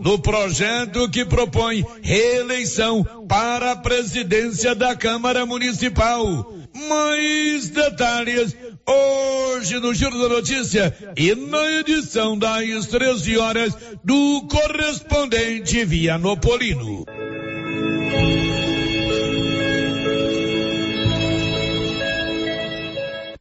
no 0.00 0.18
projeto 0.18 1.08
que 1.08 1.24
propõe 1.24 1.84
reeleição 2.02 3.04
para 3.28 3.72
a 3.72 3.76
presidência 3.76 4.74
da 4.74 4.94
Câmara 4.96 5.46
Municipal. 5.46 6.52
Mais 6.88 7.70
detalhes 7.70 8.56
hoje 8.86 9.78
no 9.80 9.94
Giro 9.94 10.18
da 10.18 10.28
Notícia 10.28 10.94
e 11.16 11.34
na 11.34 11.80
edição 11.80 12.36
das 12.38 12.86
13 12.86 13.38
horas 13.38 13.74
do 14.04 14.46
correspondente 14.48 15.84
Vianopolino. 15.84 17.04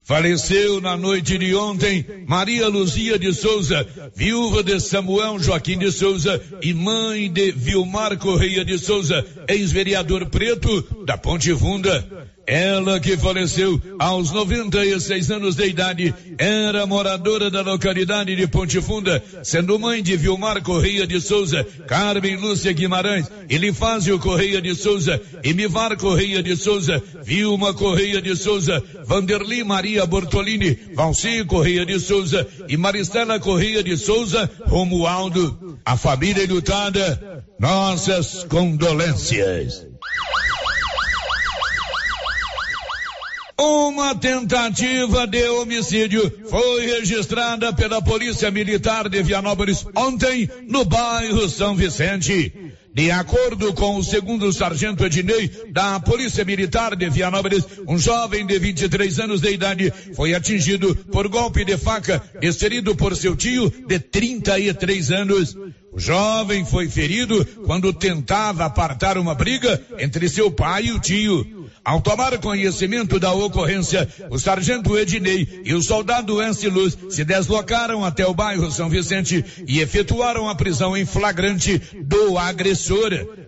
Faleceu 0.06 0.80
na 0.80 0.96
noite 0.96 1.36
de 1.36 1.56
ontem 1.56 2.06
Maria 2.28 2.68
Luzia 2.68 3.18
de 3.18 3.34
Souza, 3.34 3.88
viúva 4.16 4.62
de 4.64 4.80
Samuel 4.80 5.40
Joaquim 5.40 5.80
de 5.80 5.92
Souza 5.92 6.40
e 6.62 6.76
mãe 6.76 7.28
de 7.28 7.52
Vilmar 7.52 8.16
Correia 8.20 8.64
de 8.64 8.78
Souza, 8.78 9.26
ex-vereador 9.48 10.30
preto 10.30 11.04
da 11.06 11.18
Ponte 11.18 11.52
Funda. 11.56 12.35
Ela 12.48 13.00
que 13.00 13.18
faleceu 13.18 13.82
aos 13.98 14.32
96 14.32 15.32
anos 15.32 15.56
de 15.56 15.66
idade, 15.68 16.14
era 16.38 16.86
moradora 16.86 17.50
da 17.50 17.62
localidade 17.62 18.36
de 18.36 18.48
Ponte 18.48 18.80
Funda, 18.82 19.24
sendo 19.44 19.80
mãe 19.80 20.04
de 20.04 20.16
Vilmar 20.16 20.62
Correia 20.62 21.08
de 21.08 21.20
Souza, 21.20 21.66
Carmen 21.88 22.36
Lúcia 22.36 22.72
Guimarães, 22.72 23.32
Elifásio 23.50 24.20
Correia 24.20 24.62
de 24.62 24.76
Souza, 24.76 25.20
Emivar 25.44 25.98
Correia 25.98 26.44
de 26.44 26.56
Souza, 26.56 27.02
Vilma 27.24 27.74
Correia 27.74 28.22
de 28.22 28.36
Souza, 28.36 28.84
Vanderli 29.06 29.64
Maria 29.64 30.06
Bortolini, 30.06 30.78
Valci 30.94 31.44
Correia 31.46 31.86
de 31.86 32.00
Souza 32.00 32.48
e 32.68 32.78
Maristela 32.78 33.40
Correia 33.40 33.84
de 33.84 33.98
Souza, 33.98 34.50
Romualdo. 34.68 35.80
A 35.84 35.98
família 35.98 36.46
lutada, 36.48 37.44
nossas 37.60 38.44
condolências. 38.44 39.95
Uma 43.58 44.14
tentativa 44.14 45.26
de 45.26 45.48
homicídio 45.48 46.30
foi 46.50 46.86
registrada 46.88 47.72
pela 47.72 48.02
Polícia 48.02 48.52
Militar 48.52 49.08
de 49.08 49.24
Vianópolis 49.24 49.86
ontem 49.96 50.50
no 50.68 50.84
bairro 50.84 51.48
São 51.48 51.74
Vicente. 51.74 52.54
De 52.96 53.12
acordo 53.12 53.74
com 53.74 53.98
o 53.98 54.04
segundo 54.06 54.54
sargento 54.54 55.04
Ednei 55.04 55.52
da 55.70 56.00
Polícia 56.00 56.46
Militar 56.46 56.96
de 56.96 57.10
Vianópolis, 57.10 57.66
um 57.86 57.98
jovem 57.98 58.46
de 58.46 58.58
23 58.58 59.20
anos 59.20 59.42
de 59.42 59.52
idade 59.52 59.94
foi 60.16 60.34
atingido 60.34 60.96
por 61.12 61.28
golpe 61.28 61.66
de 61.66 61.76
faca 61.76 62.24
desferido 62.40 62.96
por 62.96 63.14
seu 63.18 63.36
tio 63.36 63.70
de 63.86 64.00
33 64.00 65.12
anos. 65.12 65.58
O 65.92 66.00
jovem 66.00 66.64
foi 66.64 66.88
ferido 66.88 67.46
quando 67.66 67.92
tentava 67.92 68.64
apartar 68.64 69.18
uma 69.18 69.36
briga 69.36 69.82
entre 70.00 70.30
seu 70.30 70.50
pai 70.50 70.86
e 70.86 70.92
o 70.94 71.00
tio. 71.00 71.66
Ao 71.86 72.02
tomar 72.02 72.36
conhecimento 72.40 73.20
da 73.20 73.32
ocorrência, 73.32 74.10
o 74.32 74.40
sargento 74.40 74.98
Ednei 74.98 75.62
e 75.64 75.72
o 75.74 75.84
soldado 75.84 76.42
Ense 76.42 76.68
Luz 76.68 76.98
se 77.12 77.24
deslocaram 77.24 78.04
até 78.04 78.26
o 78.26 78.34
bairro 78.34 78.72
São 78.72 78.90
Vicente 78.90 79.46
e 79.68 79.80
efetuaram 79.80 80.50
a 80.50 80.56
prisão 80.56 80.98
em 80.98 81.06
flagrante 81.06 81.80
do 82.02 82.40
agressor. 82.40 82.85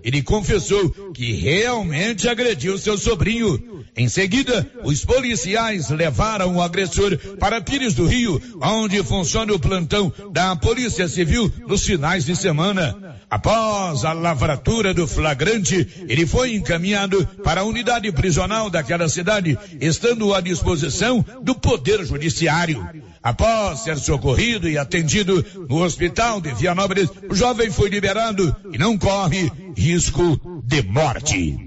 Ele 0.03 0.21
confessou 0.21 0.89
que 1.13 1.33
realmente 1.33 2.27
agrediu 2.27 2.77
seu 2.77 2.97
sobrinho. 2.97 3.76
Em 3.97 4.07
seguida, 4.07 4.69
os 4.83 5.03
policiais 5.03 5.89
levaram 5.89 6.55
o 6.55 6.61
agressor 6.61 7.17
para 7.39 7.59
Pires 7.59 7.95
do 7.95 8.05
Rio, 8.05 8.39
onde 8.61 9.01
funciona 9.03 9.51
o 9.51 9.59
plantão 9.59 10.13
da 10.31 10.55
Polícia 10.55 11.07
Civil 11.07 11.51
nos 11.67 11.83
finais 11.83 12.23
de 12.23 12.35
semana. 12.35 13.17
Após 13.27 14.05
a 14.05 14.13
lavratura 14.13 14.93
do 14.93 15.07
flagrante, 15.07 16.05
ele 16.07 16.27
foi 16.27 16.53
encaminhado 16.53 17.27
para 17.43 17.61
a 17.61 17.63
unidade 17.63 18.11
prisional 18.11 18.69
daquela 18.69 19.09
cidade, 19.09 19.57
estando 19.81 20.31
à 20.33 20.41
disposição 20.41 21.25
do 21.41 21.55
Poder 21.55 22.05
Judiciário. 22.05 22.87
Após 23.23 23.79
ser 23.79 23.97
socorrido 23.97 24.69
e 24.69 24.77
atendido 24.77 25.43
no 25.67 25.83
hospital 25.83 26.39
de 26.39 26.53
Vianópolis, 26.53 27.09
o 27.27 27.33
jovem 27.33 27.71
foi 27.71 27.89
liberado 27.89 28.55
e 28.71 28.77
não 28.77 28.95
corre 28.95 29.51
risco 29.75 30.39
de 30.63 30.83
morte. 30.83 31.57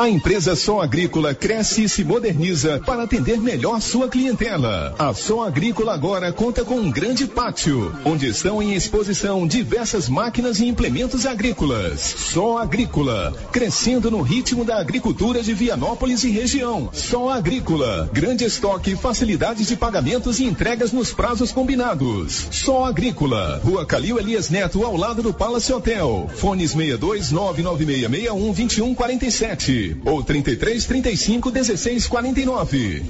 A 0.00 0.08
empresa 0.08 0.56
Som 0.56 0.80
Agrícola 0.80 1.34
cresce 1.34 1.82
e 1.82 1.88
se 1.88 2.02
moderniza 2.02 2.80
para 2.86 3.02
atender 3.02 3.38
melhor 3.38 3.82
sua 3.82 4.08
clientela. 4.08 4.94
A 4.98 5.12
Som 5.12 5.42
Agrícola 5.42 5.92
agora 5.92 6.32
conta 6.32 6.64
com 6.64 6.76
um 6.76 6.90
grande 6.90 7.26
pátio, 7.26 7.94
onde 8.02 8.26
estão 8.26 8.62
em 8.62 8.72
exposição 8.72 9.46
diversas 9.46 10.08
máquinas 10.08 10.58
e 10.58 10.66
implementos 10.66 11.26
agrícolas. 11.26 12.00
Som 12.00 12.56
Agrícola, 12.56 13.34
crescendo 13.52 14.10
no 14.10 14.22
ritmo 14.22 14.64
da 14.64 14.80
agricultura 14.80 15.42
de 15.42 15.52
Vianópolis 15.52 16.24
e 16.24 16.30
região. 16.30 16.88
Som 16.94 17.28
Agrícola, 17.28 18.08
grande 18.10 18.46
estoque, 18.46 18.96
facilidades 18.96 19.68
de 19.68 19.76
pagamentos 19.76 20.40
e 20.40 20.44
entregas 20.44 20.92
nos 20.92 21.12
prazos 21.12 21.52
combinados. 21.52 22.48
Som 22.50 22.86
Agrícola, 22.86 23.60
Rua 23.62 23.84
Calil 23.84 24.18
Elias 24.18 24.48
Neto, 24.48 24.82
ao 24.82 24.96
lado 24.96 25.22
do 25.22 25.34
Palace 25.34 25.70
Hotel. 25.70 26.26
Fones 26.36 26.70
62 26.70 27.32
99661 27.32 28.52
2147 28.54 29.89
ou 30.04 30.22
33 30.22 30.84
35 30.84 31.50
16 31.50 32.06
49. 32.06 33.04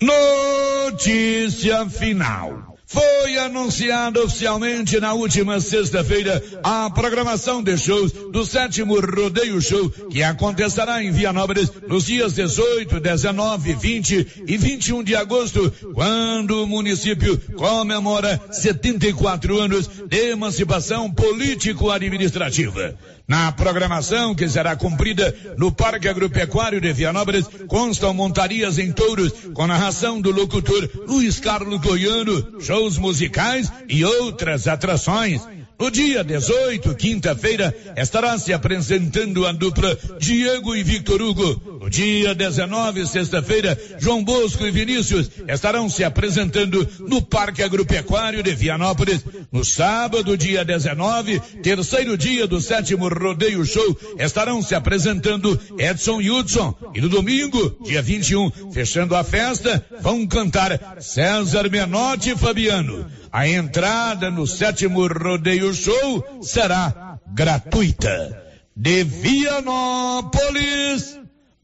Notícia 0.00 1.88
final. 1.88 2.74
Foi 2.94 3.38
anunciada 3.38 4.22
oficialmente 4.22 5.00
na 5.00 5.14
última 5.14 5.60
sexta-feira 5.60 6.40
a 6.62 6.88
programação 6.90 7.60
de 7.60 7.76
shows 7.76 8.12
do 8.12 8.44
sétimo 8.44 9.00
Rodeio 9.00 9.60
Show, 9.60 9.90
que 10.10 10.22
acontecerá 10.22 11.02
em 11.02 11.10
Vianópolis 11.10 11.72
nos 11.88 12.04
dias 12.04 12.34
18, 12.34 13.00
19, 13.00 13.74
20 13.74 14.44
e 14.46 14.56
21 14.56 15.02
de 15.02 15.16
agosto, 15.16 15.72
quando 15.92 16.62
o 16.62 16.66
município 16.68 17.36
comemora 17.56 18.40
74 18.52 19.58
anos 19.58 19.90
de 20.06 20.30
emancipação 20.30 21.10
político-administrativa. 21.10 22.96
Na 23.26 23.50
programação 23.50 24.34
que 24.34 24.46
será 24.46 24.76
cumprida 24.76 25.34
no 25.56 25.72
Parque 25.72 26.08
Agropecuário 26.08 26.78
de 26.78 26.92
Vianópolis 26.92 27.46
constam 27.66 28.12
montarias 28.12 28.78
em 28.78 28.92
touros 28.92 29.32
com 29.54 29.66
narração 29.66 30.20
do 30.20 30.30
locutor 30.30 30.90
Luiz 31.06 31.40
Carlos 31.40 31.80
Goiano, 31.80 32.60
shows 32.60 32.98
musicais 32.98 33.72
e 33.88 34.04
outras 34.04 34.68
atrações. 34.68 35.40
No 35.78 35.90
dia 35.90 36.22
18, 36.22 36.94
quinta-feira, 36.94 37.74
estará 37.96 38.38
se 38.38 38.52
apresentando 38.52 39.44
a 39.44 39.52
dupla 39.52 39.98
Diego 40.18 40.74
e 40.76 40.84
Victor 40.84 41.20
Hugo. 41.20 41.80
No 41.80 41.90
dia 41.90 42.32
19, 42.32 43.06
sexta-feira, 43.06 43.78
João 43.98 44.22
Bosco 44.22 44.64
e 44.64 44.70
Vinícius 44.70 45.28
estarão 45.48 45.90
se 45.90 46.04
apresentando 46.04 46.88
no 47.00 47.20
Parque 47.20 47.62
Agropecuário 47.62 48.42
de 48.42 48.54
Vianópolis. 48.54 49.24
No 49.50 49.64
sábado, 49.64 50.36
dia 50.36 50.64
19, 50.64 51.40
terceiro 51.62 52.16
dia 52.16 52.46
do 52.46 52.60
sétimo 52.60 53.08
Rodeio 53.08 53.64
Show, 53.64 53.98
estarão 54.18 54.62
se 54.62 54.76
apresentando 54.76 55.60
Edson 55.76 56.20
e 56.20 56.30
Hudson. 56.30 56.74
E 56.94 57.00
no 57.00 57.08
domingo, 57.08 57.76
dia 57.84 58.00
21, 58.00 58.72
fechando 58.72 59.16
a 59.16 59.24
festa, 59.24 59.84
vão 60.00 60.24
cantar 60.26 60.98
César 61.00 61.68
Menotti 61.68 62.30
e 62.30 62.36
Fabiano. 62.36 63.06
A 63.34 63.48
entrada 63.48 64.30
no 64.30 64.46
sétimo 64.46 65.08
rodeio 65.08 65.74
show 65.74 66.40
será 66.40 67.18
gratuita. 67.34 68.44
De 68.76 69.02
Vianópolis, 69.02 70.30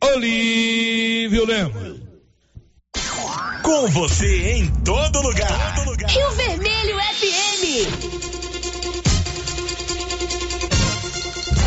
Olívio 0.02 1.46
Lemos. 1.46 2.00
Com 3.62 3.86
você 3.86 4.54
em 4.54 4.66
todo 4.82 5.22
lugar. 5.22 5.76
Todo 5.76 5.90
lugar. 5.90 6.10
Rio 6.10 6.32
Vermelho 6.32 6.98
FM. 6.98 7.62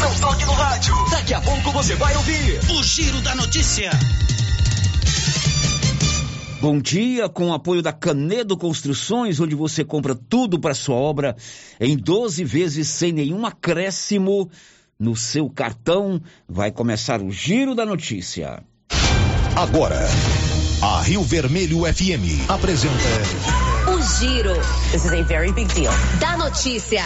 Não 0.02 0.14
toque 0.20 0.44
no 0.44 0.52
rádio. 0.52 0.94
Daqui 1.12 1.34
a 1.34 1.40
pouco 1.40 1.72
você 1.72 1.96
vai 1.96 2.14
ouvir 2.18 2.60
o 2.72 2.84
Giro 2.84 3.22
da 3.22 3.36
Notícia. 3.36 3.90
Bom 6.64 6.80
dia, 6.80 7.28
com 7.28 7.50
o 7.50 7.54
apoio 7.54 7.82
da 7.82 7.92
Canedo 7.92 8.56
Construções, 8.56 9.38
onde 9.38 9.54
você 9.54 9.84
compra 9.84 10.16
tudo 10.16 10.58
para 10.58 10.74
sua 10.74 10.96
obra 10.96 11.36
em 11.78 11.98
12 11.98 12.42
vezes 12.46 12.88
sem 12.88 13.12
nenhum 13.12 13.46
acréscimo 13.46 14.50
no 14.98 15.14
seu 15.14 15.50
cartão. 15.50 16.22
Vai 16.48 16.72
começar 16.72 17.22
o 17.22 17.30
Giro 17.30 17.76
da 17.76 17.86
Notícia. 17.86 18.64
Agora, 19.58 20.08
a 20.82 21.02
Rio 21.02 21.22
Vermelho 21.24 21.80
FM 21.80 22.48
apresenta 22.48 23.92
O 23.92 24.02
Giro. 24.18 24.54
This 24.94 25.04
is 25.04 25.12
a 25.12 25.22
very 25.24 25.52
big 25.52 25.68
deal. 25.74 25.92
Da 26.22 26.38
notícia. 26.38 27.04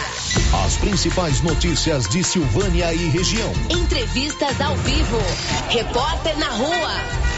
As 0.64 0.76
principais 0.76 1.42
notícias 1.42 2.06
de 2.06 2.22
Silvânia 2.22 2.94
e 2.94 3.08
região. 3.08 3.52
Entrevistas 3.70 4.60
ao 4.60 4.76
vivo. 4.76 5.18
Repórter 5.68 6.38
na 6.38 6.48
rua. 6.50 7.37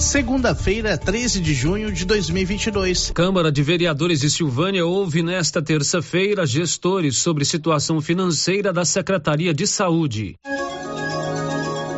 Segunda-feira, 0.00 0.96
13 0.96 1.40
de 1.40 1.52
junho 1.52 1.92
de 1.92 2.06
2022. 2.06 3.10
Câmara 3.10 3.52
de 3.52 3.62
Vereadores 3.62 4.20
de 4.20 4.30
Silvânia 4.30 4.84
ouve 4.86 5.22
nesta 5.22 5.60
terça-feira 5.60 6.46
gestores 6.46 7.18
sobre 7.18 7.44
situação 7.44 8.00
financeira 8.00 8.72
da 8.72 8.84
Secretaria 8.84 9.52
de 9.52 9.66
Saúde. 9.66 10.36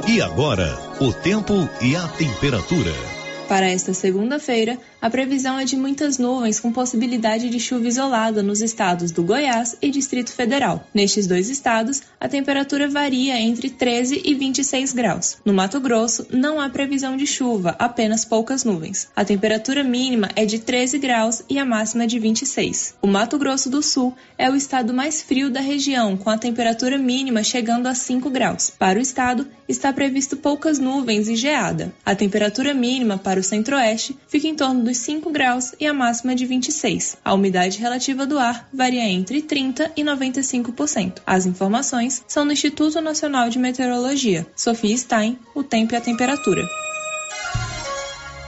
E 0.08 0.20
agora, 0.20 0.76
o 1.00 1.12
tempo 1.12 1.68
e 1.80 1.94
a 1.94 2.08
temperatura. 2.08 3.11
Para 3.52 3.68
esta 3.68 3.92
segunda-feira, 3.92 4.78
a 4.98 5.10
previsão 5.10 5.58
é 5.58 5.66
de 5.66 5.76
muitas 5.76 6.16
nuvens 6.16 6.58
com 6.58 6.72
possibilidade 6.72 7.50
de 7.50 7.60
chuva 7.60 7.86
isolada 7.86 8.42
nos 8.42 8.62
estados 8.62 9.10
do 9.10 9.22
Goiás 9.22 9.76
e 9.82 9.90
Distrito 9.90 10.32
Federal. 10.32 10.88
Nestes 10.94 11.26
dois 11.26 11.50
estados, 11.50 12.00
a 12.18 12.30
temperatura 12.30 12.88
varia 12.88 13.38
entre 13.38 13.68
13 13.68 14.22
e 14.24 14.34
26 14.34 14.94
graus. 14.94 15.36
No 15.44 15.52
Mato 15.52 15.78
Grosso, 15.80 16.26
não 16.30 16.58
há 16.58 16.70
previsão 16.70 17.14
de 17.14 17.26
chuva, 17.26 17.76
apenas 17.78 18.24
poucas 18.24 18.64
nuvens. 18.64 19.08
A 19.14 19.22
temperatura 19.22 19.84
mínima 19.84 20.30
é 20.34 20.46
de 20.46 20.58
13 20.58 20.98
graus 20.98 21.42
e 21.46 21.58
a 21.58 21.64
máxima 21.66 22.06
de 22.06 22.18
26. 22.18 22.94
O 23.02 23.06
Mato 23.06 23.36
Grosso 23.36 23.68
do 23.68 23.82
Sul 23.82 24.16
é 24.38 24.50
o 24.50 24.56
estado 24.56 24.94
mais 24.94 25.20
frio 25.20 25.50
da 25.50 25.60
região, 25.60 26.16
com 26.16 26.30
a 26.30 26.38
temperatura 26.38 26.96
mínima 26.96 27.42
chegando 27.42 27.86
a 27.86 27.94
5 27.94 28.30
graus. 28.30 28.70
Para 28.70 28.98
o 28.98 29.02
estado, 29.02 29.46
está 29.68 29.92
previsto 29.92 30.38
poucas 30.38 30.78
nuvens 30.78 31.28
e 31.28 31.36
geada. 31.36 31.92
A 32.02 32.14
temperatura 32.14 32.72
mínima 32.72 33.18
para 33.18 33.41
o 33.42 33.44
centro-oeste 33.44 34.16
fica 34.28 34.46
em 34.46 34.54
torno 34.54 34.84
dos 34.84 34.96
5 34.98 35.30
graus 35.30 35.74
e 35.78 35.86
a 35.86 35.92
máxima 35.92 36.34
de 36.34 36.46
26. 36.46 37.18
A 37.24 37.34
umidade 37.34 37.78
relativa 37.78 38.24
do 38.24 38.38
ar 38.38 38.68
varia 38.72 39.04
entre 39.04 39.42
30% 39.42 39.90
e 39.96 40.02
95%. 40.02 41.20
As 41.26 41.44
informações 41.44 42.24
são 42.26 42.46
do 42.46 42.52
Instituto 42.52 43.00
Nacional 43.00 43.50
de 43.50 43.58
Meteorologia. 43.58 44.46
Sofia 44.56 44.96
Stein, 44.96 45.38
o 45.54 45.62
tempo 45.62 45.92
e 45.92 45.96
a 45.96 46.00
temperatura. 46.00 46.66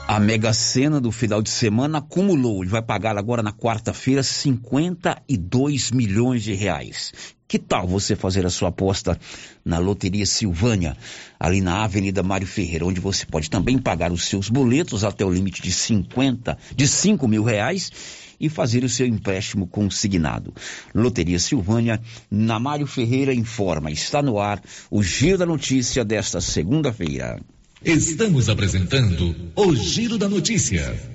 A 0.06 0.20
Mega 0.20 0.52
Sena 0.52 1.00
do 1.00 1.10
final 1.10 1.42
de 1.42 1.50
semana 1.50 1.98
acumulou, 1.98 2.62
ele 2.62 2.70
vai 2.70 2.82
pagar 2.82 3.16
agora 3.16 3.42
na 3.42 3.52
quarta-feira 3.52 4.22
52 4.22 5.90
milhões 5.90 6.42
de 6.42 6.52
reais. 6.52 7.33
Que 7.46 7.58
tal 7.58 7.86
você 7.86 8.16
fazer 8.16 8.46
a 8.46 8.50
sua 8.50 8.70
aposta 8.70 9.18
na 9.64 9.78
Loteria 9.78 10.24
Silvânia, 10.24 10.96
ali 11.38 11.60
na 11.60 11.84
Avenida 11.84 12.22
Mário 12.22 12.46
Ferreira, 12.46 12.86
onde 12.86 13.00
você 13.00 13.26
pode 13.26 13.50
também 13.50 13.78
pagar 13.78 14.10
os 14.10 14.24
seus 14.24 14.48
boletos 14.48 15.04
até 15.04 15.24
o 15.24 15.30
limite 15.30 15.62
de 15.62 15.70
50, 15.70 16.56
de 16.74 16.88
5 16.88 17.28
mil 17.28 17.44
reais 17.44 17.90
e 18.40 18.48
fazer 18.48 18.84
o 18.84 18.88
seu 18.88 19.06
empréstimo 19.06 19.66
consignado. 19.66 20.52
Loteria 20.94 21.38
Silvânia, 21.38 22.00
na 22.30 22.58
Mário 22.58 22.86
Ferreira 22.86 23.32
informa, 23.32 23.90
está 23.90 24.22
no 24.22 24.38
ar 24.38 24.62
o 24.90 25.02
Giro 25.02 25.38
da 25.38 25.46
Notícia 25.46 26.04
desta 26.04 26.40
segunda-feira. 26.40 27.40
Estamos 27.84 28.48
apresentando 28.48 29.52
o 29.54 29.76
Giro 29.76 30.16
da 30.16 30.28
Notícia. 30.28 31.14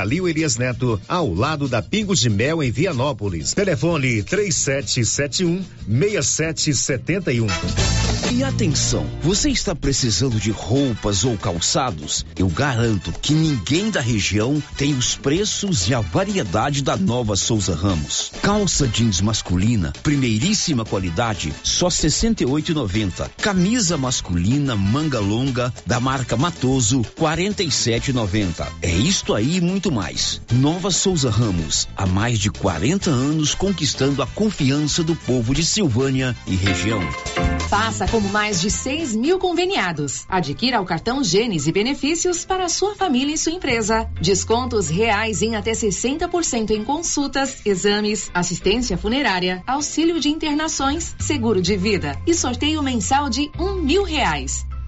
Calil 0.00 0.26
Elias 0.26 0.56
Neto, 0.56 0.98
ao 1.06 1.34
lado 1.34 1.68
da 1.68 1.82
Pingo 1.82 2.16
de 2.16 2.30
Mel 2.30 2.62
em 2.62 2.70
Vianópolis. 2.70 3.52
Telefone 3.52 4.22
3771 4.22 5.62
6771. 5.86 7.46
E 8.32 8.44
atenção, 8.44 9.04
você 9.22 9.50
está 9.50 9.74
precisando 9.74 10.38
de 10.38 10.52
roupas 10.52 11.24
ou 11.24 11.36
calçados? 11.36 12.24
Eu 12.38 12.48
garanto 12.48 13.12
que 13.12 13.34
ninguém 13.34 13.90
da 13.90 14.00
região 14.00 14.62
tem 14.76 14.94
os 14.94 15.16
preços 15.16 15.88
e 15.88 15.94
a 15.94 16.00
variedade 16.00 16.80
da 16.80 16.96
nova 16.96 17.34
Souza 17.34 17.74
Ramos. 17.74 18.30
Calça 18.40 18.86
jeans 18.86 19.20
masculina, 19.20 19.92
primeiríssima 20.04 20.84
qualidade, 20.84 21.52
só 21.64 21.88
68,90. 21.88 23.28
Camisa 23.36 23.98
masculina 23.98 24.76
manga 24.76 25.18
longa 25.18 25.74
da 25.84 25.98
marca 25.98 26.36
Matoso, 26.36 27.02
47,90. 27.18 28.64
É 28.80 28.92
isto 28.92 29.34
aí 29.34 29.56
e 29.56 29.60
muito 29.90 29.92
mais. 29.92 30.40
Nova 30.52 30.90
Souza 30.90 31.28
Ramos, 31.28 31.88
há 31.96 32.06
mais 32.06 32.38
de 32.38 32.50
40 32.50 33.10
anos 33.10 33.54
conquistando 33.54 34.22
a 34.22 34.26
confiança 34.26 35.02
do 35.02 35.14
povo 35.14 35.52
de 35.52 35.64
Silvânia 35.64 36.36
e 36.46 36.54
região. 36.54 37.00
Faça 37.68 38.06
como 38.08 38.28
mais 38.30 38.60
de 38.60 38.70
6 38.70 39.14
mil 39.14 39.38
conveniados. 39.38 40.24
Adquira 40.28 40.80
o 40.80 40.84
cartão 40.84 41.22
Gênesis 41.22 41.68
e 41.68 41.72
benefícios 41.72 42.44
para 42.44 42.68
sua 42.68 42.94
família 42.94 43.34
e 43.34 43.38
sua 43.38 43.52
empresa. 43.52 44.08
Descontos 44.20 44.88
reais 44.88 45.42
em 45.42 45.56
até 45.56 45.72
60% 45.72 46.70
em 46.70 46.84
consultas, 46.84 47.60
exames, 47.64 48.30
assistência 48.32 48.96
funerária, 48.96 49.62
auxílio 49.66 50.18
de 50.18 50.28
internações, 50.28 51.14
seguro 51.18 51.60
de 51.60 51.76
vida 51.76 52.16
e 52.26 52.34
sorteio 52.34 52.82
mensal 52.82 53.28
de 53.28 53.50
um 53.58 53.74
mil 53.74 54.02
reais. 54.02 54.69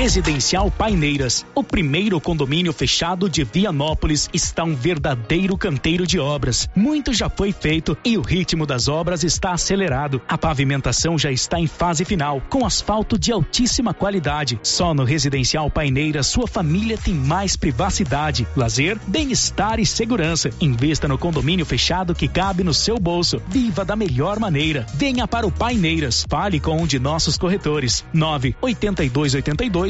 Residencial 0.00 0.70
Paineiras, 0.70 1.44
o 1.54 1.62
primeiro 1.62 2.18
condomínio 2.22 2.72
fechado 2.72 3.28
de 3.28 3.44
Vianópolis, 3.44 4.30
está 4.32 4.64
um 4.64 4.74
verdadeiro 4.74 5.58
canteiro 5.58 6.06
de 6.06 6.18
obras. 6.18 6.70
Muito 6.74 7.12
já 7.12 7.28
foi 7.28 7.52
feito 7.52 7.94
e 8.02 8.16
o 8.16 8.22
ritmo 8.22 8.64
das 8.64 8.88
obras 8.88 9.24
está 9.24 9.52
acelerado. 9.52 10.18
A 10.26 10.38
pavimentação 10.38 11.18
já 11.18 11.30
está 11.30 11.60
em 11.60 11.66
fase 11.66 12.06
final, 12.06 12.40
com 12.48 12.64
asfalto 12.64 13.18
de 13.18 13.30
altíssima 13.30 13.92
qualidade. 13.92 14.58
Só 14.62 14.94
no 14.94 15.04
Residencial 15.04 15.70
Paineiras 15.70 16.28
sua 16.28 16.48
família 16.48 16.96
tem 16.96 17.12
mais 17.12 17.54
privacidade, 17.54 18.48
lazer, 18.56 18.98
bem-estar 19.06 19.78
e 19.78 19.84
segurança. 19.84 20.48
Investa 20.62 21.06
no 21.08 21.18
condomínio 21.18 21.66
fechado 21.66 22.14
que 22.14 22.26
cabe 22.26 22.64
no 22.64 22.72
seu 22.72 22.98
bolso. 22.98 23.42
Viva 23.48 23.84
da 23.84 23.94
melhor 23.94 24.40
maneira. 24.40 24.86
Venha 24.94 25.28
para 25.28 25.46
o 25.46 25.52
Paineiras. 25.52 26.24
Fale 26.26 26.58
com 26.58 26.78
um 26.80 26.86
de 26.86 26.98
nossos 26.98 27.36
corretores. 27.36 28.02
98282 28.14 29.89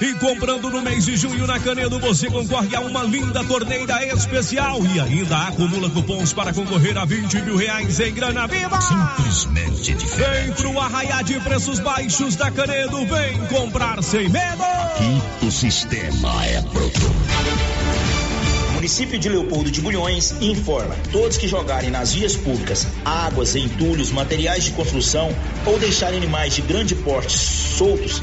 E 0.00 0.12
comprando 0.14 0.68
no 0.68 0.82
mês 0.82 1.06
de 1.06 1.16
junho 1.16 1.46
na 1.46 1.58
Canedo, 1.58 1.98
você 1.98 2.28
concorre 2.28 2.76
a 2.76 2.80
uma 2.80 3.02
linda 3.02 3.42
torneira 3.44 4.04
especial 4.06 4.84
e 4.84 5.00
ainda 5.00 5.48
acumula 5.48 5.88
cupons 5.88 6.34
para 6.34 6.52
concorrer 6.52 6.98
a 6.98 7.06
20 7.06 7.42
mil 7.42 7.56
reais 7.56 7.98
em 8.00 8.12
grana 8.12 8.46
viva. 8.46 8.78
Simplesmente 8.80 9.94
diferente. 9.94 10.46
Vem 10.46 10.52
pro 10.52 10.80
arraiar 10.80 11.24
de 11.24 11.40
preços 11.40 11.80
baixos 11.80 12.36
da 12.36 12.50
Canedo, 12.50 13.06
vem 13.06 13.38
comprar 13.46 14.02
sem 14.02 14.28
medo. 14.28 14.62
Aqui 14.62 15.46
o 15.46 15.50
sistema 15.50 16.44
é 16.44 16.60
bruto. 16.60 17.00
município 18.74 19.18
de 19.18 19.30
Leopoldo 19.30 19.70
de 19.70 19.80
Bulhões 19.80 20.34
informa: 20.42 20.94
todos 21.10 21.38
que 21.38 21.48
jogarem 21.48 21.90
nas 21.90 22.12
vias 22.12 22.36
públicas 22.36 22.86
águas, 23.02 23.56
entulhos, 23.56 24.10
materiais 24.10 24.64
de 24.64 24.72
construção 24.72 25.34
ou 25.64 25.78
deixarem 25.78 26.18
animais 26.18 26.54
de 26.54 26.60
grande 26.62 26.94
porte 26.94 27.38
soltos 27.38 28.22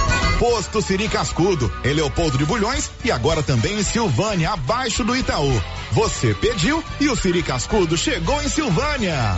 Posto 0.41 0.81
Siri 0.81 1.07
Cascudo, 1.07 1.71
em 1.83 1.93
Leopoldo 1.93 2.35
de 2.35 2.45
Bulhões 2.45 2.89
e 3.05 3.11
agora 3.11 3.43
também 3.43 3.77
em 3.77 3.83
Silvânia, 3.83 4.49
abaixo 4.49 5.03
do 5.03 5.15
Itaú. 5.15 5.61
Você 5.91 6.33
pediu 6.33 6.83
e 6.99 7.07
o 7.09 7.15
Siri 7.15 7.43
Cascudo 7.43 7.95
chegou 7.95 8.41
em 8.41 8.49
Silvânia. 8.49 9.37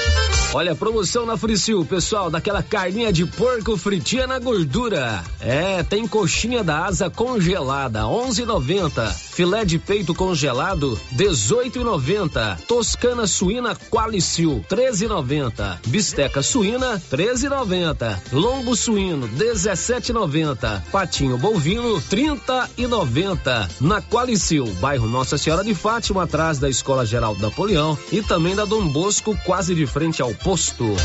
Olha, 0.53 0.75
promoção 0.75 1.25
na 1.25 1.37
Fricil, 1.37 1.85
pessoal, 1.85 2.29
daquela 2.29 2.61
carninha 2.61 3.13
de 3.13 3.25
porco 3.25 3.77
fritinha 3.77 4.27
na 4.27 4.37
gordura. 4.37 5.23
É, 5.39 5.81
tem 5.81 6.05
coxinha 6.05 6.61
da 6.61 6.87
asa 6.87 7.09
congelada, 7.09 8.01
11,90. 8.01 9.13
Filé 9.31 9.63
de 9.63 9.79
peito 9.79 10.13
congelado, 10.13 10.99
18,90. 11.15 12.57
Toscana 12.67 13.25
suína 13.27 13.77
Qualicil, 13.89 14.65
13,90. 14.69 15.87
Bisteca 15.87 16.43
suína, 16.43 17.01
13,90. 17.09 18.19
Lombo 18.33 18.75
suíno, 18.75 19.29
17,90. 19.29 20.83
Patinho 20.91 21.37
bovino, 21.37 22.01
30,90. 22.01 23.69
Na 23.79 24.01
Qualicil, 24.01 24.65
bairro 24.81 25.07
Nossa 25.07 25.37
Senhora 25.37 25.63
de 25.63 25.73
Fátima, 25.73 26.23
atrás 26.23 26.59
da 26.59 26.69
Escola 26.69 27.05
Geral 27.05 27.37
Napoleão 27.37 27.97
e 28.11 28.21
também 28.21 28.53
da 28.53 28.65
Dom 28.65 28.85
Bosco, 28.89 29.33
quase 29.45 29.73
de 29.73 29.87
frente 29.87 30.21
ao 30.21 30.33
posto. 30.43 30.95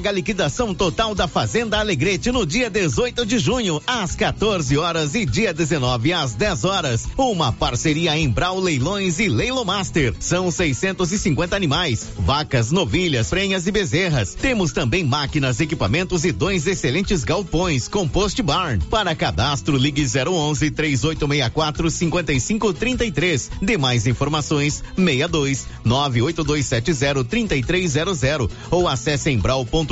Mega 0.00 0.12
liquidação 0.12 0.74
total 0.74 1.14
da 1.14 1.28
Fazenda 1.28 1.78
Alegrete 1.78 2.32
no 2.32 2.46
dia 2.46 2.70
18 2.70 3.26
de 3.26 3.38
junho, 3.38 3.82
às 3.86 4.16
14 4.16 4.78
horas 4.78 5.14
e 5.14 5.26
dia 5.26 5.52
19 5.52 6.14
às 6.14 6.32
10 6.32 6.64
horas. 6.64 7.06
Uma 7.18 7.52
parceria 7.52 8.16
em 8.16 8.26
Brau 8.26 8.58
Leilões 8.58 9.18
e 9.18 9.28
Leilo 9.28 9.62
Master. 9.62 10.14
São 10.18 10.50
650 10.50 11.54
animais, 11.54 12.08
vacas, 12.18 12.72
novilhas, 12.72 13.28
prenhas 13.28 13.66
e 13.66 13.70
bezerras. 13.70 14.34
Temos 14.34 14.72
também 14.72 15.04
máquinas, 15.04 15.60
equipamentos 15.60 16.24
e 16.24 16.32
dois 16.32 16.66
excelentes 16.66 17.22
galpões 17.22 17.86
com 17.86 18.08
post 18.08 18.40
barn. 18.42 18.82
Para 18.88 19.14
cadastro, 19.14 19.76
ligue 19.76 20.06
011 20.06 20.70
3864 20.70 21.90
5533. 21.90 23.50
Demais 23.60 24.06
informações 24.06 24.82
62 24.96 25.66
98270 25.84 27.22
3300 27.24 28.50
ou 28.70 28.88
acesse 28.88 29.28
em 29.28 29.38
brau.com.br 29.38 29.89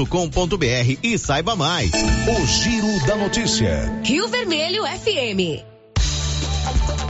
e 1.02 1.18
saiba 1.18 1.56
mais. 1.56 1.90
O 1.92 2.46
Giro 2.46 3.06
da 3.06 3.16
Notícia. 3.16 4.00
Rio 4.04 4.28
Vermelho 4.28 4.84
FM. 4.84 5.64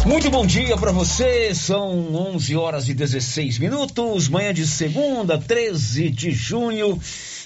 Muito 0.06 0.30
bom 0.30 0.46
dia 0.46 0.74
para 0.76 0.90
você. 0.90 1.54
São 1.54 2.14
11 2.14 2.56
horas 2.56 2.88
e 2.88 2.94
16 2.94 3.58
minutos, 3.58 4.28
manhã 4.28 4.54
de 4.54 4.66
segunda, 4.66 5.36
13 5.36 6.08
de 6.08 6.30
junho. 6.30 6.98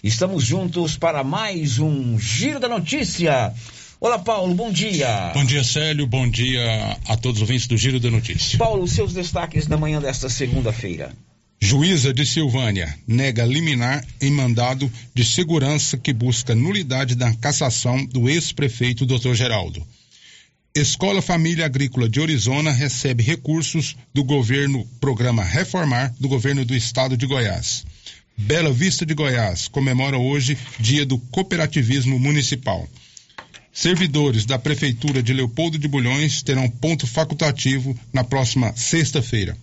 Estamos 0.04 0.44
juntos 0.44 0.96
para 0.96 1.24
mais 1.24 1.80
um 1.80 2.16
Giro 2.20 2.60
da 2.60 2.68
Notícia. 2.68 3.52
Olá, 4.00 4.18
Paulo, 4.20 4.54
bom 4.54 4.70
dia. 4.70 5.32
Bom 5.34 5.44
dia, 5.44 5.64
Célio. 5.64 6.06
Bom 6.06 6.28
dia 6.28 6.96
a 7.08 7.16
todos 7.16 7.38
os 7.38 7.42
ouvintes 7.42 7.66
do 7.66 7.76
Giro 7.76 7.98
da 7.98 8.10
Notícia. 8.10 8.58
Paulo, 8.58 8.86
seus 8.86 9.12
destaques 9.12 9.66
da 9.66 9.76
manhã 9.76 10.00
desta 10.00 10.28
segunda-feira. 10.28 11.12
Juíza 11.64 12.12
de 12.12 12.26
Silvânia 12.26 12.92
nega 13.06 13.46
liminar 13.46 14.04
em 14.20 14.32
mandado 14.32 14.90
de 15.14 15.24
segurança 15.24 15.96
que 15.96 16.12
busca 16.12 16.56
nulidade 16.56 17.14
da 17.14 17.32
cassação 17.34 18.04
do 18.04 18.28
ex-prefeito 18.28 19.06
Dr. 19.06 19.32
Geraldo. 19.32 19.80
Escola 20.74 21.22
Família 21.22 21.64
Agrícola 21.64 22.08
de 22.08 22.18
Orizona 22.18 22.72
recebe 22.72 23.22
recursos 23.22 23.94
do 24.12 24.24
governo 24.24 24.84
Programa 25.00 25.44
Reformar 25.44 26.12
do 26.18 26.26
governo 26.26 26.64
do 26.64 26.74
estado 26.74 27.16
de 27.16 27.26
Goiás. 27.26 27.84
Bela 28.36 28.72
Vista 28.72 29.06
de 29.06 29.14
Goiás 29.14 29.68
comemora 29.68 30.18
hoje 30.18 30.58
Dia 30.80 31.06
do 31.06 31.16
Cooperativismo 31.16 32.18
Municipal. 32.18 32.88
Servidores 33.72 34.44
da 34.44 34.58
Prefeitura 34.58 35.22
de 35.22 35.32
Leopoldo 35.32 35.78
de 35.78 35.86
Bulhões 35.86 36.42
terão 36.42 36.68
ponto 36.68 37.06
facultativo 37.06 37.96
na 38.12 38.24
próxima 38.24 38.74
sexta-feira. 38.74 39.56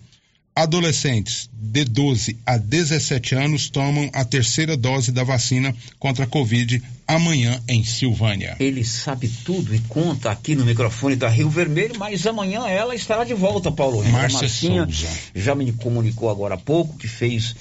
Adolescentes 0.60 1.48
de 1.52 1.84
12 1.84 2.36
a 2.44 2.58
17 2.58 3.34
anos 3.34 3.70
tomam 3.70 4.10
a 4.12 4.24
terceira 4.26 4.76
dose 4.76 5.10
da 5.10 5.24
vacina 5.24 5.74
contra 5.98 6.24
a 6.24 6.26
Covid 6.26 6.82
amanhã 7.08 7.58
em 7.66 7.82
Silvânia. 7.82 8.56
Ele 8.60 8.84
sabe 8.84 9.26
tudo 9.42 9.74
e 9.74 9.78
conta 9.88 10.30
aqui 10.30 10.54
no 10.54 10.66
microfone 10.66 11.16
da 11.16 11.28
Rio 11.30 11.48
Vermelho, 11.48 11.94
mas 11.98 12.26
amanhã 12.26 12.66
ela 12.68 12.94
estará 12.94 13.24
de 13.24 13.32
volta, 13.32 13.72
Paulo. 13.72 14.04
Márcia 14.04 14.48
Souza. 14.50 15.08
Já 15.34 15.54
me 15.54 15.72
comunicou 15.72 16.28
agora 16.28 16.56
há 16.56 16.58
pouco 16.58 16.94
que 16.98 17.08
fez 17.08 17.56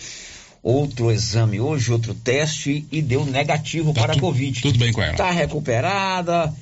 outro 0.62 1.10
exame 1.10 1.58
hoje, 1.62 1.94
outro 1.94 2.14
teste 2.14 2.86
e 2.92 3.02
deu 3.02 3.26
negativo 3.26 3.94
Tá 3.94 4.02
para 4.02 4.14
tu- 4.14 4.18
a 4.18 4.22
Covid. 4.22 4.62
tudo 4.62 4.78
bem 4.78 4.92
com 4.92 5.02
ela. 5.02 5.14
Está 5.14 5.32
recuperada 5.32 6.54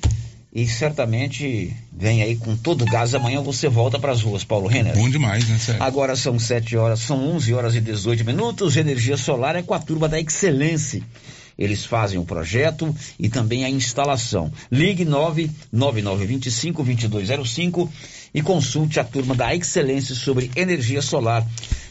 e 0.62 0.66
certamente 0.66 1.72
vem 1.92 2.20
aí 2.20 2.34
com 2.34 2.56
todo 2.56 2.82
o 2.82 2.84
gás. 2.84 3.14
Amanhã 3.14 3.40
você 3.40 3.68
volta 3.68 3.96
para 3.96 4.10
as 4.10 4.22
ruas, 4.22 4.42
Paulo 4.42 4.66
Renner. 4.66 4.96
Bom 4.96 5.08
demais, 5.08 5.48
né, 5.48 5.56
Célio? 5.56 5.80
Agora 5.80 6.16
são 6.16 6.36
7 6.36 6.76
horas, 6.76 6.98
são 6.98 7.16
11 7.36 7.54
horas 7.54 7.76
e 7.76 7.80
18 7.80 8.24
minutos. 8.24 8.76
Energia 8.76 9.16
solar 9.16 9.54
é 9.54 9.62
com 9.62 9.72
a 9.72 9.78
turma 9.78 10.08
da 10.08 10.18
Excelência. 10.18 11.00
Eles 11.56 11.86
fazem 11.86 12.18
o 12.18 12.24
projeto 12.24 12.92
e 13.20 13.28
também 13.28 13.64
a 13.64 13.70
instalação. 13.70 14.50
Ligue 14.70 15.06
99925-2205 15.72 17.88
e 18.34 18.42
consulte 18.42 18.98
a 18.98 19.04
turma 19.04 19.36
da 19.36 19.54
Excelência 19.54 20.16
sobre 20.16 20.50
energia 20.56 21.00
solar 21.00 21.46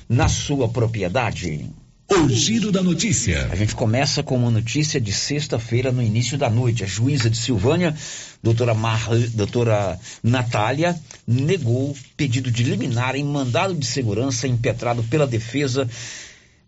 na 0.10 0.28
sua 0.28 0.68
propriedade. 0.68 1.70
O 2.10 2.30
Giro 2.30 2.72
da 2.72 2.82
Notícia. 2.82 3.50
A 3.52 3.56
gente 3.56 3.76
começa 3.76 4.24
com 4.24 4.38
uma 4.38 4.50
notícia 4.50 5.00
de 5.00 5.12
sexta-feira 5.12 5.92
no 5.92 6.02
início 6.02 6.38
da 6.38 6.50
noite. 6.50 6.86
A 6.86 6.88
juíza 6.88 7.30
de 7.30 7.36
Silvânia, 7.36 7.94
doutora, 8.42 8.74
Mar... 8.74 9.08
doutora 9.34 10.00
Natália, 10.24 11.00
negou 11.26 11.96
pedido 12.16 12.52
de 12.52 12.64
liminar 12.64 13.16
em 13.16 13.24
mandado 13.24 13.74
de 13.74 13.86
segurança 13.86 14.48
impetrado 14.48 15.04
pela 15.04 15.28
defesa 15.28 15.88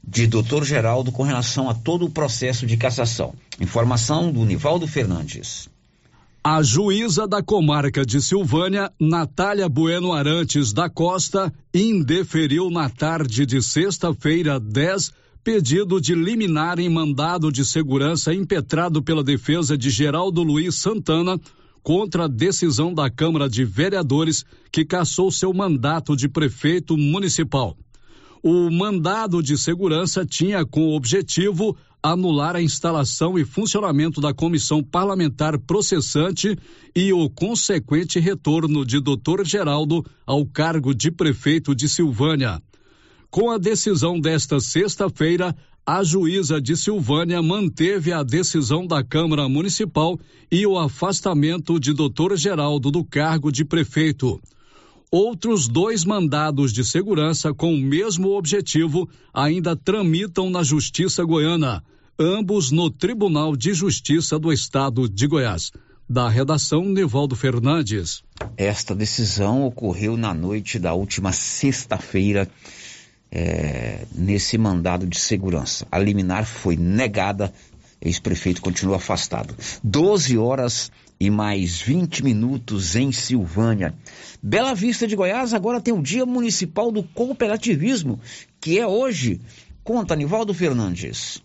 de 0.04 0.28
doutor 0.28 0.64
Geraldo 0.66 1.12
com 1.12 1.24
relação 1.24 1.70
a 1.70 1.74
todo 1.74 2.06
o 2.06 2.10
processo 2.10 2.66
de 2.66 2.78
cassação. 2.78 3.34
Informação 3.60 4.32
do 4.32 4.46
Nivaldo 4.46 4.88
Fernandes. 4.88 5.70
A 6.44 6.64
juíza 6.64 7.28
da 7.28 7.44
comarca 7.44 8.06
de 8.06 8.22
Silvânia, 8.22 8.92
Natália 9.00 9.68
Bueno 9.68 10.14
Arantes 10.14 10.72
da 10.72 10.90
Costa, 10.90 11.54
indeferiu 11.74 12.70
na 12.70 12.90
tarde 12.90 13.46
de 13.46 13.62
sexta-feira 13.62 14.60
10 14.60 15.12
pedido 15.44 16.00
de 16.00 16.16
liminar 16.16 16.80
em 16.80 16.90
mandado 16.90 17.52
de 17.52 17.66
segurança 17.66 18.34
impetrado 18.34 19.02
pela 19.02 19.24
defesa 19.24 19.78
de 19.78 19.90
Geraldo 19.90 20.42
Luiz 20.42 20.76
Santana 20.76 21.40
contra 21.84 22.26
a 22.26 22.28
decisão 22.28 22.94
da 22.94 23.10
Câmara 23.10 23.50
de 23.50 23.64
Vereadores 23.64 24.46
que 24.72 24.86
cassou 24.86 25.32
seu 25.32 25.54
mandato 25.54 26.16
de 26.16 26.28
prefeito 26.28 26.98
municipal. 26.98 27.78
O 28.42 28.70
mandado 28.72 29.44
de 29.44 29.58
segurança 29.58 30.26
tinha 30.26 30.66
como 30.66 30.96
objetivo 30.96 31.76
anular 32.02 32.56
a 32.56 32.62
instalação 32.62 33.38
e 33.38 33.44
funcionamento 33.44 34.22
da 34.22 34.34
comissão 34.34 34.82
parlamentar 34.82 35.60
processante 35.60 36.58
e 36.96 37.12
o 37.12 37.30
consequente 37.30 38.20
retorno 38.20 38.86
de 38.86 39.02
Dr. 39.02 39.44
Geraldo 39.44 40.06
ao 40.26 40.46
cargo 40.46 40.96
de 40.96 41.12
prefeito 41.12 41.76
de 41.76 41.90
Silvânia. 41.90 42.62
Com 43.30 43.52
a 43.52 43.58
decisão 43.58 44.20
desta 44.20 44.60
sexta-feira, 44.60 45.56
a 45.92 46.04
juíza 46.04 46.62
de 46.62 46.78
Silvânia 46.78 47.42
manteve 47.42 48.14
a 48.14 48.22
decisão 48.22 48.86
da 48.86 49.04
Câmara 49.04 49.50
Municipal 49.50 50.20
e 50.52 50.68
o 50.68 50.78
afastamento 50.78 51.80
de 51.80 51.96
Dr. 51.96 52.36
Geraldo 52.36 52.92
do 52.92 53.04
cargo 53.04 53.52
de 53.52 53.66
prefeito. 53.66 54.40
Outros 55.10 55.68
dois 55.68 56.06
mandados 56.06 56.72
de 56.72 56.86
segurança 56.86 57.56
com 57.56 57.74
o 57.74 57.80
mesmo 57.80 58.38
objetivo 58.38 59.10
ainda 59.34 59.76
tramitam 59.76 60.52
na 60.52 60.62
Justiça 60.62 61.24
Goiana, 61.24 61.84
ambos 62.20 62.70
no 62.70 62.92
Tribunal 62.92 63.56
de 63.56 63.74
Justiça 63.74 64.38
do 64.38 64.54
Estado 64.54 65.10
de 65.10 65.26
Goiás. 65.26 65.72
Da 66.08 66.30
redação, 66.30 66.86
Nivaldo 66.86 67.36
Fernandes. 67.36 68.22
Esta 68.56 68.94
decisão 68.94 69.66
ocorreu 69.66 70.16
na 70.16 70.36
noite 70.36 70.78
da 70.78 70.94
última 70.94 71.32
sexta-feira 71.32 72.48
é, 73.32 74.06
nesse 74.14 74.58
mandado 74.58 75.06
de 75.06 75.20
segurança. 75.20 75.88
A 75.92 76.00
liminar 76.00 76.46
foi 76.46 76.76
negada, 76.76 77.54
ex-prefeito 78.02 78.62
continua 78.62 78.98
afastado. 78.98 79.56
12 79.84 80.38
horas 80.38 80.92
e 81.20 81.30
mais 81.30 81.82
20 81.82 82.24
minutos 82.24 82.96
em 82.96 83.12
Silvânia. 83.12 83.94
Bela 84.42 84.74
Vista 84.74 85.06
de 85.06 85.16
Goiás 85.16 85.54
agora 85.54 85.82
tem 85.82 85.94
o 85.94 86.02
Dia 86.02 86.26
Municipal 86.26 86.92
do 86.92 87.04
Cooperativismo, 87.04 88.20
que 88.60 88.80
é 88.80 88.88
hoje. 88.88 89.42
Conta, 89.84 90.16
Nivaldo 90.16 90.54
Fernandes. 90.54 91.42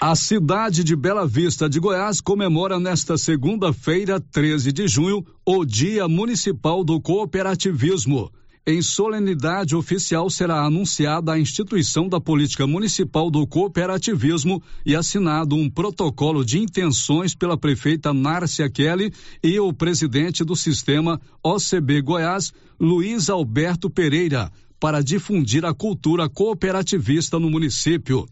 A 0.00 0.16
cidade 0.16 0.82
de 0.82 0.96
Bela 0.96 1.26
Vista 1.26 1.68
de 1.68 1.78
Goiás 1.78 2.20
comemora 2.20 2.80
nesta 2.80 3.16
segunda-feira, 3.16 4.18
13 4.18 4.72
de 4.72 4.88
junho, 4.88 5.24
o 5.46 5.64
Dia 5.64 6.08
Municipal 6.08 6.82
do 6.82 7.00
Cooperativismo. 7.00 8.32
Em 8.64 8.80
solenidade 8.80 9.74
oficial 9.74 10.30
será 10.30 10.64
anunciada 10.64 11.32
a 11.32 11.38
instituição 11.38 12.08
da 12.08 12.20
política 12.20 12.64
municipal 12.64 13.28
do 13.28 13.44
cooperativismo 13.44 14.62
e 14.86 14.94
assinado 14.94 15.56
um 15.56 15.68
protocolo 15.68 16.44
de 16.44 16.60
intenções 16.60 17.34
pela 17.34 17.58
prefeita 17.58 18.14
Nárcia 18.14 18.70
Kelly 18.70 19.12
e 19.42 19.58
o 19.58 19.72
presidente 19.72 20.44
do 20.44 20.54
sistema 20.54 21.20
OCB 21.42 22.02
Goiás, 22.02 22.52
Luiz 22.78 23.28
Alberto 23.28 23.90
Pereira, 23.90 24.48
para 24.78 25.02
difundir 25.02 25.64
a 25.64 25.74
cultura 25.74 26.28
cooperativista 26.28 27.40
no 27.40 27.50
município. 27.50 28.28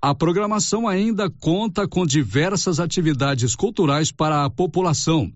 A 0.00 0.14
programação 0.14 0.86
ainda 0.86 1.28
conta 1.28 1.88
com 1.88 2.06
diversas 2.06 2.78
atividades 2.78 3.56
culturais 3.56 4.12
para 4.12 4.44
a 4.44 4.50
população 4.50 5.32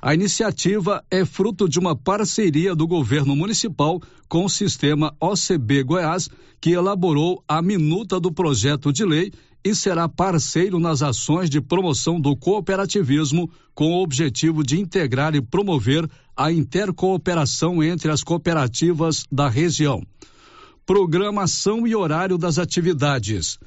A 0.00 0.14
iniciativa 0.14 1.04
é 1.10 1.26
fruto 1.26 1.68
de 1.68 1.78
uma 1.78 1.94
parceria 1.94 2.74
do 2.74 2.86
governo 2.86 3.36
municipal 3.36 4.00
com 4.28 4.46
o 4.46 4.48
sistema 4.48 5.14
OCB 5.20 5.82
Goiás, 5.82 6.30
que 6.58 6.70
elaborou 6.70 7.44
a 7.46 7.60
minuta 7.60 8.18
do 8.18 8.32
projeto 8.32 8.90
de 8.92 9.04
lei 9.04 9.30
e 9.66 9.74
será 9.74 10.08
parceiro 10.08 10.78
nas 10.78 11.02
ações 11.02 11.50
de 11.50 11.60
promoção 11.60 12.20
do 12.20 12.36
cooperativismo 12.36 13.50
com 13.74 13.94
o 13.94 14.00
objetivo 14.00 14.62
de 14.62 14.78
integrar 14.78 15.34
e 15.34 15.42
promover 15.42 16.08
a 16.36 16.52
intercooperação 16.52 17.82
entre 17.82 18.08
as 18.08 18.22
cooperativas 18.22 19.24
da 19.30 19.48
região. 19.48 20.06
Programação 20.86 21.84
e 21.84 21.96
horário 21.96 22.38
das 22.38 22.60
atividades. 22.60 23.58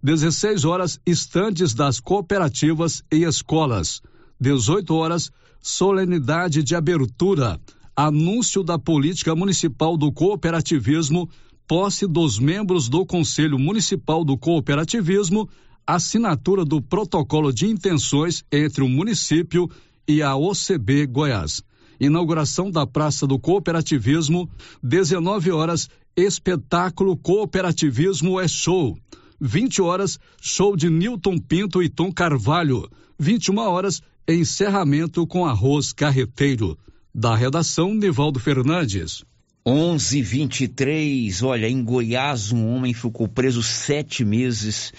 16 0.00 0.64
horas, 0.64 1.00
estandes 1.04 1.74
das 1.74 1.98
cooperativas 1.98 3.02
e 3.10 3.24
escolas. 3.24 4.00
18 4.40 4.94
horas, 4.94 5.32
solenidade 5.60 6.62
de 6.62 6.76
abertura. 6.76 7.60
Anúncio 7.96 8.62
da 8.62 8.78
política 8.78 9.34
municipal 9.34 9.96
do 9.96 10.12
cooperativismo 10.12 11.28
posse 11.70 12.04
dos 12.04 12.36
membros 12.36 12.88
do 12.88 13.06
Conselho 13.06 13.56
Municipal 13.56 14.24
do 14.24 14.36
Cooperativismo, 14.36 15.48
assinatura 15.86 16.64
do 16.64 16.82
protocolo 16.82 17.52
de 17.52 17.68
intenções 17.68 18.44
entre 18.50 18.82
o 18.82 18.88
município 18.88 19.70
e 20.08 20.20
a 20.20 20.34
OCB 20.34 21.06
Goiás. 21.06 21.62
Inauguração 22.00 22.72
da 22.72 22.84
Praça 22.88 23.24
do 23.24 23.38
Cooperativismo, 23.38 24.50
19 24.82 25.52
horas, 25.52 25.88
espetáculo 26.16 27.16
Cooperativismo 27.16 28.40
é 28.40 28.48
show. 28.48 28.98
20 29.40 29.80
horas, 29.80 30.18
show 30.42 30.74
de 30.74 30.90
Newton 30.90 31.38
Pinto 31.38 31.80
e 31.80 31.88
Tom 31.88 32.10
Carvalho. 32.10 32.90
21 33.16 33.58
horas, 33.58 34.02
encerramento 34.26 35.24
com 35.24 35.46
arroz 35.46 35.92
carreteiro. 35.92 36.76
Da 37.14 37.36
redação, 37.36 37.94
Nivaldo 37.94 38.40
Fernandes. 38.40 39.24
11:23. 39.70 41.42
Olha, 41.44 41.68
em 41.68 41.84
Goiás, 41.84 42.50
um 42.50 42.66
homem 42.74 42.92
ficou 42.92 43.28
preso 43.28 43.62
sete 43.62 44.24
meses 44.24 44.92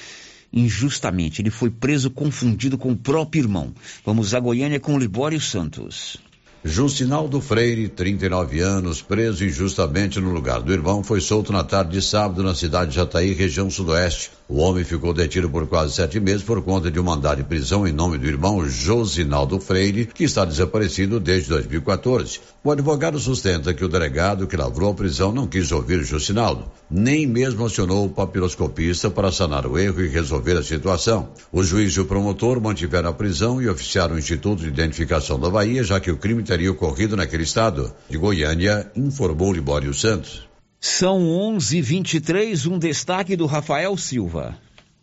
injustamente. 0.53 1.41
Ele 1.41 1.49
foi 1.49 1.69
preso 1.69 2.09
confundido 2.09 2.77
com 2.77 2.93
o 2.93 2.97
próprio 2.97 3.41
irmão. 3.41 3.73
Vamos 4.05 4.33
a 4.33 4.39
Goiânia 4.39 4.79
com 4.79 4.97
Libório 4.97 5.41
Santos. 5.41 6.17
Justinaldo 6.63 7.41
Freire, 7.41 7.89
39 7.89 8.59
anos, 8.59 9.01
preso 9.01 9.43
injustamente 9.43 10.19
no 10.19 10.31
lugar 10.31 10.61
do 10.61 10.71
irmão, 10.71 11.03
foi 11.03 11.19
solto 11.19 11.51
na 11.51 11.63
tarde 11.63 11.93
de 11.93 12.03
sábado 12.03 12.43
na 12.43 12.53
cidade 12.53 12.91
de 12.91 12.97
Jataí, 12.97 13.33
região 13.33 13.67
sudoeste. 13.67 14.29
O 14.47 14.59
homem 14.59 14.83
ficou 14.83 15.11
detido 15.11 15.49
por 15.49 15.65
quase 15.65 15.95
sete 15.95 16.19
meses 16.19 16.43
por 16.43 16.61
conta 16.61 16.91
de 16.91 16.99
um 16.99 17.03
mandado 17.03 17.37
de 17.37 17.45
prisão 17.45 17.87
em 17.87 17.91
nome 17.91 18.19
do 18.19 18.27
irmão 18.27 18.63
Josinaldo 18.67 19.59
Freire, 19.59 20.05
que 20.05 20.23
está 20.23 20.45
desaparecido 20.45 21.19
desde 21.19 21.49
2014. 21.49 22.39
O 22.63 22.69
advogado 22.69 23.17
sustenta 23.17 23.73
que 23.73 23.83
o 23.83 23.89
delegado 23.89 24.45
que 24.45 24.55
lavrou 24.55 24.91
a 24.91 24.93
prisão 24.93 25.31
não 25.31 25.47
quis 25.47 25.71
ouvir 25.71 26.03
Josinaldo, 26.03 26.71
nem 26.91 27.25
mesmo 27.25 27.65
acionou 27.65 28.05
o 28.05 28.09
papiloscopista 28.09 29.09
para 29.09 29.31
sanar 29.31 29.65
o 29.65 29.79
erro 29.79 29.99
e 29.99 30.07
resolver 30.07 30.55
a 30.55 30.61
situação. 30.61 31.29
O 31.51 31.63
juiz 31.63 31.93
e 31.93 31.99
o 31.99 32.05
promotor 32.05 32.61
mantiveram 32.61 33.09
a 33.09 33.13
prisão 33.13 33.59
e 33.59 33.67
oficiaram 33.67 34.13
o 34.13 34.19
Instituto 34.19 34.61
de 34.61 34.67
Identificação 34.67 35.39
da 35.39 35.49
Bahia, 35.49 35.83
já 35.83 35.99
que 35.99 36.11
o 36.11 36.17
crime 36.17 36.43
teria 36.43 36.71
ocorrido 36.71 37.17
naquele 37.17 37.41
estado. 37.41 37.91
De 38.07 38.15
Goiânia, 38.15 38.91
informou 38.95 39.51
Libório 39.51 39.91
Santos. 39.91 40.47
São 40.79 41.19
11:23, 41.23 42.67
um 42.67 42.77
destaque 42.77 43.35
do 43.35 43.47
Rafael 43.47 43.97
Silva. 43.97 44.55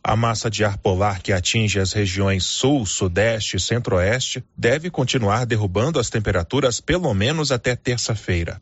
A 0.09 0.16
massa 0.16 0.49
de 0.49 0.64
ar 0.64 0.79
polar 0.79 1.21
que 1.21 1.35
atinge 1.35 1.79
as 1.79 1.92
regiões 1.92 2.42
sul, 2.42 2.87
sudeste 2.87 3.59
e 3.59 3.61
centro-oeste 3.61 4.42
deve 4.57 4.88
continuar 4.88 5.44
derrubando 5.44 5.99
as 5.99 6.09
temperaturas 6.09 6.81
pelo 6.81 7.12
menos 7.12 7.53
até 7.53 7.77
terça-feira. 7.77 8.59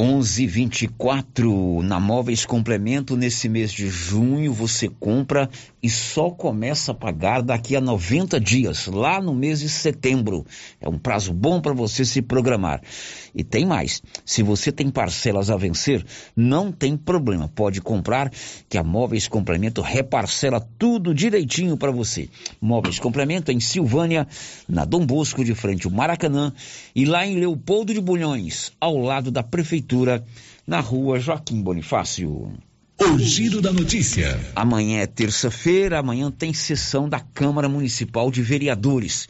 1124 0.00 1.82
na 1.82 2.00
Móveis 2.00 2.46
Complemento 2.46 3.18
nesse 3.18 3.50
mês 3.50 3.70
de 3.70 3.90
junho 3.90 4.50
você 4.50 4.88
compra 4.88 5.50
e 5.82 5.90
só 5.90 6.30
começa 6.30 6.92
a 6.92 6.94
pagar 6.94 7.42
daqui 7.42 7.76
a 7.76 7.82
90 7.82 8.40
dias, 8.40 8.86
lá 8.86 9.20
no 9.20 9.34
mês 9.34 9.60
de 9.60 9.68
setembro. 9.68 10.46
É 10.80 10.88
um 10.88 10.98
prazo 10.98 11.34
bom 11.34 11.60
para 11.60 11.74
você 11.74 12.02
se 12.04 12.22
programar. 12.22 12.80
E 13.34 13.44
tem 13.44 13.66
mais, 13.66 14.02
se 14.24 14.42
você 14.42 14.72
tem 14.72 14.90
parcelas 14.90 15.50
a 15.50 15.56
vencer, 15.56 16.04
não 16.34 16.72
tem 16.72 16.96
problema, 16.96 17.48
pode 17.48 17.80
comprar 17.82 18.32
que 18.68 18.78
a 18.78 18.82
Móveis 18.82 19.28
Complemento 19.28 19.82
reparcela 19.82 20.66
tudo 20.78 21.14
direitinho 21.14 21.76
para 21.76 21.90
você. 21.90 22.28
Móveis 22.60 22.98
Complemento 22.98 23.52
em 23.52 23.60
Silvânia, 23.60 24.26
na 24.66 24.86
Dom 24.86 25.04
Bosco 25.04 25.44
de 25.44 25.54
frente 25.54 25.86
ao 25.86 25.92
Maracanã 25.92 26.52
e 26.94 27.04
lá 27.04 27.26
em 27.26 27.38
Leopoldo 27.38 27.92
de 27.92 28.00
Bulhões, 28.00 28.72
ao 28.80 28.96
lado 28.96 29.30
da 29.30 29.42
prefeitura, 29.42 29.89
na 30.66 30.80
rua 30.80 31.18
Joaquim 31.18 31.60
Bonifácio. 31.60 32.52
O 33.00 33.18
giro 33.18 33.62
da 33.62 33.72
notícia. 33.72 34.38
Amanhã 34.54 35.00
é 35.00 35.06
terça-feira, 35.06 35.98
amanhã 35.98 36.30
tem 36.30 36.52
sessão 36.52 37.08
da 37.08 37.18
Câmara 37.18 37.68
Municipal 37.68 38.30
de 38.30 38.42
Vereadores. 38.42 39.26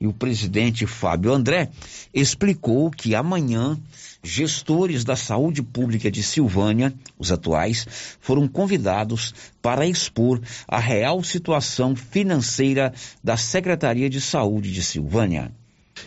E 0.00 0.06
o 0.06 0.12
presidente 0.14 0.86
Fábio 0.86 1.30
André 1.30 1.68
explicou 2.14 2.90
que 2.90 3.14
amanhã 3.14 3.78
gestores 4.24 5.04
da 5.04 5.14
saúde 5.16 5.62
pública 5.62 6.10
de 6.10 6.22
Silvânia, 6.22 6.94
os 7.18 7.30
atuais, 7.30 7.86
foram 8.18 8.48
convidados 8.48 9.34
para 9.60 9.86
expor 9.86 10.40
a 10.66 10.78
real 10.78 11.22
situação 11.22 11.94
financeira 11.94 12.92
da 13.22 13.36
Secretaria 13.36 14.08
de 14.08 14.20
Saúde 14.20 14.72
de 14.72 14.82
Silvânia. 14.82 15.52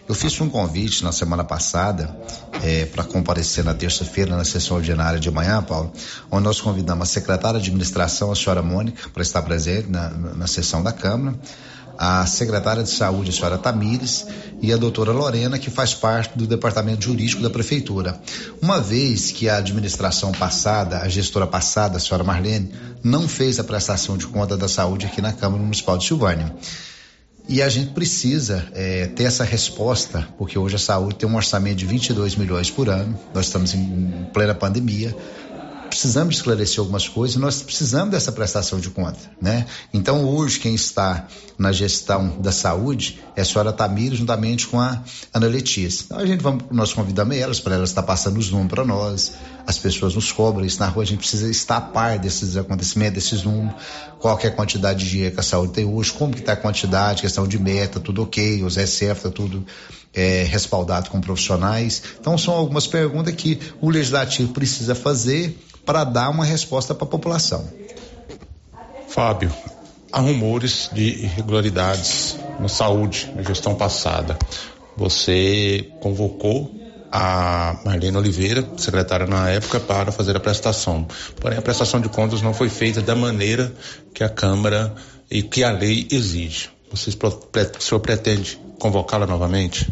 Eu 0.08 0.16
fiz 0.16 0.40
um 0.42 0.50
convite 0.50 1.04
na 1.04 1.12
semana 1.12 1.44
passada 1.44 2.16
é, 2.62 2.86
para 2.86 3.04
comparecer 3.04 3.64
na 3.64 3.74
terça-feira 3.74 4.36
na 4.36 4.44
sessão 4.44 4.78
ordinária 4.78 5.20
de 5.20 5.32
manhã, 5.32 5.62
Paulo, 5.64 5.92
onde 6.30 6.44
nós 6.44 6.60
convidamos 6.60 7.10
a 7.10 7.12
secretária 7.12 7.60
de 7.60 7.70
administração, 7.70 8.32
a 8.32 8.36
senhora 8.36 8.62
Mônica, 8.62 9.10
para 9.10 9.22
estar 9.22 9.42
presente 9.42 9.90
na, 9.90 10.10
na 10.10 10.48
sessão 10.48 10.84
da 10.84 10.92
Câmara, 10.92 11.38
a 11.98 12.26
secretária 12.26 12.84
de 12.84 12.90
saúde, 12.90 13.30
a 13.30 13.34
senhora 13.34 13.58
Tamires, 13.58 14.26
e 14.62 14.72
a 14.74 14.78
doutora 14.78 15.12
Lorena, 15.12 15.60
que 15.60 15.70
faz 15.70 15.94
parte 15.94 16.38
do 16.38 16.48
departamento 16.48 17.04
jurídico 17.04 17.42
da 17.42 17.50
prefeitura. 17.50 18.20
Uma 18.62 18.80
vez 18.80 19.32
que 19.32 19.48
a 19.50 19.58
administração 19.58 20.32
passada, 20.32 21.00
a 21.00 21.08
gestora 21.08 21.46
passada, 21.46 21.98
a 21.98 22.00
senhora 22.00 22.24
Marlene, 22.24 22.72
não 23.04 23.28
fez 23.28 23.60
a 23.60 23.64
prestação 23.64 24.18
de 24.18 24.26
conta 24.28 24.58
da 24.58 24.68
saúde 24.68 25.06
aqui 25.06 25.22
na 25.22 25.34
Câmara 25.34 25.62
Municipal 25.62 25.98
de 25.98 26.06
Silvânia. 26.06 26.56
E 27.48 27.62
a 27.62 27.68
gente 27.68 27.92
precisa 27.92 28.66
é, 28.74 29.08
ter 29.08 29.24
essa 29.24 29.44
resposta, 29.44 30.28
porque 30.38 30.58
hoje 30.58 30.76
a 30.76 30.80
saúde 30.80 31.16
tem 31.16 31.28
um 31.28 31.36
orçamento 31.36 31.76
de 31.76 31.86
22 31.86 32.36
milhões 32.36 32.70
por 32.70 32.90
ano, 32.90 33.20
nós 33.34 33.48
estamos 33.48 33.74
em 33.74 34.28
plena 34.34 34.56
pandemia, 34.56 35.16
precisamos 35.94 36.38
esclarecer 36.38 36.80
algumas 36.80 37.08
coisas, 37.08 37.36
nós 37.38 37.62
precisamos 37.62 38.10
dessa 38.10 38.32
prestação 38.32 38.80
de 38.80 38.90
conta, 38.90 39.20
né? 39.40 39.68
Então 39.94 40.26
hoje 40.26 40.60
quem 40.60 40.74
está 40.74 41.28
na 41.56 41.72
gestão 41.72 42.42
da 42.42 42.52
saúde 42.52 43.22
é 43.36 43.42
a 43.42 43.46
senhora 43.46 43.72
Tamir 43.72 44.16
juntamente 44.16 44.66
com 44.68 44.80
a 44.80 45.04
Ana 45.32 45.46
Letícia. 45.46 46.06
Então 46.06 46.18
a 46.18 46.26
gente 46.26 46.42
vamos, 46.42 46.64
nós 46.72 46.94
convidamos 46.94 47.38
elas 47.38 47.60
para 47.60 47.76
elas 47.76 47.90
estar 47.90 48.04
passando 48.04 48.40
os 48.40 48.50
números 48.50 48.72
para 48.72 48.84
nós, 48.84 49.34
as 49.66 49.78
pessoas 49.78 50.16
nos 50.16 50.32
cobram 50.32 50.66
isso 50.66 50.80
na 50.80 50.88
rua, 50.88 51.04
a 51.04 51.06
gente 51.06 51.20
precisa 51.20 51.50
estar 51.50 51.78
a 51.78 51.82
par 51.82 52.20
desses 52.20 52.58
acontecimentos, 52.58 53.16
desses 53.16 53.44
números, 53.44 53.82
qual 54.20 54.38
é 54.42 54.48
a 54.48 54.52
quantidade 54.52 55.04
de 55.04 55.10
dinheiro 55.10 55.34
que 55.34 55.40
a 55.40 55.44
saúde 55.44 55.74
tem 55.74 55.86
hoje, 55.86 56.12
como 56.12 56.34
que 56.34 56.40
está 56.40 56.54
a 56.54 56.58
quantidade, 56.58 57.22
questão 57.22 57.48
de 57.48 57.58
meta, 57.58 58.00
tudo 58.00 58.24
ok, 58.24 58.64
os 58.64 58.76
SF, 58.76 59.24
tá 59.24 59.30
tudo 59.30 59.66
é, 60.14 60.44
respaldado 60.44 61.10
com 61.10 61.22
profissionais. 61.22 62.04
Então 62.20 62.38
são 62.38 62.54
algumas 62.54 62.88
perguntas 62.88 63.34
que 63.36 63.60
o 63.82 63.90
legislativo 63.90 64.52
precisa 64.52 64.94
fazer 64.94 65.58
para 65.86 66.04
dar 66.04 66.30
uma 66.30 66.46
resposta 66.46 66.94
para 66.94 67.06
a 67.06 67.10
população. 67.10 67.68
Fábio, 69.08 69.52
há 70.12 70.20
rumores 70.20 70.90
de 70.92 71.04
irregularidades 71.04 72.38
na 72.60 72.68
saúde 72.68 73.32
na 73.36 73.44
gestão 73.44 73.76
passada. 73.76 74.38
Você 74.98 75.92
convocou 76.02 76.83
a 77.16 77.78
Marlene 77.86 78.18
Oliveira, 78.18 78.68
secretária 78.76 79.28
na 79.28 79.48
época, 79.48 79.80
para 79.80 80.12
fazer 80.12 80.36
a 80.36 80.40
prestação. 80.40 81.08
Porém, 81.40 81.60
a 81.60 81.62
prestação 81.62 82.02
de 82.02 82.10
contas 82.10 82.42
não 82.42 82.56
foi 82.56 82.70
feita 82.70 83.04
da 83.04 83.16
maneira 83.16 83.72
que 84.16 84.24
a 84.24 84.30
Câmara 84.30 84.96
e 85.30 85.44
que 85.44 85.64
a 85.64 85.72
lei 85.72 86.08
exige. 86.10 86.72
Vocês, 86.90 87.16
o 87.16 87.82
senhor 87.82 88.00
pretende 88.00 88.60
convocá-la 88.80 89.28
novamente? 89.28 89.88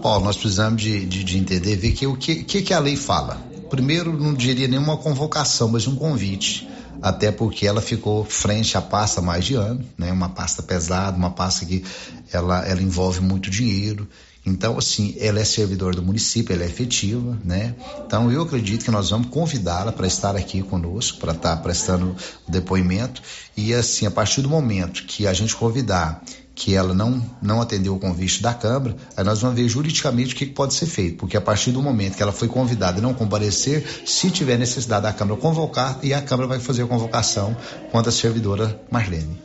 Paulo, 0.00 0.24
nós 0.24 0.36
precisamos 0.36 0.80
de, 0.80 1.04
de, 1.04 1.24
de 1.24 1.36
entender, 1.36 1.74
ver 1.74 1.90
que, 1.90 2.06
o 2.06 2.16
que, 2.16 2.44
que, 2.44 2.62
que 2.62 2.72
a 2.72 2.78
lei 2.78 2.94
fala 2.94 3.40
primeiro 3.68 4.12
não 4.16 4.32
diria 4.32 4.68
nenhuma 4.68 4.96
convocação, 4.96 5.68
mas 5.68 5.86
um 5.86 5.96
convite. 5.96 6.68
Até 7.02 7.30
porque 7.30 7.66
ela 7.66 7.82
ficou 7.82 8.24
frente 8.24 8.76
à 8.76 8.80
pasta 8.80 9.20
mais 9.20 9.44
de 9.44 9.54
ano, 9.54 9.84
né? 9.98 10.10
Uma 10.10 10.30
pasta 10.30 10.62
pesada, 10.62 11.16
uma 11.16 11.30
pasta 11.30 11.66
que 11.66 11.84
ela, 12.32 12.66
ela 12.66 12.80
envolve 12.80 13.20
muito 13.20 13.50
dinheiro. 13.50 14.08
Então, 14.46 14.78
assim, 14.78 15.16
ela 15.18 15.40
é 15.40 15.44
servidor 15.44 15.96
do 15.96 16.02
município, 16.02 16.54
ela 16.54 16.62
é 16.62 16.66
efetiva, 16.66 17.36
né? 17.44 17.74
Então, 18.06 18.30
eu 18.30 18.42
acredito 18.42 18.84
que 18.84 18.90
nós 18.92 19.10
vamos 19.10 19.26
convidá-la 19.26 19.90
para 19.90 20.06
estar 20.06 20.36
aqui 20.36 20.62
conosco, 20.62 21.18
para 21.18 21.32
estar 21.32 21.56
prestando 21.56 22.14
depoimento. 22.46 23.20
E, 23.56 23.74
assim, 23.74 24.06
a 24.06 24.10
partir 24.10 24.42
do 24.42 24.48
momento 24.48 25.02
que 25.04 25.26
a 25.26 25.32
gente 25.32 25.56
convidar 25.56 26.22
que 26.54 26.74
ela 26.74 26.94
não, 26.94 27.22
não 27.42 27.60
atendeu 27.60 27.94
o 27.94 27.98
convite 27.98 28.40
da 28.40 28.54
Câmara, 28.54 28.96
aí 29.14 29.22
nós 29.24 29.42
vamos 29.42 29.56
ver 29.56 29.68
juridicamente 29.68 30.32
o 30.32 30.36
que, 30.36 30.46
pode 30.46 30.72
ser 30.72 30.86
feito, 30.86 31.18
porque 31.18 31.36
a 31.36 31.40
partir 31.40 31.70
do 31.70 31.82
momento 31.82 32.16
que 32.16 32.22
ela 32.22 32.32
foi 32.32 32.48
convidada 32.48 32.98
e 32.98 33.02
não 33.02 33.12
comparecer, 33.12 33.84
se 34.06 34.30
tiver 34.30 34.56
necessidade 34.56 35.02
da 35.02 35.12
Câmara 35.12 35.38
convocar, 35.38 35.98
e 36.02 36.14
a 36.14 36.22
Câmara 36.22 36.48
vai 36.48 36.58
fazer 36.58 36.84
a 36.84 36.86
convocação 36.86 37.54
contra 37.92 38.08
a 38.08 38.12
servidora 38.12 38.80
Marlene. 38.90 39.38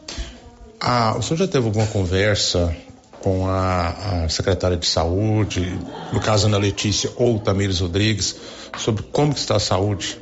Ah, 0.79 1.15
o 1.17 1.21
senhor 1.21 1.37
já 1.37 1.47
teve 1.47 1.65
alguma 1.65 1.85
conversa 1.87 2.73
com 3.21 3.47
a, 3.47 4.23
a 4.23 4.29
secretária 4.29 4.77
de 4.77 4.87
saúde, 4.87 5.77
no 6.11 6.19
caso 6.19 6.47
Ana 6.47 6.57
Letícia 6.57 7.11
ou 7.15 7.39
Tamires 7.39 7.79
Rodrigues, 7.79 8.35
sobre 8.77 9.03
como 9.03 9.33
está 9.33 9.55
a 9.55 9.59
saúde 9.59 10.19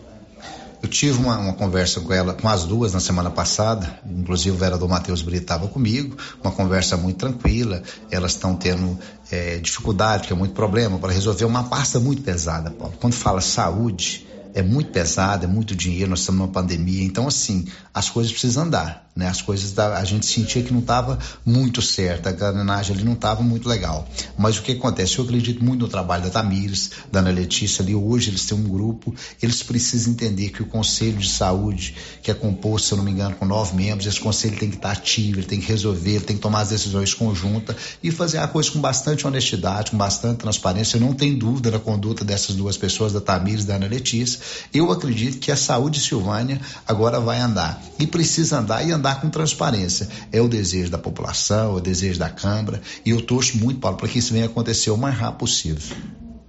eu 0.82 0.88
tive 0.88 1.20
uma, 1.20 1.38
uma, 1.38 1.54
conversa 1.54 2.00
com 2.00 2.14
ela, 2.14 2.34
com 2.34 2.48
as 2.48 2.64
duas 2.64 2.94
na 2.94 3.02
semana 3.02 3.30
passada, 3.30 4.00
inclusive 4.06 4.56
o 4.56 4.60
vereador 4.60 4.88
Matheus 4.88 5.22
Brito 5.22 5.42
estava 5.42 5.68
comigo, 5.68 6.16
uma 6.42 6.54
conversa 6.54 6.96
muito 6.96 7.18
tranquila. 7.18 7.84
Elas 8.10 8.32
estão 8.32 8.56
tendo 8.56 8.98
é, 9.30 9.58
dificuldade, 9.58 10.28
que 10.28 10.34
é 10.34 10.36
muito 10.36 10.54
problema, 10.54 10.98
para 10.98 11.12
resolver 11.12 11.44
uma 11.44 11.66
pasta 11.66 12.00
muito 12.00 12.22
pesada, 12.22 12.72
Paulo. 12.72 12.94
Quando 13.00 13.14
fala 13.14 13.42
saúde, 13.42 14.26
é 14.54 14.62
muito 14.62 14.92
pesado, 14.92 15.46
é 15.46 15.48
muito 15.48 15.76
dinheiro, 15.76 16.10
nós 16.10 16.20
estamos 16.20 16.40
numa 16.40 16.52
pandemia, 16.52 17.04
então 17.04 17.28
assim, 17.28 17.66
as 17.94 18.10
coisas 18.10 18.32
precisam 18.32 18.64
andar, 18.64 19.10
né? 19.16 19.28
As 19.28 19.42
coisas 19.42 19.78
a 19.78 20.04
gente 20.04 20.26
sentia 20.26 20.64
que 20.64 20.72
não 20.72 20.80
estava 20.80 21.20
muito 21.46 21.82
certa, 21.82 22.30
a 22.30 22.32
engrenagem 22.34 22.96
ali 22.96 23.04
não 23.04 23.14
estava 23.14 23.42
muito 23.44 23.68
legal. 23.68 24.08
Mas 24.38 24.58
o 24.58 24.62
que 24.62 24.72
acontece? 24.72 25.18
Eu 25.18 25.26
acredito 25.26 25.64
muito 25.64 25.82
no 25.82 25.88
trabalho 25.88 26.24
da 26.24 26.30
Tamires, 26.30 26.92
da 27.12 27.20
Ana 27.20 27.32
Letícia 27.32 27.84
ali, 27.84 27.94
hoje 27.94 28.30
eles 28.30 28.46
têm 28.46 28.58
um 28.58 28.68
grupo, 28.68 29.14
eles 29.42 29.62
precisam 29.62 30.14
entender 30.14 30.50
que 30.50 30.62
o 30.62 30.66
Conselho 30.66 31.18
de 31.18 31.30
Saúde, 31.30 31.96
que 32.22 32.32
é 32.32 32.34
composto, 32.34 32.88
se 32.88 32.94
eu 32.94 32.98
não 32.98 33.06
me 33.06 33.12
engano, 33.12 33.36
com 33.36 33.46
nove 33.46 33.76
membros, 33.76 34.08
esse 34.08 34.20
conselho 34.20 34.58
tem 34.58 34.70
que 34.70 34.78
estar 34.78 34.92
ativo, 34.92 35.40
ele 35.40 35.48
tem 35.48 35.60
que 35.60 35.68
resolver, 35.68 36.12
ele 36.12 36.26
tem 36.26 36.36
que 36.36 36.42
tomar 36.42 36.62
as 36.62 36.70
decisões 36.70 37.14
conjuntas 37.14 37.76
e 38.02 38.12
fazer 38.12 38.38
a 38.38 38.48
coisa 38.48 38.72
com 38.72 38.80
bastante 38.80 39.28
honestidade, 39.28 39.92
com 39.92 39.98
bastante 39.98 40.38
transparência. 40.38 40.98
Eu 40.98 41.02
não 41.02 41.14
tenho 41.14 41.38
dúvida 41.38 41.72
na 41.72 41.80
conduta 41.80 42.24
dessas 42.24 42.56
duas 42.56 42.78
pessoas, 42.78 43.14
da 43.14 43.22
Tamires 43.22 43.64
e 43.64 43.68
da 43.68 43.76
Ana 43.76 43.88
Letícia. 43.88 44.39
Eu 44.74 44.92
acredito 44.92 45.40
que 45.40 45.52
a 45.52 45.56
saúde 45.56 46.00
Silvânia 46.00 46.60
agora 46.88 47.20
vai 47.20 47.40
andar 47.40 47.82
e 47.98 48.08
precisa 48.08 48.60
andar 48.60 48.88
e 48.88 48.92
andar 48.92 49.22
com 49.22 49.30
transparência. 49.30 50.08
É 50.32 50.42
o 50.42 50.48
desejo 50.48 50.90
da 50.90 50.98
população, 50.98 51.74
é 51.74 51.78
o 51.78 51.82
desejo 51.82 52.20
da 52.20 52.30
Câmara 52.30 52.82
e 53.06 53.12
eu 53.12 53.22
torço 53.22 53.58
muito, 53.58 53.80
Paulo, 53.80 53.98
para 53.98 54.08
que 54.08 54.20
isso 54.20 54.34
venha 54.34 54.46
acontecer 54.46 54.92
o 54.92 54.98
mais 54.98 55.18
rápido 55.18 55.40
possível. 55.40 55.98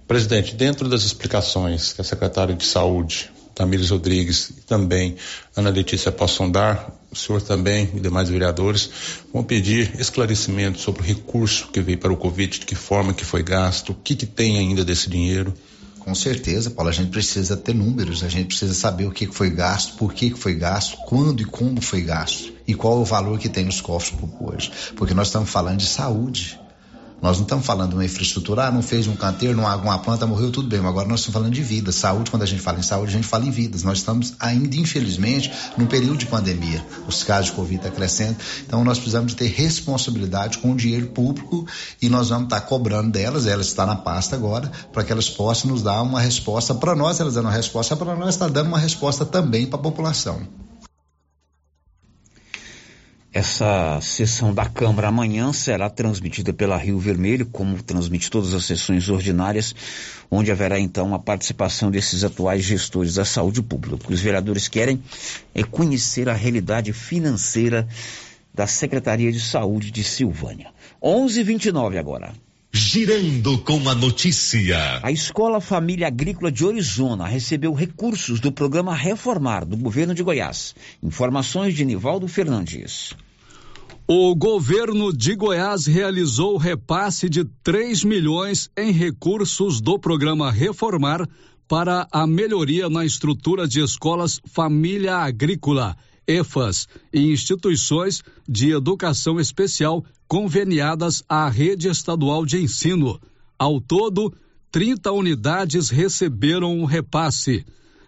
Presidente, 0.07 0.55
dentro 0.55 0.89
das 0.89 1.03
explicações 1.03 1.93
que 1.93 2.01
a 2.01 2.03
secretária 2.03 2.53
de 2.53 2.65
Saúde, 2.65 3.31
Tamires 3.55 3.89
Rodrigues 3.89 4.49
e 4.49 4.61
também 4.61 5.15
Ana 5.55 5.69
Letícia 5.69 6.11
possam 6.11 6.49
dar, 6.49 6.91
o 7.11 7.15
senhor 7.15 7.41
também 7.41 7.89
e 7.93 7.99
demais 7.99 8.29
vereadores 8.29 8.89
vão 9.33 9.43
pedir 9.43 9.99
esclarecimento 9.99 10.79
sobre 10.79 11.01
o 11.01 11.05
recurso 11.05 11.67
que 11.67 11.81
veio 11.81 11.97
para 11.97 12.11
o 12.11 12.17
Covid, 12.17 12.59
de 12.59 12.65
que 12.65 12.75
forma 12.75 13.13
que 13.13 13.25
foi 13.25 13.43
gasto, 13.43 13.91
o 13.91 13.95
que, 13.95 14.15
que 14.15 14.25
tem 14.25 14.57
ainda 14.57 14.83
desse 14.83 15.09
dinheiro. 15.09 15.53
Com 16.03 16.15
certeza, 16.15 16.71
Paulo, 16.71 16.89
a 16.89 16.93
gente 16.93 17.11
precisa 17.11 17.55
ter 17.55 17.75
números, 17.75 18.23
a 18.23 18.27
gente 18.27 18.47
precisa 18.47 18.73
saber 18.73 19.05
o 19.05 19.11
que 19.11 19.27
foi 19.27 19.51
gasto, 19.51 19.95
por 19.97 20.13
que 20.13 20.31
foi 20.31 20.55
gasto, 20.55 20.97
quando 21.05 21.41
e 21.41 21.45
como 21.45 21.79
foi 21.79 22.01
gasto 22.01 22.51
e 22.67 22.73
qual 22.73 22.99
o 22.99 23.05
valor 23.05 23.37
que 23.37 23.47
tem 23.47 23.65
nos 23.65 23.79
cofres 23.79 24.19
hoje. 24.39 24.71
Porque 24.95 25.13
nós 25.13 25.27
estamos 25.27 25.49
falando 25.49 25.77
de 25.77 25.85
saúde. 25.85 26.59
Nós 27.21 27.37
não 27.37 27.43
estamos 27.43 27.65
falando 27.65 27.89
de 27.89 27.95
uma 27.95 28.03
infraestrutura, 28.03 28.65
ah, 28.65 28.71
não 28.71 28.81
fez 28.81 29.05
um 29.05 29.15
canteiro, 29.15 29.55
não 29.55 29.67
há 29.67 29.75
uma 29.75 29.99
planta, 29.99 30.25
morreu, 30.25 30.51
tudo 30.51 30.67
bem. 30.67 30.79
Mas 30.79 30.89
agora 30.89 31.07
nós 31.07 31.19
estamos 31.19 31.33
falando 31.33 31.53
de 31.53 31.61
vida, 31.61 31.91
saúde. 31.91 32.31
Quando 32.31 32.41
a 32.41 32.47
gente 32.47 32.61
fala 32.61 32.79
em 32.79 32.81
saúde, 32.83 33.11
a 33.11 33.15
gente 33.15 33.27
fala 33.27 33.45
em 33.45 33.51
vidas. 33.51 33.83
Nós 33.83 33.99
estamos 33.99 34.33
ainda, 34.39 34.75
infelizmente, 34.75 35.51
num 35.77 35.85
período 35.85 36.17
de 36.17 36.25
pandemia. 36.25 36.83
Os 37.07 37.23
casos 37.23 37.47
de 37.47 37.51
Covid 37.51 37.75
estão 37.75 37.91
crescendo. 37.91 38.37
Então 38.65 38.83
nós 38.83 38.97
precisamos 38.97 39.35
ter 39.35 39.47
responsabilidade 39.47 40.57
com 40.57 40.71
o 40.71 40.75
dinheiro 40.75 41.07
público 41.07 41.67
e 42.01 42.09
nós 42.09 42.29
vamos 42.29 42.45
estar 42.45 42.61
cobrando 42.61 43.11
delas, 43.11 43.45
ela 43.45 43.61
está 43.61 43.85
na 43.85 43.95
pasta 43.95 44.35
agora, 44.35 44.71
para 44.91 45.03
que 45.03 45.11
elas 45.11 45.29
possam 45.29 45.69
nos 45.69 45.83
dar 45.83 46.01
uma 46.01 46.19
resposta. 46.19 46.73
Para 46.73 46.95
nós, 46.95 47.19
elas 47.19 47.35
dando 47.35 47.45
uma 47.45 47.51
resposta, 47.51 47.95
para 47.95 48.15
nós 48.15 48.29
está 48.29 48.47
dando 48.47 48.67
uma 48.67 48.79
resposta 48.79 49.25
também 49.25 49.67
para 49.67 49.77
a 49.77 49.81
população. 49.81 50.41
Essa 53.33 53.97
sessão 54.01 54.53
da 54.53 54.65
Câmara 54.65 55.07
amanhã 55.07 55.53
será 55.53 55.89
transmitida 55.89 56.51
pela 56.51 56.75
Rio 56.75 56.99
Vermelho, 56.99 57.45
como 57.45 57.81
transmite 57.81 58.29
todas 58.29 58.53
as 58.53 58.65
sessões 58.65 59.07
ordinárias, 59.07 59.73
onde 60.29 60.51
haverá 60.51 60.77
então 60.77 61.13
a 61.13 61.19
participação 61.19 61.89
desses 61.89 62.25
atuais 62.25 62.65
gestores 62.65 63.13
da 63.13 63.23
saúde 63.23 63.61
pública. 63.61 64.11
Os 64.11 64.19
vereadores 64.19 64.67
querem 64.67 65.01
é 65.55 65.63
conhecer 65.63 66.27
a 66.27 66.33
realidade 66.33 66.91
financeira 66.91 67.87
da 68.53 68.67
Secretaria 68.67 69.31
de 69.31 69.39
Saúde 69.39 69.91
de 69.91 70.03
Silvânia. 70.03 70.69
11:29 71.01 71.97
agora. 71.97 72.33
Girando 72.73 73.57
com 73.57 73.89
a 73.89 73.93
notícia. 73.93 75.01
A 75.03 75.11
Escola 75.11 75.59
Família 75.59 76.07
Agrícola 76.07 76.49
de 76.49 76.63
Orizona 76.63 77.27
recebeu 77.27 77.73
recursos 77.73 78.39
do 78.39 78.49
programa 78.49 78.95
Reformar 78.95 79.65
do 79.65 79.75
governo 79.75 80.15
de 80.15 80.23
Goiás. 80.23 80.73
Informações 81.03 81.73
de 81.73 81.83
Nivaldo 81.83 82.29
Fernandes. 82.29 83.13
O 84.07 84.33
governo 84.33 85.11
de 85.11 85.35
Goiás 85.35 85.85
realizou 85.85 86.55
repasse 86.55 87.27
de 87.27 87.43
3 87.61 88.05
milhões 88.05 88.69
em 88.77 88.93
recursos 88.93 89.81
do 89.81 89.99
programa 89.99 90.49
Reformar 90.49 91.27
para 91.67 92.07
a 92.09 92.25
melhoria 92.25 92.89
na 92.89 93.03
estrutura 93.03 93.67
de 93.67 93.81
escolas 93.81 94.39
Família 94.45 95.17
Agrícola, 95.17 95.97
EFAS, 96.27 96.87
e 97.13 97.31
instituições 97.31 98.23
de 98.47 98.71
educação 98.71 99.39
especial 99.39 100.03
conveniadas 100.27 101.23
à 101.27 101.49
rede 101.49 101.87
estadual 101.87 102.45
de 102.45 102.57
ensino. 102.57 103.19
Ao 103.57 103.81
todo, 103.81 104.33
30 104.71 105.11
unidades 105.11 105.89
receberam 105.89 106.79
o 106.79 106.85
repasse. 106.85 107.65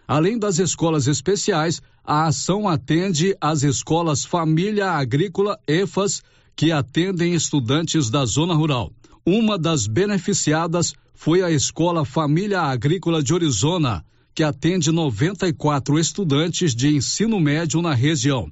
Além 0.07 0.37
das 0.37 0.59
escolas 0.59 1.07
especiais, 1.07 1.81
a 2.03 2.27
ação 2.27 2.67
atende 2.67 3.35
às 3.39 3.63
escolas 3.63 4.25
Família 4.25 4.91
Agrícola 4.91 5.59
EFAS, 5.67 6.21
que 6.55 6.71
atendem 6.71 7.33
estudantes 7.33 8.09
da 8.09 8.25
zona 8.25 8.53
rural. 8.53 8.91
Uma 9.25 9.57
das 9.57 9.87
beneficiadas 9.87 10.93
foi 11.13 11.41
a 11.41 11.49
Escola 11.49 12.03
Família 12.03 12.61
Agrícola 12.61 13.23
de 13.23 13.33
Orizona, 13.33 14.03
que 14.33 14.43
atende 14.43 14.91
94 14.91 15.99
estudantes 15.99 16.73
de 16.75 16.95
ensino 16.95 17.39
médio 17.39 17.81
na 17.81 17.93
região. 17.93 18.51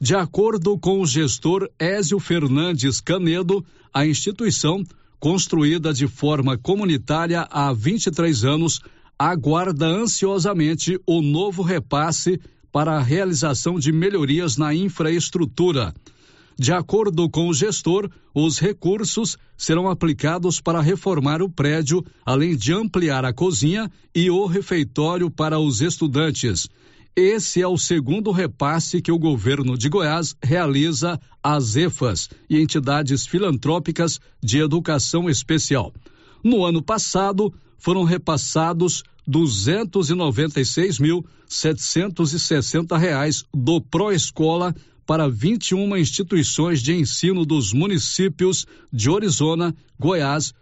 De 0.00 0.14
acordo 0.14 0.78
com 0.78 1.00
o 1.00 1.06
gestor 1.06 1.68
Ézio 1.78 2.18
Fernandes 2.18 3.00
Canedo, 3.00 3.64
a 3.92 4.06
instituição, 4.06 4.84
construída 5.18 5.92
de 5.92 6.06
forma 6.06 6.58
comunitária 6.58 7.46
há 7.50 7.72
23 7.72 8.44
anos, 8.44 8.80
aguarda 9.18 9.86
ansiosamente 9.86 11.00
o 11.06 11.22
novo 11.22 11.62
repasse 11.62 12.40
para 12.70 12.96
a 12.96 13.02
realização 13.02 13.78
de 13.78 13.92
melhorias 13.92 14.56
na 14.56 14.74
infraestrutura. 14.74 15.94
De 16.56 16.72
acordo 16.72 17.28
com 17.28 17.48
o 17.48 17.54
gestor, 17.54 18.08
os 18.32 18.58
recursos 18.58 19.36
serão 19.56 19.88
aplicados 19.88 20.60
para 20.60 20.80
reformar 20.80 21.42
o 21.42 21.50
prédio, 21.50 22.04
além 22.24 22.56
de 22.56 22.72
ampliar 22.72 23.24
a 23.24 23.32
cozinha 23.32 23.90
e 24.14 24.30
o 24.30 24.46
refeitório 24.46 25.30
para 25.30 25.58
os 25.58 25.80
estudantes. 25.80 26.68
Esse 27.16 27.62
é 27.62 27.66
o 27.66 27.78
segundo 27.78 28.30
repasse 28.32 29.00
que 29.00 29.12
o 29.12 29.18
governo 29.18 29.78
de 29.78 29.88
Goiás 29.88 30.34
realiza 30.42 31.20
às 31.42 31.76
EFAS 31.76 32.28
e 32.50 32.60
entidades 32.60 33.26
filantrópicas 33.26 34.20
de 34.42 34.58
educação 34.58 35.28
especial. 35.30 35.92
No 36.42 36.64
ano 36.64 36.82
passado, 36.82 37.54
foram 37.78 38.02
repassados 38.02 39.02
duzentos 39.26 40.10
e 40.10 40.14
noventa 40.14 40.60
e 40.60 40.64
seis 40.64 40.98
para 45.06 45.28
21 45.28 45.96
instituições 45.96 46.82
de 46.82 46.94
ensino 46.94 47.44
dos 47.44 47.72
municípios 47.72 48.66
de 48.92 49.10
Orizona, 49.10 49.74
Goiás, 49.98 50.52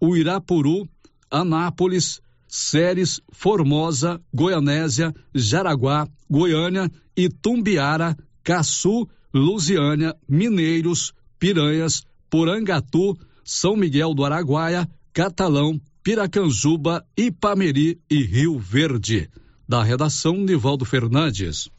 Uirapuru, 0.00 0.88
Anápolis, 1.30 2.20
Séries, 2.48 3.20
Formosa, 3.32 4.20
Goianésia, 4.34 5.14
Jaraguá, 5.34 6.06
Goiânia, 6.28 6.90
Itumbiara, 7.16 8.16
Caçu, 8.42 9.08
Lusiânia, 9.32 10.14
Mineiros, 10.28 11.14
Piranhas, 11.38 12.04
Porangatu, 12.28 13.16
São 13.44 13.76
Miguel 13.76 14.12
do 14.12 14.24
Araguaia, 14.24 14.88
Catalão, 15.12 15.80
Piracanjuba, 16.02 17.06
Ipameri 17.16 17.98
e 18.10 18.22
Rio 18.22 18.58
Verde. 18.58 19.30
Da 19.68 19.82
redação, 19.82 20.36
Nivaldo 20.36 20.84
Fernandes. 20.84 21.70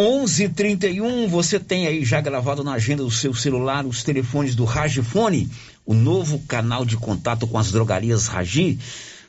11:31 0.00 1.28
você 1.28 1.60
tem 1.60 1.86
aí 1.86 2.02
já 2.06 2.22
gravado 2.22 2.64
na 2.64 2.72
agenda 2.72 3.02
do 3.02 3.10
seu 3.10 3.34
celular 3.34 3.84
os 3.84 4.02
telefones 4.02 4.54
do 4.54 4.64
Ragifone, 4.64 5.50
o 5.84 5.92
novo 5.92 6.38
canal 6.48 6.86
de 6.86 6.96
contato 6.96 7.46
com 7.46 7.58
as 7.58 7.70
drogarias 7.70 8.26
Ragi. 8.26 8.78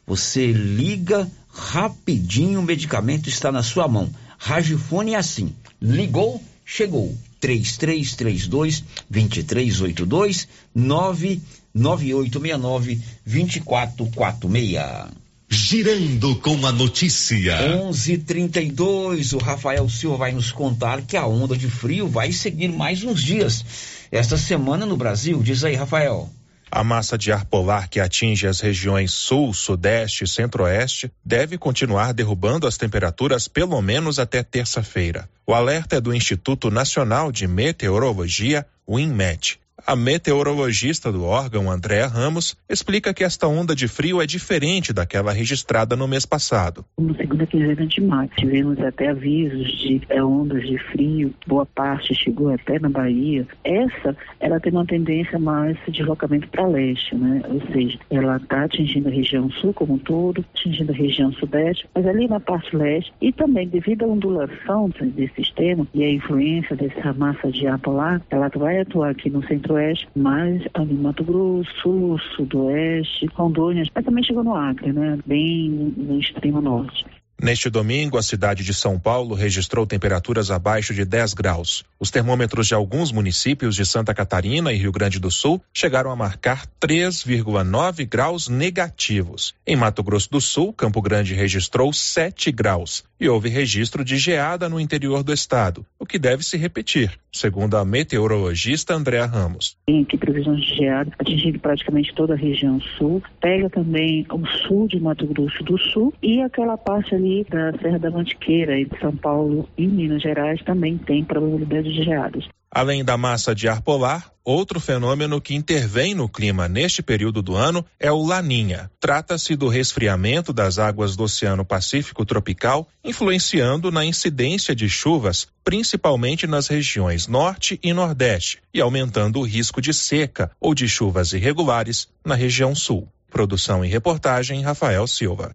Você 0.08 0.54
liga 0.54 1.30
rapidinho, 1.52 2.62
o 2.62 2.64
medicamento 2.64 3.28
está 3.28 3.52
na 3.52 3.62
sua 3.62 3.86
mão. 3.86 4.10
Ragifone 4.38 5.14
é 5.14 5.18
assim: 5.18 5.54
ligou, 5.82 6.42
chegou. 6.66 7.14
3332 7.42 8.82
2382 9.10 10.48
99869 10.74 13.02
2446. 13.26 15.21
Girando 15.54 16.34
com 16.38 16.66
a 16.66 16.72
notícia. 16.72 17.58
11:32 17.78 19.34
o 19.34 19.38
Rafael 19.38 19.90
Silva 19.90 20.16
vai 20.16 20.32
nos 20.32 20.50
contar 20.50 21.02
que 21.02 21.18
a 21.18 21.28
onda 21.28 21.58
de 21.58 21.70
frio 21.70 22.08
vai 22.08 22.32
seguir 22.32 22.70
mais 22.70 23.04
uns 23.04 23.22
dias 23.22 23.66
esta 24.10 24.38
semana 24.38 24.86
no 24.86 24.96
Brasil. 24.96 25.44
Diz 25.44 25.66
aí, 25.66 25.76
Rafael. 25.76 26.30
A 26.72 26.86
massa 26.86 27.18
de 27.18 27.34
ar 27.34 27.44
polar 27.44 27.90
que 27.90 28.00
atinge 28.00 28.48
as 28.48 28.62
regiões 28.62 29.12
sul, 29.12 29.54
sudeste 29.54 30.24
e 30.24 30.28
centro-oeste 30.28 31.12
deve 31.24 31.58
continuar 31.58 32.14
derrubando 32.14 32.66
as 32.66 32.78
temperaturas 32.78 33.50
pelo 33.50 33.82
menos 33.82 34.20
até 34.20 34.42
terça-feira. 34.42 35.30
O 35.46 35.54
alerta 35.54 35.98
é 35.98 36.02
do 36.02 36.16
Instituto 36.16 36.72
Nacional 36.72 37.30
de 37.30 37.46
Meteorologia, 37.46 38.66
o 38.88 38.98
INMET. 38.98 39.61
A 39.86 39.96
meteorologista 39.96 41.12
do 41.12 41.24
órgão, 41.24 41.70
Andréa 41.70 42.08
Ramos, 42.08 42.56
explica 42.70 43.14
que 43.14 43.24
esta 43.24 43.48
onda 43.48 43.76
de 43.76 43.88
frio 43.88 44.22
é 44.22 44.26
diferente 44.26 44.94
daquela 44.94 45.32
registrada 45.32 45.96
no 45.96 46.08
mês 46.08 46.26
passado. 46.26 46.86
Na 47.00 47.14
segunda 47.16 47.46
quinzena 47.46 47.86
de 47.86 48.02
maio, 48.02 48.30
tivemos 48.38 48.80
até 48.80 49.10
avisos 49.10 49.68
de 49.80 50.02
é, 50.10 50.24
ondas 50.24 50.62
de 50.64 50.78
frio, 50.92 51.34
boa 51.48 51.66
parte 51.66 52.14
chegou 52.14 52.54
até 52.54 52.80
na 52.80 52.90
Bahia. 52.90 53.48
Essa, 53.64 54.16
ela 54.40 54.60
tem 54.60 54.72
uma 54.72 54.86
tendência 54.86 55.40
mais 55.40 55.78
de 55.86 55.92
deslocamento 55.92 56.48
para 56.50 56.68
leste, 56.68 57.16
né? 57.16 57.42
Ou 57.50 57.62
seja, 57.74 57.98
ela 58.10 58.38
está 58.38 58.66
atingindo 58.66 59.10
a 59.10 59.12
região 59.12 59.50
sul 59.52 59.74
como 59.74 59.96
um 59.96 59.98
todo, 59.98 60.46
atingindo 60.56 60.92
a 60.92 60.96
região 60.96 61.32
sudeste, 61.34 61.88
mas 61.94 62.06
ali 62.06 62.28
na 62.28 62.40
parte 62.40 62.76
leste, 62.76 63.12
e 63.20 63.32
também 63.32 63.68
devido 63.68 64.04
à 64.04 64.08
ondulação 64.08 64.90
desse 65.02 65.34
sistema 65.36 65.88
e 65.94 66.04
a 66.04 66.12
influência 66.12 66.76
dessa 66.76 67.14
massa 67.14 67.52
de 67.52 67.66
ar 67.68 67.80
polar, 67.80 68.22
ela 68.30 68.50
vai 68.56 68.80
atuar 68.80 69.10
aqui 69.10 69.30
no 69.30 69.46
centro 69.48 69.71
centro-oeste, 69.72 70.08
mas 70.16 70.62
ali 70.74 70.94
Mato 70.94 71.24
Grosso, 71.24 71.72
sul, 71.82 72.20
sudoeste, 72.36 73.26
Rondônia, 73.34 73.84
mas 73.96 74.06
também 74.06 74.24
chegou 74.24 74.44
no 74.44 74.56
Acre, 74.56 74.92
né? 74.92 75.18
Bem 75.26 75.70
no 75.70 76.20
extremo 76.20 76.62
norte. 76.62 77.06
Neste 77.44 77.72
domingo, 77.72 78.20
a 78.20 78.22
cidade 78.22 78.64
de 78.64 78.72
São 78.72 79.00
Paulo 79.00 79.34
registrou 79.34 79.88
temperaturas 79.88 80.52
abaixo 80.52 80.94
de 80.94 81.04
10 81.04 81.34
graus. 81.34 81.84
Os 82.00 82.12
termômetros 82.12 82.68
de 82.68 82.76
alguns 82.76 83.12
municípios 83.12 83.76
de 83.76 83.84
Santa 83.84 84.14
Catarina 84.14 84.72
e 84.72 84.78
Rio 84.78 84.92
Grande 84.92 85.20
do 85.20 85.32
Sul 85.32 85.60
chegaram 85.74 86.12
a 86.12 86.16
marcar 86.16 86.68
3,9 86.80 88.08
graus 88.08 88.48
negativos. 88.48 89.56
Em 89.66 89.76
Mato 89.76 90.04
Grosso 90.04 90.30
do 90.30 90.40
Sul, 90.40 90.72
Campo 90.72 91.02
Grande 91.02 91.34
registrou 91.34 91.92
7 91.92 92.52
graus 92.52 93.04
e 93.20 93.28
houve 93.28 93.50
registro 93.50 94.04
de 94.04 94.18
geada 94.18 94.70
no 94.70 94.80
interior 94.80 95.24
do 95.24 95.34
estado, 95.34 95.86
o 96.00 96.06
que 96.08 96.18
deve 96.18 96.44
se 96.44 96.58
repetir, 96.58 97.12
segundo 97.32 97.78
a 97.78 97.86
meteorologista 97.86 98.96
Andréa 98.96 99.26
Ramos. 99.26 99.78
Tem 99.86 100.02
aqui 100.02 100.18
previsões 100.18 100.62
de 100.62 100.76
geada 100.76 101.12
atingindo 101.20 101.60
praticamente 101.60 102.14
toda 102.16 102.34
a 102.34 102.38
região 102.38 102.80
sul, 102.98 103.22
pega 103.40 103.70
também 103.70 104.26
o 104.32 104.46
sul 104.68 104.88
de 104.88 105.00
Mato 105.00 105.26
Grosso 105.28 105.64
do 105.64 105.78
Sul 105.78 106.14
e 106.22 106.42
aquela 106.42 106.78
parte 106.78 107.14
ali 107.14 107.31
da 107.50 107.72
Serra 107.80 108.00
da 108.00 108.12
Mantiqueira, 108.12 108.80
em 108.80 108.88
São 109.00 109.16
Paulo 109.16 109.68
e 109.78 109.88
Minas 109.88 110.22
Gerais, 110.22 110.62
também 110.64 110.98
tem 110.98 111.24
probabilidade 111.24 111.94
de 111.94 112.04
geadas. 112.04 112.46
Além 112.74 113.04
da 113.04 113.18
massa 113.18 113.54
de 113.54 113.68
ar 113.68 113.82
polar, 113.82 114.32
outro 114.46 114.80
fenômeno 114.80 115.42
que 115.42 115.54
intervém 115.54 116.16
no 116.16 116.30
clima 116.30 116.70
neste 116.70 117.04
período 117.04 117.42
do 117.42 117.54
ano 117.54 117.86
é 118.00 118.10
o 118.10 118.26
Laninha. 118.26 118.90
Trata-se 118.98 119.58
do 119.58 119.68
resfriamento 119.68 120.54
das 120.54 120.80
águas 120.80 121.18
do 121.18 121.24
Oceano 121.24 121.66
Pacífico 121.66 122.26
tropical, 122.26 122.88
influenciando 123.04 123.92
na 123.92 124.06
incidência 124.06 124.74
de 124.74 124.88
chuvas, 124.88 125.50
principalmente 125.66 126.48
nas 126.48 126.70
regiões 126.70 127.28
norte 127.28 127.78
e 127.84 127.92
nordeste, 127.92 128.60
e 128.74 128.80
aumentando 128.80 129.40
o 129.40 129.46
risco 129.46 129.82
de 129.82 129.94
seca 129.94 130.50
ou 130.60 130.74
de 130.74 130.88
chuvas 130.88 131.34
irregulares 131.34 132.08
na 132.26 132.36
região 132.36 132.74
sul. 132.74 133.06
Produção 133.30 133.84
e 133.84 133.90
reportagem 133.90 134.62
Rafael 134.62 135.06
Silva. 135.08 135.54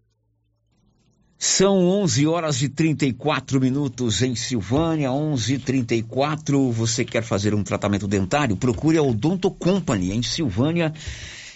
São 1.39 1.87
11 1.87 2.27
horas 2.27 2.63
e 2.63 2.69
34 2.69 3.61
minutos 3.61 4.23
em 4.23 4.35
Silvânia, 4.35 5.11
11:34. 5.11 6.73
Você 6.73 7.05
quer 7.05 7.23
fazer 7.23 7.55
um 7.55 7.63
tratamento 7.63 8.09
dentário? 8.09 8.57
Procure 8.57 8.97
a 8.97 9.03
Odonto 9.03 9.51
Company 9.51 10.13
em 10.13 10.23
Silvânia 10.23 10.95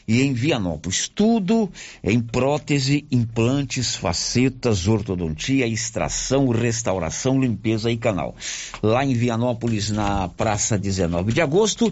e 0.07 0.21
em 0.21 0.35
Vianópolis. 0.35 1.09
Tudo 1.09 1.71
em 2.05 2.21
prótese, 2.21 3.07
implantes, 3.11 3.95
facetas, 3.95 4.87
ortodontia, 4.87 5.67
extração, 5.67 6.49
restauração, 6.51 7.41
limpeza 7.41 7.91
e 7.91 7.97
canal. 7.97 8.37
Lá 8.83 9.03
em 9.03 9.15
Vianópolis, 9.15 9.89
na 9.89 10.29
Praça 10.29 10.77
19 10.77 11.33
de 11.33 11.41
Agosto, 11.41 11.91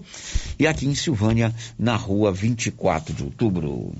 e 0.59 0.67
aqui 0.67 0.87
em 0.87 0.95
Silvânia, 0.95 1.55
na 1.79 1.97
Rua 1.97 2.31
24 2.33 3.15
de 3.15 3.23
Outubro. 3.23 3.95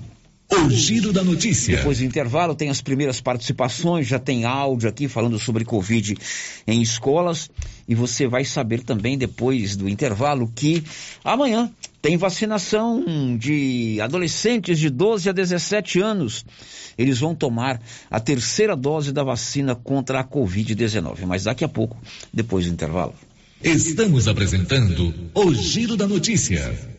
O 0.51 0.69
giro 0.71 1.13
da 1.13 1.23
notícia. 1.23 1.77
Depois 1.77 1.99
do 1.99 2.05
intervalo, 2.05 2.55
tem 2.55 2.69
as 2.69 2.81
primeiras 2.81 3.21
participações, 3.21 4.07
já 4.07 4.17
tem 4.17 4.45
áudio 4.45 4.89
aqui 4.89 5.07
falando 5.07 5.37
sobre 5.37 5.63
Covid 5.63 6.17
em 6.65 6.81
escolas. 6.81 7.51
E 7.87 7.93
você 7.93 8.27
vai 8.27 8.43
saber 8.43 8.81
também, 8.81 9.17
depois 9.17 9.75
do 9.75 9.87
intervalo, 9.87 10.51
que 10.53 10.83
amanhã 11.23 11.71
tem 12.01 12.17
vacinação 12.17 13.37
de 13.37 13.99
adolescentes 14.01 14.79
de 14.79 14.89
12 14.89 15.29
a 15.29 15.31
17 15.31 15.99
anos. 15.99 16.43
Eles 16.97 17.19
vão 17.19 17.35
tomar 17.35 17.79
a 18.09 18.19
terceira 18.19 18.75
dose 18.75 19.11
da 19.11 19.23
vacina 19.23 19.75
contra 19.75 20.19
a 20.19 20.23
Covid-19. 20.23 21.25
Mas 21.27 21.43
daqui 21.43 21.63
a 21.63 21.69
pouco, 21.69 21.95
depois 22.33 22.65
do 22.65 22.73
intervalo. 22.73 23.13
Estamos 23.63 24.27
apresentando 24.27 25.13
o 25.33 25.53
giro 25.53 25.95
da 25.95 26.07
notícia. 26.07 26.98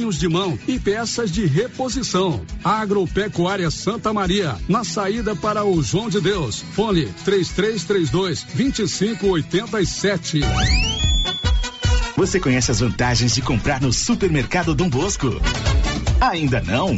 de 0.09 0.27
mão 0.27 0.57
e 0.67 0.79
peças 0.79 1.31
de 1.31 1.45
reposição. 1.45 2.41
Agropecuária 2.63 3.69
Santa 3.69 4.11
Maria, 4.11 4.57
na 4.67 4.83
saída 4.83 5.35
para 5.35 5.63
o 5.63 5.83
João 5.83 6.09
de 6.09 6.19
Deus. 6.19 6.65
Fone 6.73 7.05
3332 7.23 8.43
2587. 8.55 10.39
Você 12.17 12.39
conhece 12.39 12.71
as 12.71 12.79
vantagens 12.79 13.35
de 13.35 13.41
comprar 13.41 13.79
no 13.79 13.93
Supermercado 13.93 14.73
Dom 14.73 14.89
Bosco? 14.89 15.39
Ainda 16.19 16.61
não? 16.61 16.97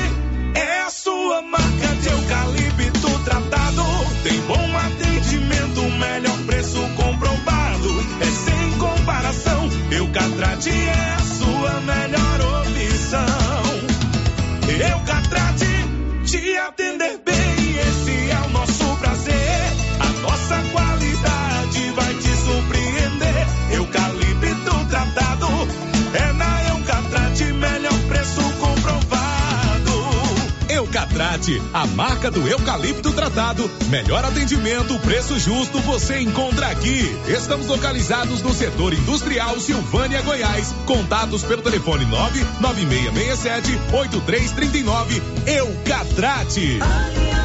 A 31.73 31.87
marca 31.87 32.29
do 32.29 32.47
eucalipto 32.47 33.11
tratado. 33.13 33.69
Melhor 33.89 34.23
atendimento, 34.23 34.99
preço 34.99 35.39
justo 35.39 35.79
você 35.79 36.19
encontra 36.19 36.67
aqui. 36.67 37.01
Estamos 37.27 37.65
localizados 37.65 38.43
no 38.43 38.53
setor 38.53 38.93
industrial 38.93 39.59
Silvânia, 39.59 40.21
Goiás. 40.21 40.71
Contatos 40.85 41.43
pelo 41.43 41.63
telefone 41.63 42.05
99667 42.05 43.71
8339. 43.91 45.21
Eucatrate. 45.47 46.79
Aliança. 46.79 47.41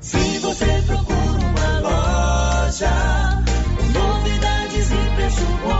Se 0.00 0.38
você 0.38 0.82
procura 0.86 1.38
uma 1.38 1.78
loja, 1.80 3.44
novidades 3.92 4.90
e 4.90 5.14
preço 5.14 5.46
bom, 5.62 5.79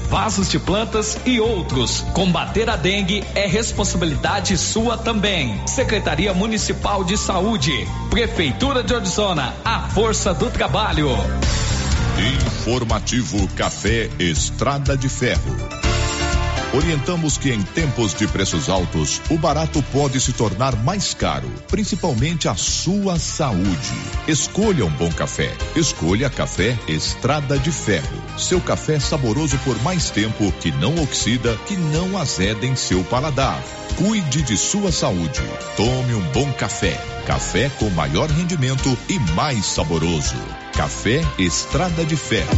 vasos 0.09 0.49
de 0.49 0.59
plantas 0.59 1.17
e 1.25 1.39
outros. 1.39 2.01
Combater 2.13 2.69
a 2.69 2.75
dengue 2.75 3.23
é 3.35 3.45
responsabilidade 3.45 4.57
sua 4.57 4.97
também. 4.97 5.61
Secretaria 5.67 6.33
Municipal 6.33 7.03
de 7.03 7.17
Saúde, 7.17 7.87
Prefeitura 8.09 8.83
de 8.83 8.93
Orizona, 8.93 9.53
a 9.63 9.89
força 9.89 10.33
do 10.33 10.49
trabalho. 10.49 11.09
Informativo 12.61 13.47
Café 13.55 14.09
Estrada 14.19 14.95
de 14.95 15.09
Ferro. 15.09 15.90
Orientamos 16.73 17.37
que 17.37 17.51
em 17.51 17.61
tempos 17.61 18.13
de 18.13 18.25
preços 18.25 18.69
altos, 18.69 19.21
o 19.29 19.37
barato 19.37 19.83
pode 19.91 20.21
se 20.21 20.31
tornar 20.31 20.73
mais 20.83 21.13
caro, 21.13 21.51
principalmente 21.67 22.47
a 22.47 22.55
sua 22.55 23.19
saúde. 23.19 23.93
Escolha 24.25 24.85
um 24.85 24.91
bom 24.91 25.11
café. 25.11 25.53
Escolha 25.75 26.29
Café 26.29 26.79
Estrada 26.87 27.59
de 27.59 27.73
Ferro. 27.73 28.23
Seu 28.37 28.61
café 28.61 29.01
saboroso 29.01 29.57
por 29.65 29.77
mais 29.83 30.11
tempo, 30.11 30.49
que 30.61 30.71
não 30.71 30.95
oxida, 31.03 31.57
que 31.67 31.75
não 31.75 32.17
azeda 32.17 32.65
em 32.65 32.75
seu 32.77 33.03
paladar. 33.03 33.61
Cuide 33.97 34.41
de 34.41 34.57
sua 34.57 34.91
saúde. 34.91 35.41
Tome 35.75 36.15
um 36.15 36.21
bom 36.31 36.51
café. 36.53 36.99
Café 37.25 37.69
com 37.77 37.89
maior 37.91 38.29
rendimento 38.29 38.97
e 39.07 39.19
mais 39.33 39.65
saboroso. 39.65 40.35
Café 40.73 41.21
Estrada 41.37 42.03
de 42.05 42.15
Ferro. 42.15 42.49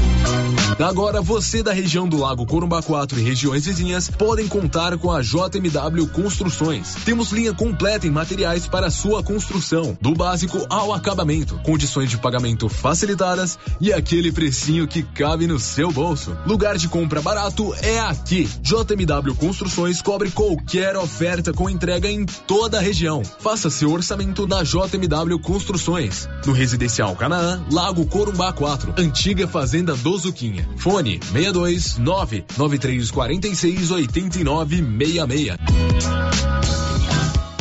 Agora 0.79 1.21
você 1.21 1.61
da 1.61 1.73
região 1.73 2.07
do 2.07 2.17
Lago 2.17 2.45
Corumbá 2.45 2.81
4 2.81 3.19
e 3.19 3.23
regiões 3.23 3.65
vizinhas 3.65 4.09
podem 4.09 4.47
contar 4.47 4.97
com 4.97 5.11
a 5.11 5.21
JMW 5.21 6.07
Construções. 6.11 6.95
Temos 7.03 7.31
linha 7.31 7.53
completa 7.53 8.07
em 8.07 8.11
materiais 8.11 8.67
para 8.67 8.89
sua 8.89 9.21
construção, 9.23 9.97
do 9.99 10.13
básico 10.13 10.65
ao 10.69 10.93
acabamento, 10.93 11.59
condições 11.63 12.09
de 12.09 12.17
pagamento 12.17 12.69
facilitadas 12.69 13.57
e 13.81 13.91
aquele 13.91 14.31
precinho 14.31 14.87
que 14.87 15.03
cabe 15.03 15.47
no 15.47 15.59
seu 15.59 15.91
bolso. 15.91 16.35
Lugar 16.45 16.77
de 16.77 16.87
compra 16.87 17.21
barato 17.21 17.73
é 17.81 17.99
aqui. 17.99 18.49
JMW 18.61 19.35
Construções 19.35 20.01
cobre 20.01 20.31
qualquer 20.31 20.95
oferta 20.95 21.22
com 21.53 21.69
entrega 21.69 22.09
em 22.09 22.25
toda 22.25 22.77
a 22.77 22.81
região. 22.81 23.23
Faça 23.23 23.69
seu 23.69 23.91
orçamento 23.91 24.45
na 24.45 24.61
JMW 24.61 25.39
Construções. 25.39 26.27
No 26.45 26.51
Residencial 26.51 27.15
Canaã, 27.15 27.63
Lago 27.71 28.05
Corumbá 28.05 28.51
4, 28.51 28.95
antiga 28.97 29.47
Fazenda 29.47 29.95
do 29.95 30.17
Zuquinha. 30.17 30.67
Fone 30.75 31.21
62 31.31 31.97
99346 31.97 33.91
8966. 33.91 36.82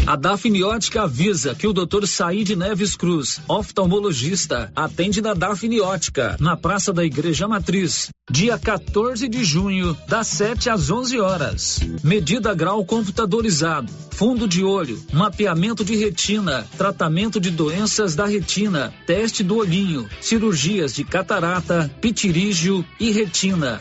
A 0.05 0.17
Dafniótica 0.17 1.03
avisa 1.03 1.55
que 1.55 1.67
o 1.67 1.73
Dr. 1.73 2.07
Said 2.07 2.57
Neves 2.57 2.97
Cruz, 2.97 3.41
oftalmologista, 3.47 4.73
atende 4.75 5.23
na 5.23 5.33
Dafniótica, 5.33 6.37
na 6.41 6.57
Praça 6.57 6.93
da 6.93 7.05
Igreja 7.05 7.47
Matriz, 7.47 8.09
dia 8.29 8.59
14 8.59 9.29
de 9.29 9.45
junho, 9.45 9.97
das 10.09 10.27
7 10.27 10.71
às 10.71 10.91
11 10.91 11.21
horas. 11.21 11.81
Medida 12.03 12.53
grau 12.53 12.85
computadorizado, 12.85 13.93
fundo 14.11 14.49
de 14.49 14.65
olho, 14.65 15.01
mapeamento 15.13 15.85
de 15.85 15.95
retina, 15.95 16.67
tratamento 16.77 17.41
de 17.41 17.51
doenças 17.51 18.17
da 18.17 18.27
retina, 18.27 18.93
teste 19.07 19.45
do 19.45 19.57
olhinho, 19.57 20.09
cirurgias 20.21 20.93
de 20.93 21.05
catarata, 21.05 21.89
pitirígio 22.01 22.85
e 22.99 23.13
retina. 23.13 23.81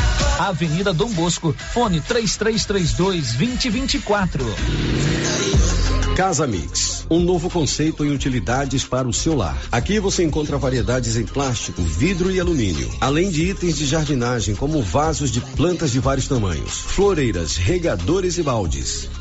Avenida 0.39 0.93
Dom 0.93 1.09
Bosco, 1.09 1.55
fone 1.73 2.01
3332 2.01 3.33
2024. 3.33 4.45
Casa 6.15 6.45
Mix, 6.45 7.05
um 7.09 7.19
novo 7.19 7.49
conceito 7.49 8.03
em 8.03 8.11
utilidades 8.11 8.83
para 8.83 9.07
o 9.07 9.13
seu 9.13 9.35
lar. 9.35 9.57
Aqui 9.71 9.99
você 9.99 10.23
encontra 10.23 10.57
variedades 10.57 11.15
em 11.15 11.25
plástico, 11.25 11.81
vidro 11.81 12.29
e 12.29 12.39
alumínio, 12.39 12.89
além 12.99 13.29
de 13.29 13.49
itens 13.49 13.77
de 13.77 13.85
jardinagem 13.85 14.53
como 14.53 14.81
vasos 14.81 15.31
de 15.31 15.41
plantas 15.41 15.91
de 15.91 15.99
vários 15.99 16.27
tamanhos, 16.27 16.79
floreiras, 16.79 17.55
regadores 17.55 18.37
e 18.37 18.43
baldes. 18.43 19.09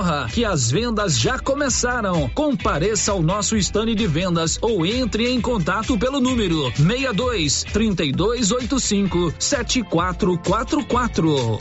corra 0.00 0.26
que 0.32 0.46
as 0.46 0.70
vendas 0.70 1.18
já 1.18 1.38
começaram. 1.38 2.26
Compareça 2.30 3.12
ao 3.12 3.20
nosso 3.20 3.54
estande 3.54 3.94
de 3.94 4.06
vendas 4.06 4.58
ou 4.62 4.86
entre 4.86 5.28
em 5.28 5.42
contato 5.42 5.98
pelo 5.98 6.20
número 6.20 6.72
62 6.74 7.64
3285 7.64 9.34
7444. 9.38 11.58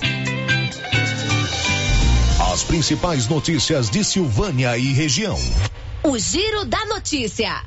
As 2.54 2.64
principais 2.64 3.28
notícias 3.28 3.90
de 3.90 4.06
Silvânia 4.06 4.78
e 4.78 4.94
região. 4.94 5.38
O 6.02 6.18
Giro 6.18 6.64
da 6.64 6.86
Notícia. 6.86 7.62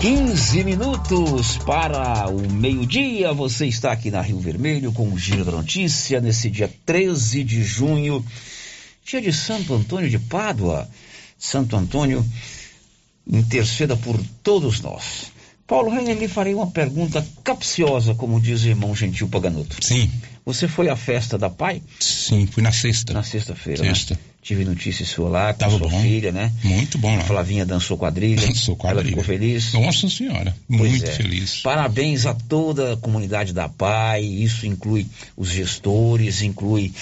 15 0.00 0.64
minutos 0.64 1.58
para 1.58 2.28
o 2.28 2.50
meio-dia. 2.50 3.32
Você 3.32 3.66
está 3.66 3.92
aqui 3.92 4.10
na 4.10 4.20
Rio 4.20 4.40
Vermelho 4.40 4.92
com 4.92 5.08
o 5.08 5.16
Giro 5.16 5.44
da 5.44 5.52
Notícia 5.52 6.20
nesse 6.20 6.50
dia 6.50 6.68
13 6.84 7.44
de 7.44 7.62
junho 7.62 8.24
dia 9.08 9.22
de 9.22 9.32
Santo 9.32 9.74
Antônio 9.74 10.10
de 10.10 10.18
Pádua. 10.18 10.88
Santo 11.38 11.76
Antônio 11.76 12.24
interceda 13.26 13.96
por 13.96 14.20
todos 14.42 14.80
nós. 14.80 15.32
Paulo 15.68 15.90
Reiner, 15.90 16.16
lhe 16.16 16.26
farei 16.26 16.54
uma 16.54 16.66
pergunta 16.66 17.24
capciosa, 17.44 18.14
como 18.14 18.40
diz 18.40 18.64
o 18.64 18.68
irmão 18.68 18.96
Gentil 18.96 19.28
Paganuto. 19.28 19.76
Sim. 19.84 20.10
Você 20.46 20.66
foi 20.66 20.88
à 20.88 20.96
festa 20.96 21.36
da 21.36 21.50
Pai? 21.50 21.82
Sim, 22.00 22.46
fui 22.50 22.62
na 22.62 22.72
sexta. 22.72 23.12
Na 23.12 23.22
sexta-feira. 23.22 23.84
Sexta. 23.84 24.14
Né? 24.14 24.20
Tive 24.40 24.64
notícia 24.64 25.04
sua 25.04 25.28
lá, 25.28 25.52
com 25.52 25.58
Tava 25.58 25.76
sua 25.76 25.88
bom. 25.88 26.00
filha, 26.00 26.32
né? 26.32 26.50
Muito 26.64 26.96
bom 26.96 27.14
lá. 27.14 27.20
A 27.20 27.24
Flavinha 27.26 27.66
dançou 27.66 27.98
quadrilha. 27.98 28.46
Dançou 28.46 28.76
quadrilha. 28.76 29.00
Ela 29.02 29.08
ficou 29.10 29.22
feliz. 29.22 29.74
Nossa 29.74 30.08
Senhora, 30.08 30.56
Pois 30.66 30.90
muito 30.90 31.04
é. 31.04 31.12
feliz. 31.12 31.60
Parabéns 31.60 32.24
a 32.24 32.32
toda 32.32 32.94
a 32.94 32.96
comunidade 32.96 33.52
da 33.52 33.68
PAI, 33.68 34.24
isso 34.24 34.64
inclui 34.66 35.06
os 35.36 35.50
gestores, 35.50 36.40
inclui 36.40 36.94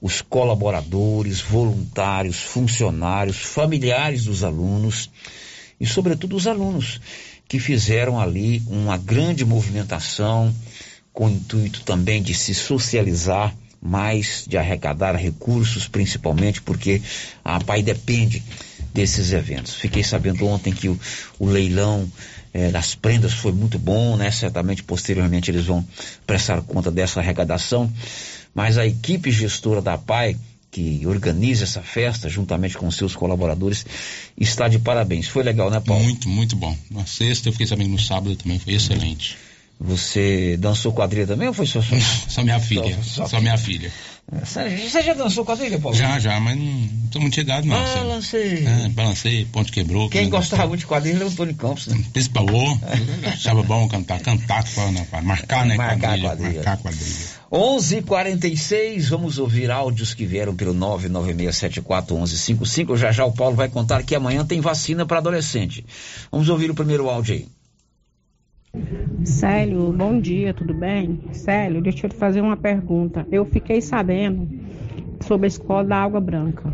os 0.00 0.22
colaboradores, 0.22 1.40
voluntários, 1.40 2.36
funcionários, 2.38 3.38
familiares 3.38 4.26
dos 4.26 4.44
alunos 4.44 5.10
e, 5.80 5.86
sobretudo, 5.86 6.36
os 6.36 6.46
alunos 6.46 7.00
que 7.52 7.58
fizeram 7.58 8.18
ali 8.18 8.62
uma 8.66 8.96
grande 8.96 9.44
movimentação 9.44 10.54
com 11.12 11.26
o 11.26 11.30
intuito 11.30 11.82
também 11.82 12.22
de 12.22 12.32
se 12.32 12.54
socializar 12.54 13.54
mais, 13.78 14.46
de 14.48 14.56
arrecadar 14.56 15.14
recursos, 15.16 15.86
principalmente 15.86 16.62
porque 16.62 17.02
a 17.44 17.60
PAI 17.60 17.82
depende 17.82 18.42
desses 18.94 19.34
eventos. 19.34 19.74
Fiquei 19.74 20.02
sabendo 20.02 20.46
ontem 20.46 20.72
que 20.72 20.88
o, 20.88 20.98
o 21.38 21.44
leilão 21.44 22.10
eh, 22.54 22.70
das 22.70 22.94
prendas 22.94 23.34
foi 23.34 23.52
muito 23.52 23.78
bom, 23.78 24.16
né? 24.16 24.30
Certamente 24.30 24.82
posteriormente 24.82 25.50
eles 25.50 25.66
vão 25.66 25.86
prestar 26.26 26.62
conta 26.62 26.90
dessa 26.90 27.20
arrecadação, 27.20 27.92
mas 28.54 28.78
a 28.78 28.86
equipe 28.86 29.30
gestora 29.30 29.82
da 29.82 29.98
PAI 29.98 30.38
que 30.72 31.06
organiza 31.06 31.64
essa 31.64 31.82
festa 31.82 32.28
juntamente 32.30 32.76
com 32.78 32.90
seus 32.90 33.14
colaboradores 33.14 33.84
está 34.36 34.66
de 34.68 34.78
parabéns. 34.78 35.28
Foi 35.28 35.42
legal, 35.44 35.70
né, 35.70 35.78
Paulo? 35.80 36.02
Muito, 36.02 36.28
muito 36.28 36.56
bom. 36.56 36.74
Na 36.90 37.04
sexta 37.06 37.48
eu 37.48 37.52
fiquei 37.52 37.66
sabendo 37.66 37.90
no 37.90 37.98
sábado 37.98 38.34
também, 38.34 38.58
foi 38.58 38.72
excelente. 38.72 39.36
Você 39.78 40.56
dançou 40.58 40.92
quadrilha 40.92 41.26
também 41.26 41.46
ou 41.48 41.52
foi 41.54 41.66
só 41.66 41.82
sua? 41.82 41.98
Só 42.28 42.42
minha 42.42 42.58
filha, 42.60 42.96
Só- 43.02 43.22
só, 43.24 43.28
só- 43.28 43.40
minha 43.40 43.58
filha. 43.58 43.92
Você 44.30 45.02
já 45.02 45.12
dançou 45.12 45.44
quadrilha, 45.44 45.78
Paulo? 45.78 45.94
Já, 45.96 46.18
já, 46.18 46.40
mas 46.40 46.56
não 46.56 46.88
tô 47.10 47.20
muito 47.20 47.34
chegado 47.34 47.66
não. 47.66 47.76
sabe? 47.76 47.98
Balancei. 47.98 48.66
É, 48.66 48.88
balancei, 48.88 49.44
ponte 49.44 49.70
quebrou. 49.70 50.08
Quem 50.08 50.24
que- 50.24 50.30
gostava 50.30 50.66
muito 50.68 50.80
de 50.80 50.86
quadrilha 50.86 51.16
era 51.16 51.26
o 51.26 51.28
Antônio 51.28 51.54
Campos, 51.54 51.86
né? 51.88 52.02
Principalou, 52.14 52.78
achava 53.26 53.62
bom 53.62 53.86
cantar, 53.88 54.20
cantar, 54.20 54.64
né, 54.92 55.06
marcar, 55.22 55.66
né, 55.66 55.76
Marcar 55.76 55.98
quadrilha, 55.98 56.28
quadrilha. 56.30 56.54
marcar 56.54 56.78
quadrilha. 56.78 57.42
11:46 57.50 59.08
vamos 59.10 59.36
ouvir 59.38 59.70
áudios 59.70 60.14
que 60.14 60.24
vieram 60.24 60.54
pelo 60.56 60.72
996741155. 60.74 62.96
Já 62.96 63.12
já 63.12 63.26
o 63.26 63.32
Paulo 63.32 63.54
vai 63.56 63.68
contar 63.68 64.02
que 64.02 64.14
amanhã 64.14 64.46
tem 64.46 64.60
vacina 64.60 65.04
para 65.04 65.18
adolescente. 65.18 65.84
Vamos 66.30 66.48
ouvir 66.48 66.70
o 66.70 66.74
primeiro 66.74 67.10
áudio 67.10 67.34
aí. 67.34 67.46
Célio, 69.22 69.92
bom 69.92 70.18
dia, 70.18 70.54
tudo 70.54 70.72
bem? 70.72 71.20
Célio, 71.32 71.82
deixa 71.82 72.06
eu 72.06 72.10
te 72.10 72.16
fazer 72.16 72.40
uma 72.40 72.56
pergunta. 72.56 73.26
Eu 73.30 73.44
fiquei 73.44 73.82
sabendo 73.82 74.48
sobre 75.20 75.44
a 75.44 75.48
escola 75.48 75.84
da 75.84 75.96
Água 75.98 76.20
Branca. 76.20 76.72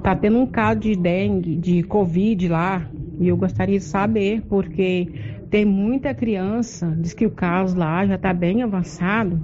Tá 0.00 0.14
tendo 0.14 0.38
um 0.38 0.46
caso 0.46 0.78
de 0.78 0.94
dengue, 0.94 1.56
de 1.56 1.82
covid 1.82 2.48
lá, 2.48 2.88
e 3.18 3.26
eu 3.26 3.36
gostaria 3.36 3.78
de 3.78 3.84
saber, 3.84 4.42
porque 4.42 5.08
tem 5.50 5.64
muita 5.64 6.14
criança, 6.14 6.96
diz 7.00 7.12
que 7.14 7.26
o 7.26 7.30
caso 7.30 7.76
lá 7.76 8.06
já 8.06 8.14
está 8.14 8.32
bem 8.32 8.62
avançado. 8.62 9.40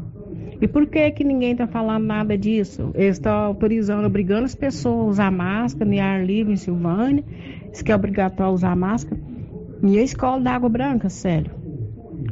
E 0.61 0.69
por 0.69 0.87
que 0.87 1.11
que 1.11 1.25
ninguém 1.25 1.53
está 1.53 1.67
falando 1.67 2.05
nada 2.05 2.39
disso? 2.39 2.93
Eles 2.95 3.17
estão 3.17 3.35
autorizando, 3.35 4.07
obrigando 4.07 4.45
as 4.45 4.55
pessoas 4.55 5.07
a 5.07 5.11
usar 5.11 5.31
máscara 5.33 5.91
no 5.91 6.01
ar 6.01 6.25
livre 6.25 6.53
em 6.53 6.57
Silvânia, 6.57 7.25
diz 7.73 7.83
que 7.83 7.91
é 7.91 7.97
obrigatório 7.97 8.55
usar 8.55 8.77
máscara. 8.77 9.21
E 9.83 9.99
a 9.99 10.03
escola 10.03 10.41
da 10.41 10.55
Água 10.55 10.69
Branca, 10.69 11.11
Célio? 11.11 11.64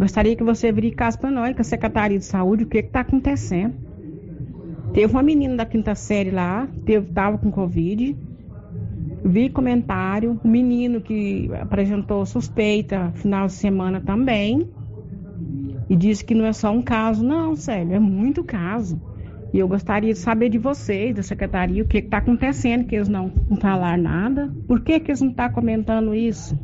Gostaria 0.03 0.34
que 0.34 0.42
você 0.42 0.72
verificasse 0.72 1.16
para 1.16 1.30
nós, 1.30 1.55
com 1.55 1.61
a 1.61 1.64
Secretaria 1.64 2.18
de 2.18 2.24
Saúde, 2.24 2.64
o 2.64 2.66
que 2.66 2.78
está 2.78 3.03
acontecendo. 3.03 3.72
Teve 4.92 5.12
uma 5.12 5.22
menina 5.22 5.59
da 5.59 5.64
quinta 5.64 5.94
série 5.94 6.32
lá, 6.32 6.66
teve, 6.84 7.12
tava 7.12 7.38
com 7.38 7.53
Covid. 7.53 8.16
Vi 9.24 9.48
comentário, 9.48 10.40
um 10.44 10.48
menino 10.48 11.00
que 11.00 11.48
apresentou 11.55 12.26
suspeita 12.26 13.12
final 13.14 13.46
de 13.46 13.53
semana 13.53 14.00
também. 14.00 14.68
E 15.88 15.94
disse 15.94 16.24
que 16.24 16.34
não 16.34 16.46
é 16.46 16.53
só 16.53 16.72
um 16.72 16.82
caso, 16.82 17.24
não, 17.24 17.55
Célio, 17.55 17.94
é 17.94 18.00
muito 18.00 18.42
caso. 18.42 19.00
E 19.53 19.61
eu 19.61 19.68
gostaria 19.68 20.12
de 20.12 20.18
saber 20.18 20.48
de 20.48 20.59
vocês, 20.59 21.14
da 21.14 21.22
secretaria, 21.22 21.80
o 21.80 21.86
que 21.86 21.98
está 21.98 22.16
acontecendo, 22.16 22.86
que 22.86 22.96
eles 22.96 23.09
não, 23.09 23.30
não 23.48 23.57
falaram 23.57 24.03
nada. 24.03 24.53
Por 24.66 24.80
que, 24.80 24.98
que 24.98 25.12
eles 25.12 25.20
não 25.20 25.30
estão 25.30 25.48
comentando 25.50 26.12
isso? 26.12 26.59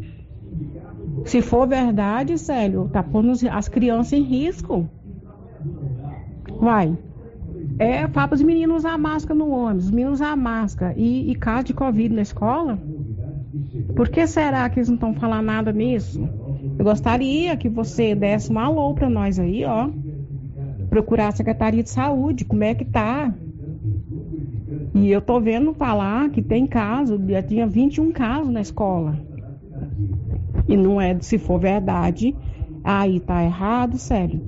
Se 1.29 1.43
for 1.43 1.69
verdade, 1.69 2.39
Célio, 2.39 2.89
tá 2.91 3.03
pondo 3.03 3.33
as 3.51 3.69
crianças 3.69 4.15
em 4.15 4.23
risco. 4.23 4.89
Vai. 6.59 6.97
É, 7.79 8.09
fala 8.09 8.33
os 8.33 8.41
meninos 8.41 8.79
usar 8.79 8.97
máscara 8.97 9.39
no 9.39 9.51
ônibus, 9.51 9.85
os 9.85 9.91
meninos 9.91 10.21
usar 10.21 10.35
máscara. 10.35 10.95
E, 10.97 11.31
e 11.31 11.35
caso 11.35 11.65
de 11.65 11.75
Covid 11.75 12.15
na 12.15 12.23
escola? 12.23 12.79
Por 13.95 14.09
que 14.09 14.27
será 14.27 14.71
que 14.71 14.79
eles 14.79 14.89
não 14.89 14.95
estão 14.95 15.13
falando 15.13 15.45
nada 15.45 15.71
nisso? 15.71 16.27
Eu 16.79 16.85
gostaria 16.87 17.55
que 17.59 17.69
você 17.69 18.15
desse 18.15 18.51
um 18.51 18.59
alô 18.59 18.95
para 18.95 19.11
nós 19.11 19.39
aí, 19.39 19.67
ó. 19.67 19.91
Procurar 20.89 21.29
a 21.29 21.33
Secretaria 21.33 21.83
de 21.83 21.91
Saúde, 21.91 22.47
como 22.47 22.65
é 22.65 22.75
que 22.75 22.87
tá? 22.87 23.35
E 24.95 25.11
eu 25.11 25.21
tô 25.21 25.39
vendo 25.39 25.75
falar 25.75 26.31
que 26.31 26.41
tem 26.41 26.67
caso, 26.67 27.21
já 27.29 27.43
tinha 27.43 27.67
21 27.67 28.13
casos 28.13 28.51
na 28.51 28.63
escola. 28.63 29.28
E 30.69 30.77
não 30.77 31.01
é, 31.01 31.19
se 31.21 31.39
for 31.39 31.59
verdade, 31.59 32.39
aí 32.85 33.21
tá 33.21 33.43
errado, 33.45 33.99
sério. 33.99 34.43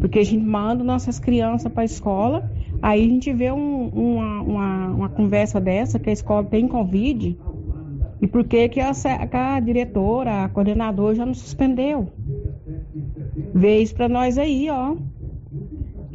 Porque 0.00 0.18
a 0.20 0.24
gente 0.24 0.44
manda 0.44 0.84
nossas 0.84 1.18
crianças 1.18 1.72
para 1.72 1.82
a 1.82 1.86
escola, 1.86 2.44
aí 2.82 3.02
a 3.04 3.08
gente 3.08 3.32
vê 3.32 3.52
um- 3.52 3.88
uma, 3.88 4.42
uma, 4.42 4.88
uma 4.94 5.10
conversa 5.10 5.60
dessa, 5.60 5.98
que 6.00 6.10
a 6.10 6.12
escola 6.12 6.46
tem 6.46 6.68
Covid, 6.68 7.40
e 8.20 8.28
por 8.28 8.44
que, 8.44 8.68
que 8.70 8.80
a, 8.80 8.92
que 9.28 9.36
a 9.36 9.60
diretora, 9.60 10.44
a 10.44 10.48
coordenadora 10.48 11.14
já 11.16 11.26
não 11.26 11.34
suspendeu? 11.34 12.12
Vê 13.54 13.80
isso 13.82 13.94
para 13.94 14.08
nós 14.08 14.36
aí, 14.38 14.68
ó. 14.70 14.96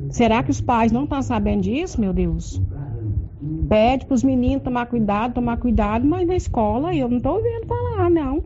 Será 0.09 0.43
que 0.43 0.51
os 0.51 0.59
pais 0.61 0.91
não 0.91 1.03
estão 1.05 1.21
sabendo 1.21 1.61
disso, 1.63 1.99
meu 2.01 2.13
Deus? 2.13 2.61
Pede 3.69 4.05
para 4.05 4.15
os 4.15 4.23
meninos 4.23 4.63
tomar 4.63 4.85
cuidado, 4.87 5.33
tomar 5.35 5.57
cuidado, 5.57 6.05
mas 6.07 6.27
na 6.27 6.35
escola 6.35 6.95
eu 6.95 7.07
não 7.09 7.17
estou 7.17 7.35
ouvindo 7.35 7.65
falar, 7.67 8.09
não. 8.09 8.43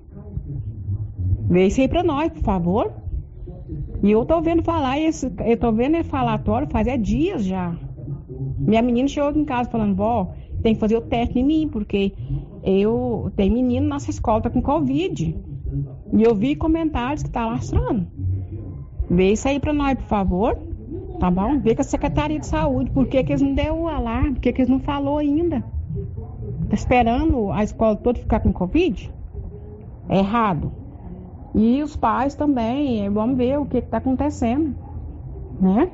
Vê 1.51 1.67
isso 1.67 1.81
aí 1.81 1.87
para 1.89 2.01
nós, 2.01 2.31
por 2.31 2.43
favor. 2.43 2.93
E 4.01 4.09
eu 4.09 4.23
tô 4.23 4.39
vendo 4.41 4.63
falar, 4.63 4.97
esse, 4.97 5.29
eu 5.45 5.57
tô 5.57 5.69
vendo 5.73 5.97
esse 5.97 6.09
falatório 6.09 6.65
faz 6.71 6.87
é 6.87 6.97
dias 6.97 7.43
já. 7.43 7.75
Minha 8.57 8.81
menina 8.81 9.09
chegou 9.09 9.33
em 9.33 9.43
casa 9.43 9.69
falando, 9.69 9.93
vó, 9.93 10.33
tem 10.63 10.73
que 10.73 10.79
fazer 10.79 10.95
o 10.95 11.01
teste 11.01 11.37
em 11.37 11.43
mim, 11.43 11.69
porque 11.69 12.13
eu 12.63 13.33
tem 13.35 13.51
menino 13.51 13.85
na 13.85 13.95
nossa 13.95 14.09
escola 14.09 14.41
tá 14.41 14.49
com 14.49 14.61
Covid. 14.61 15.35
E 16.13 16.23
eu 16.23 16.33
vi 16.33 16.55
comentários 16.55 17.21
que 17.21 17.29
tá 17.29 17.45
lastrando. 17.45 18.07
Vê 19.09 19.33
isso 19.33 19.45
aí 19.45 19.59
pra 19.59 19.73
nós, 19.73 19.95
por 19.95 20.07
favor. 20.07 20.57
Tá 21.19 21.29
bom? 21.29 21.59
Vê 21.59 21.75
com 21.75 21.81
a 21.81 21.83
Secretaria 21.83 22.39
de 22.39 22.47
Saúde, 22.47 22.91
por 22.91 23.07
que, 23.07 23.21
que 23.25 23.33
eles 23.33 23.41
não 23.41 23.53
deu 23.53 23.75
o 23.75 23.87
alarme, 23.89 24.35
por 24.35 24.39
que, 24.39 24.53
que 24.53 24.61
eles 24.61 24.71
não 24.71 24.79
falou 24.79 25.17
ainda. 25.17 25.61
Tá 26.69 26.75
esperando 26.75 27.51
a 27.51 27.61
escola 27.61 27.97
toda 27.97 28.19
ficar 28.19 28.39
com 28.39 28.53
Covid? 28.53 29.13
É 30.07 30.19
errado. 30.19 30.80
E 31.53 31.83
os 31.83 31.95
pais 31.95 32.35
também, 32.35 33.09
vamos 33.09 33.37
ver 33.37 33.59
o 33.59 33.65
que 33.65 33.77
está 33.77 33.97
acontecendo, 33.97 34.75
né? 35.59 35.91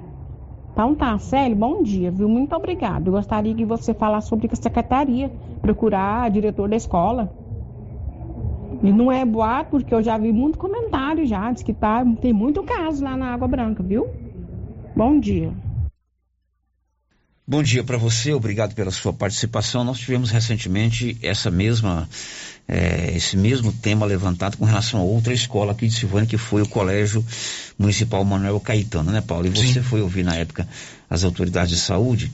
Então 0.72 0.96
tá, 0.96 1.18
Célio, 1.20 1.58
bom 1.58 1.84
dia, 1.84 2.12
viu? 2.12 2.30
Muito 2.30 2.56
obrigado. 2.56 3.08
Eu 3.08 3.14
gostaria 3.14 3.56
que 3.56 3.66
você 3.66 3.94
falasse 3.94 4.28
sobre 4.30 4.48
a 4.52 4.56
secretaria, 4.56 5.32
procurar 5.62 6.30
diretor 6.32 6.70
da 6.70 6.76
escola. 6.76 7.34
E 8.82 8.92
não 8.92 9.12
é 9.12 9.26
boato, 9.26 9.72
porque 9.72 9.94
eu 9.94 10.04
já 10.04 10.18
vi 10.18 10.32
muito 10.32 10.58
comentário 10.58 11.26
já, 11.26 11.52
diz 11.52 11.64
que 11.64 11.74
tá, 11.74 12.04
tem 12.22 12.32
muito 12.34 12.64
caso 12.64 13.04
lá 13.04 13.18
na 13.18 13.34
Água 13.34 13.48
Branca, 13.48 13.84
viu? 13.84 14.06
Bom 14.96 15.20
dia. 15.20 15.56
Bom 17.50 17.64
dia 17.64 17.82
para 17.82 17.98
você, 17.98 18.34
obrigado 18.34 18.76
pela 18.76 18.92
sua 18.92 19.14
participação. 19.14 19.82
Nós 19.86 20.00
tivemos 20.00 20.32
recentemente 20.32 21.18
essa 21.22 21.50
mesma, 21.50 22.10
eh, 22.68 23.14
esse 23.16 23.38
mesmo 23.38 23.72
tema 23.72 24.06
levantado 24.06 24.58
com 24.58 24.66
relação 24.66 25.00
a 25.00 25.04
outra 25.04 25.34
escola 25.34 25.72
aqui 25.72 25.88
de 25.88 25.94
Silvânia, 25.94 26.28
que 26.28 26.38
foi 26.38 26.62
o 26.62 26.68
Colégio 26.68 27.26
Municipal 27.80 28.26
Manuel 28.26 28.60
Caetano, 28.60 29.14
né, 29.14 29.22
Paulo? 29.22 29.48
E 29.48 29.50
você 29.52 29.82
foi 29.82 30.02
ouvir 30.02 30.24
na 30.24 30.36
época 30.36 30.68
as 31.10 31.24
autoridades 31.24 31.74
de 31.74 31.80
saúde 31.80 32.34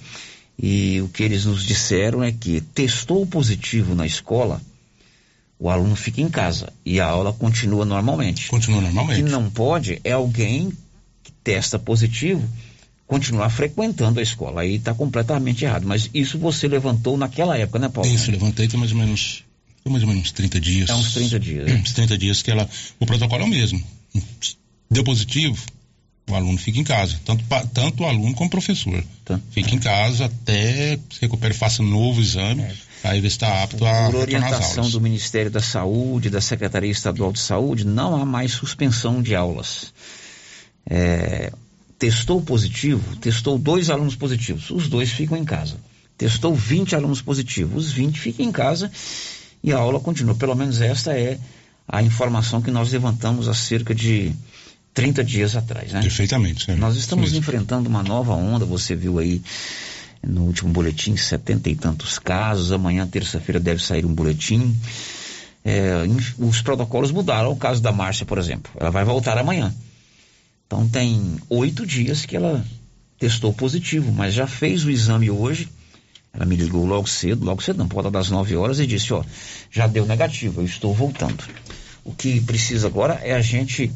e 0.57 0.99
o 1.01 1.07
que 1.09 1.22
eles 1.22 1.45
nos 1.45 1.64
disseram 1.64 2.24
é 2.24 2.32
que 2.32 2.59
testou 2.59 3.24
positivo 3.28 3.93
na 3.93 4.07
escola, 4.07 4.59
o 5.59 5.70
aluno 5.70 5.95
fica 5.95 6.22
em 6.22 6.30
casa 6.30 6.74
e 6.84 6.99
a 6.99 7.05
aula 7.05 7.32
continua 7.32 7.86
normalmente. 7.86 8.47
Continua 8.47 8.80
O 8.80 8.82
normalmente. 8.82 9.24
que 9.24 9.30
não 9.30 9.47
pode 9.47 10.01
é 10.03 10.14
alguém 10.14 10.74
que 11.22 11.32
testa 11.43 11.78
positivo 11.78 12.43
continuar 13.14 13.49
frequentando 13.51 14.20
a 14.20 14.24
escola. 14.24 14.61
Aí 14.61 14.76
está 14.76 14.91
completamente 14.91 15.64
errado. 15.64 15.86
Mas 15.86 16.09
isso 16.16 16.39
você 16.39 16.68
levantou 16.68 17.16
naquela 17.16 17.55
época, 17.55 17.78
né, 17.78 17.88
Paulo? 17.88 18.09
Isso, 18.09 18.32
levantei 18.32 18.68
tem 18.68 18.80
mais 18.80 18.91
ou 18.91 18.97
menos. 18.97 19.43
Tem 19.84 19.91
mais 19.91 20.03
ou 20.03 20.09
menos 20.09 20.24
uns 20.24 20.32
30 20.32 20.59
dias. 20.59 20.89
É 20.89 20.95
uns 20.95 21.14
30 21.14 21.39
dias. 21.39 21.72
Uns 21.82 21.93
30 21.93 22.18
dias 22.18 22.41
que 22.41 22.49
ela. 22.49 22.68
O 22.99 23.05
protocolo 23.05 23.43
é 23.43 23.45
o 23.45 23.49
mesmo. 23.49 23.84
Deu 24.89 25.03
positivo, 25.03 25.64
o 26.28 26.34
aluno 26.34 26.57
fica 26.57 26.80
em 26.80 26.84
casa. 26.84 27.20
Tanto, 27.24 27.43
tanto 27.72 28.03
o 28.03 28.05
aluno 28.07 28.34
como 28.34 28.47
o 28.47 28.49
professor. 28.49 29.03
Tá. 29.26 29.39
Fica 29.51 29.76
em 29.76 29.80
casa 29.80 30.26
até 30.26 30.97
se 31.11 31.22
recupere, 31.22 31.53
faça 31.53 31.84
um 31.84 31.86
novo 31.86 32.20
exame, 32.20 32.66
aí 33.03 33.22
ver 33.22 33.30
se 33.30 33.36
está 33.36 33.61
apto 33.61 33.86
a 33.86 34.05
Por 34.05 34.16
orientação 34.16 34.89
do 34.89 35.01
Ministério 35.01 35.51
da 35.51 35.61
Saúde, 35.61 36.30
da 36.30 36.41
Secretaria 36.41 36.89
Estadual 36.89 37.32
de 37.32 37.39
Saúde, 37.39 37.86
não 37.86 38.16
há 38.16 38.26
mais 38.26 38.53
suspensão 38.53 39.22
de 39.22 39.36
aulas. 39.36 39.93
É, 40.89 41.51
testou 42.03 42.41
positivo, 42.41 43.15
testou 43.15 43.57
dois 43.57 43.89
alunos 43.89 44.13
positivos, 44.13 44.69
os 44.69 44.89
dois 44.89 45.09
ficam 45.09 45.37
em 45.37 45.45
casa. 45.45 45.77
Testou 46.17 46.53
20 46.53 46.97
alunos 46.97 47.21
positivos, 47.21 47.85
os 47.85 47.91
20 47.93 48.19
ficam 48.19 48.45
em 48.45 48.51
casa 48.51 48.91
e 49.63 49.71
a 49.71 49.77
aula 49.77 50.01
continua. 50.01 50.35
Pelo 50.35 50.53
menos 50.53 50.81
esta 50.81 51.17
é 51.17 51.39
a 51.87 52.03
informação 52.03 52.61
que 52.61 52.69
nós 52.69 52.91
levantamos 52.91 53.47
há 53.47 53.53
cerca 53.53 53.95
de 53.95 54.33
30 54.93 55.23
dias 55.23 55.55
atrás, 55.55 55.93
né? 55.93 56.01
Perfeitamente. 56.01 56.65
Sérgio. 56.65 56.81
Nós 56.81 56.97
estamos 56.97 57.33
enfrentando 57.35 57.87
uma 57.87 58.03
nova 58.03 58.33
onda, 58.33 58.65
você 58.65 58.97
viu 58.97 59.17
aí 59.17 59.41
no 60.21 60.41
último 60.41 60.73
boletim, 60.73 61.15
setenta 61.15 61.69
e 61.69 61.75
tantos 61.75 62.19
casos. 62.19 62.73
Amanhã, 62.73 63.07
terça-feira, 63.07 63.61
deve 63.61 63.81
sair 63.81 64.05
um 64.05 64.13
boletim. 64.13 64.75
É, 65.63 66.03
os 66.37 66.61
protocolos 66.61 67.11
mudaram. 67.11 67.49
O 67.49 67.55
caso 67.55 67.81
da 67.81 67.93
Márcia, 67.93 68.25
por 68.25 68.37
exemplo, 68.37 68.73
ela 68.77 68.91
vai 68.91 69.05
voltar 69.05 69.37
amanhã. 69.37 69.73
Então 70.74 70.89
tem 70.89 71.38
oito 71.51 71.86
dias 71.86 72.26
que 72.26 72.36
ela 72.36 72.65
testou 73.19 73.53
positivo, 73.53 74.11
mas 74.11 74.34
já 74.34 74.47
fez 74.47 74.84
o 74.84 74.89
exame 74.89 75.30
hoje. 75.30 75.69
Ela 76.34 76.47
me 76.47 76.55
ligou 76.55 76.84
logo 76.84 77.07
cedo, 77.07 77.45
logo 77.45 77.61
cedo, 77.61 77.78
não, 77.78 77.88
por 77.88 78.01
volta 78.01 78.09
das 78.09 78.32
9 78.32 78.55
horas, 78.55 78.80
e 78.80 78.88
disse, 78.88 79.13
ó, 79.13 79.24
já 79.69 79.86
deu 79.86 80.03
negativo, 80.03 80.61
eu 80.61 80.65
estou 80.65 80.91
voltando. 80.91 81.43
O 82.03 82.11
que 82.11 82.41
precisa 82.41 82.88
agora 82.88 83.21
é 83.24 83.34
a 83.34 83.41
gente 83.41 83.91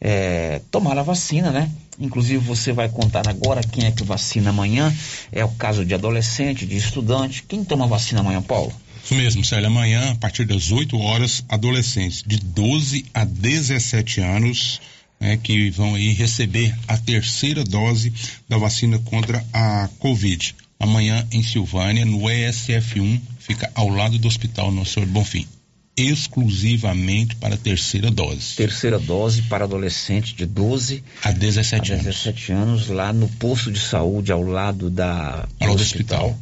é, 0.00 0.62
tomar 0.70 0.96
a 0.96 1.02
vacina, 1.02 1.50
né? 1.50 1.70
Inclusive 2.00 2.38
você 2.38 2.72
vai 2.72 2.88
contar 2.88 3.28
agora 3.28 3.60
quem 3.60 3.84
é 3.84 3.92
que 3.92 4.02
vacina 4.02 4.48
amanhã. 4.48 4.90
É 5.30 5.44
o 5.44 5.50
caso 5.50 5.84
de 5.84 5.92
adolescente, 5.92 6.64
de 6.64 6.78
estudante. 6.78 7.44
Quem 7.46 7.62
toma 7.62 7.86
vacina 7.86 8.20
amanhã, 8.20 8.40
Paulo? 8.40 8.72
Isso 9.04 9.14
mesmo, 9.14 9.44
Célia. 9.44 9.66
Amanhã, 9.66 10.12
a 10.12 10.14
partir 10.14 10.46
das 10.46 10.72
8 10.72 10.98
horas, 10.98 11.44
adolescentes 11.50 12.24
de 12.26 12.38
12 12.38 13.04
a 13.12 13.24
17 13.24 14.22
anos 14.22 14.80
né, 15.24 15.38
que 15.42 15.70
vão 15.70 15.94
aí 15.94 16.12
receber 16.12 16.76
a 16.86 16.98
terceira 16.98 17.64
dose 17.64 18.12
da 18.46 18.58
vacina 18.58 18.98
contra 18.98 19.42
a 19.54 19.88
Covid. 19.98 20.54
Amanhã 20.78 21.26
em 21.32 21.42
Silvânia, 21.42 22.04
no 22.04 22.18
ESF1, 22.18 23.18
fica 23.38 23.70
ao 23.74 23.88
lado 23.88 24.18
do 24.18 24.28
Hospital 24.28 24.70
Nosso 24.70 24.92
Senhor 24.92 25.06
Bonfim. 25.06 25.48
Exclusivamente 25.96 27.36
para 27.36 27.54
a 27.54 27.56
terceira 27.56 28.10
dose. 28.10 28.54
Terceira 28.56 28.98
dose 28.98 29.42
para 29.42 29.64
adolescente 29.64 30.34
de 30.34 30.44
12 30.44 31.02
a 31.22 31.30
17 31.30 31.92
a 31.92 31.94
anos. 31.94 32.06
17 32.06 32.52
anos, 32.52 32.88
lá 32.88 33.10
no 33.10 33.28
posto 33.28 33.72
de 33.72 33.80
saúde 33.80 34.30
ao 34.30 34.42
lado 34.42 34.90
da 34.90 35.48
Ao 35.58 35.68
lado 35.68 35.78
do 35.78 35.82
hospital. 35.82 36.38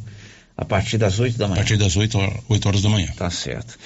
A 0.57 0.65
partir 0.65 0.97
das 0.97 1.19
8 1.19 1.37
da 1.37 1.45
A 1.45 1.47
manhã. 1.47 1.61
partir 1.61 1.77
das 1.77 1.95
8 1.95 2.17
horas, 2.17 2.39
8 2.49 2.67
horas 2.67 2.81
da 2.81 2.89
manhã. 2.89 3.07
Tá 3.15 3.29
certo. 3.29 3.77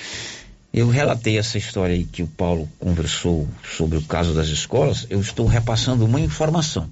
Eu 0.74 0.90
relatei 0.90 1.38
essa 1.38 1.58
história 1.58 1.96
aí 1.96 2.04
que 2.04 2.22
o 2.22 2.28
Paulo 2.28 2.70
conversou 2.80 3.48
sobre 3.78 3.98
o 3.98 4.02
caso 4.02 4.34
das 4.34 4.48
escolas. 4.48 5.08
Eu 5.10 5.20
estou 5.20 5.48
repassando 5.48 6.06
uma 6.06 6.20
informação. 6.20 6.90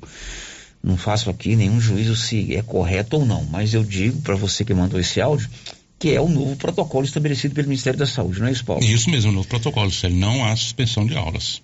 Não 0.83 0.97
faço 0.97 1.29
aqui 1.29 1.55
nenhum 1.55 1.79
juízo 1.79 2.15
se 2.15 2.55
é 2.55 2.61
correto 2.61 3.17
ou 3.17 3.25
não, 3.25 3.43
mas 3.43 3.73
eu 3.73 3.83
digo 3.83 4.21
para 4.21 4.35
você 4.35 4.63
que 4.63 4.73
mandou 4.73 4.99
esse 4.99 5.19
áudio 5.19 5.49
que 5.97 6.11
é 6.11 6.21
o 6.21 6.27
novo 6.27 6.55
protocolo 6.55 7.05
estabelecido 7.05 7.55
pelo 7.55 7.67
Ministério 7.67 7.97
da 7.97 8.05
Saúde, 8.05 8.39
não 8.39 8.47
é 8.47 8.51
isso, 8.51 8.65
Paulo? 8.65 8.83
Isso 8.83 9.09
mesmo, 9.09 9.31
no 9.31 9.45
protocolo, 9.45 9.91
Célia. 9.91 10.17
Não 10.17 10.45
há 10.45 10.55
suspensão 10.55 11.05
de 11.05 11.15
aulas. 11.15 11.61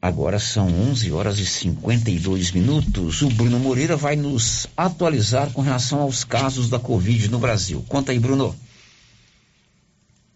Agora 0.00 0.38
são 0.38 0.68
11 0.68 1.10
horas 1.12 1.38
e 1.38 1.46
52 1.46 2.52
minutos. 2.52 3.22
O 3.22 3.28
Bruno 3.28 3.58
Moreira 3.58 3.96
vai 3.96 4.14
nos 4.14 4.66
atualizar 4.76 5.50
com 5.50 5.62
relação 5.62 6.00
aos 6.00 6.22
casos 6.22 6.68
da 6.68 6.78
Covid 6.78 7.28
no 7.28 7.38
Brasil. 7.38 7.84
Conta 7.88 8.12
aí, 8.12 8.18
Bruno. 8.18 8.54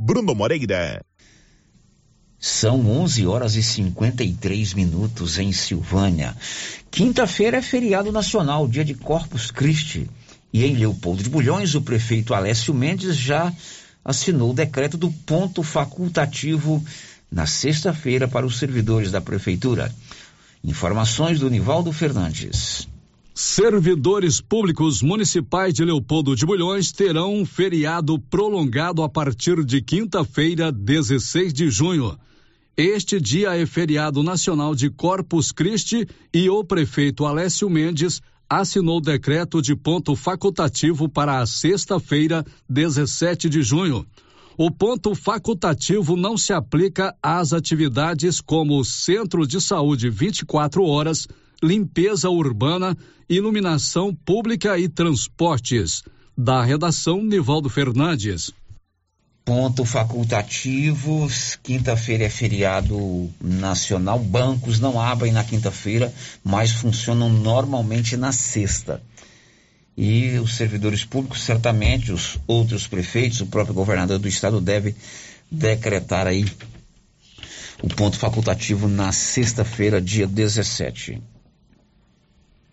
Bruno 0.00 0.32
Moreira. 0.32 1.04
São 2.38 2.88
11 2.88 3.26
horas 3.26 3.56
e 3.56 3.62
53 3.64 4.72
minutos 4.74 5.40
em 5.40 5.52
Silvânia. 5.52 6.36
Quinta-feira 6.88 7.56
é 7.56 7.62
feriado 7.62 8.12
nacional, 8.12 8.68
dia 8.68 8.84
de 8.84 8.94
Corpus 8.94 9.50
Christi. 9.50 10.08
E 10.52 10.64
em 10.64 10.76
Leopoldo 10.76 11.24
de 11.24 11.28
Bulhões, 11.28 11.74
o 11.74 11.82
prefeito 11.82 12.32
Alessio 12.32 12.72
Mendes 12.72 13.16
já 13.16 13.52
assinou 14.04 14.52
o 14.52 14.54
decreto 14.54 14.96
do 14.96 15.10
ponto 15.10 15.64
facultativo 15.64 16.80
na 17.28 17.44
sexta-feira 17.44 18.28
para 18.28 18.46
os 18.46 18.56
servidores 18.56 19.10
da 19.10 19.20
prefeitura. 19.20 19.92
Informações 20.62 21.40
do 21.40 21.50
Nivaldo 21.50 21.92
Fernandes. 21.92 22.86
Servidores 23.40 24.40
públicos 24.40 25.00
municipais 25.00 25.72
de 25.72 25.84
Leopoldo 25.84 26.34
de 26.34 26.44
Bulhões 26.44 26.90
terão 26.90 27.36
um 27.36 27.46
feriado 27.46 28.18
prolongado 28.18 29.00
a 29.00 29.08
partir 29.08 29.64
de 29.64 29.80
quinta-feira, 29.80 30.72
16 30.72 31.52
de 31.52 31.70
junho. 31.70 32.18
Este 32.76 33.20
dia 33.20 33.56
é 33.56 33.64
feriado 33.64 34.24
nacional 34.24 34.74
de 34.74 34.90
Corpus 34.90 35.52
Christi 35.52 36.04
e 36.34 36.50
o 36.50 36.64
prefeito 36.64 37.24
Alessio 37.24 37.70
Mendes 37.70 38.20
assinou 38.50 39.00
decreto 39.00 39.62
de 39.62 39.76
ponto 39.76 40.16
facultativo 40.16 41.08
para 41.08 41.38
a 41.38 41.46
sexta-feira, 41.46 42.44
17 42.68 43.48
de 43.48 43.62
junho. 43.62 44.04
O 44.56 44.68
ponto 44.68 45.14
facultativo 45.14 46.16
não 46.16 46.36
se 46.36 46.52
aplica 46.52 47.14
às 47.22 47.52
atividades 47.52 48.40
como 48.40 48.84
centro 48.84 49.46
de 49.46 49.60
saúde 49.60 50.10
24 50.10 50.82
horas, 50.82 51.28
limpeza 51.62 52.30
urbana, 52.30 52.96
iluminação 53.28 54.14
pública 54.14 54.78
e 54.78 54.88
transportes. 54.88 56.02
Da 56.36 56.62
redação 56.62 57.22
Nivaldo 57.22 57.68
Fernandes. 57.68 58.52
Ponto 59.44 59.84
facultativos, 59.84 61.58
quinta-feira 61.62 62.24
é 62.24 62.28
feriado 62.28 63.28
nacional, 63.40 64.18
bancos 64.18 64.78
não 64.78 65.00
abrem 65.00 65.32
na 65.32 65.42
quinta-feira, 65.42 66.12
mas 66.44 66.70
funcionam 66.70 67.28
normalmente 67.28 68.16
na 68.16 68.30
sexta. 68.30 69.02
E 69.96 70.38
os 70.38 70.54
servidores 70.54 71.04
públicos, 71.04 71.42
certamente, 71.42 72.12
os 72.12 72.38
outros 72.46 72.86
prefeitos, 72.86 73.40
o 73.40 73.46
próprio 73.46 73.74
governador 73.74 74.18
do 74.18 74.28
estado 74.28 74.60
deve 74.60 74.94
decretar 75.50 76.26
aí 76.26 76.44
o 77.82 77.88
ponto 77.88 78.18
facultativo 78.18 78.86
na 78.86 79.12
sexta-feira, 79.12 80.00
dia 80.00 80.26
17. 80.26 81.20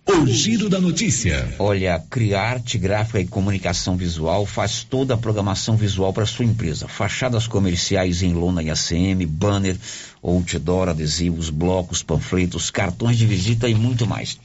O 0.07 0.27
giro 0.27 0.69
da 0.69 0.79
notícia. 0.79 1.51
Olha, 1.57 1.99
Criarte 2.11 2.77
Gráfica 2.77 3.19
e 3.19 3.25
Comunicação 3.25 3.97
Visual 3.97 4.45
faz 4.45 4.83
toda 4.83 5.15
a 5.15 5.17
programação 5.17 5.75
visual 5.75 6.13
para 6.13 6.27
sua 6.27 6.45
empresa. 6.45 6.87
Fachadas 6.87 7.47
comerciais 7.47 8.21
em 8.21 8.31
lona 8.31 8.61
e 8.61 8.69
ACM, 8.69 9.25
banner, 9.25 9.75
outdoor, 10.21 10.89
adesivos, 10.89 11.49
blocos, 11.49 12.03
panfletos, 12.03 12.69
cartões 12.69 13.17
de 13.17 13.25
visita 13.25 13.67
e 13.67 13.73
muito 13.73 14.05
mais. 14.05 14.37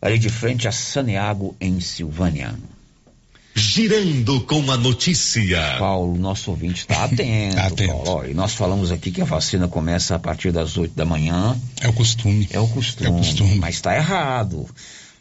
Ali 0.00 0.18
de 0.18 0.30
frente 0.30 0.66
a 0.66 0.72
Saneago, 0.72 1.54
em 1.60 1.78
Silvânia. 1.78 2.54
Girando 3.60 4.40
com 4.40 4.70
a 4.70 4.76
notícia. 4.78 5.76
Paulo, 5.78 6.16
nosso 6.16 6.50
ouvinte 6.50 6.80
está 6.80 7.04
atento. 7.04 7.56
Tá 7.56 7.66
atento. 7.66 7.92
Paulo. 7.92 8.08
Ó, 8.08 8.24
e 8.24 8.32
nós 8.32 8.54
falamos 8.54 8.90
aqui 8.90 9.10
que 9.10 9.20
a 9.20 9.24
vacina 9.26 9.68
começa 9.68 10.14
a 10.14 10.18
partir 10.18 10.50
das 10.50 10.78
8 10.78 10.96
da 10.96 11.04
manhã. 11.04 11.54
É 11.80 11.86
o 11.86 11.92
costume. 11.92 12.48
É 12.50 12.58
o 12.58 12.66
costume. 12.66 13.08
É 13.08 13.12
o 13.12 13.16
costume. 13.16 13.56
Mas 13.56 13.74
está 13.74 13.94
errado. 13.94 14.66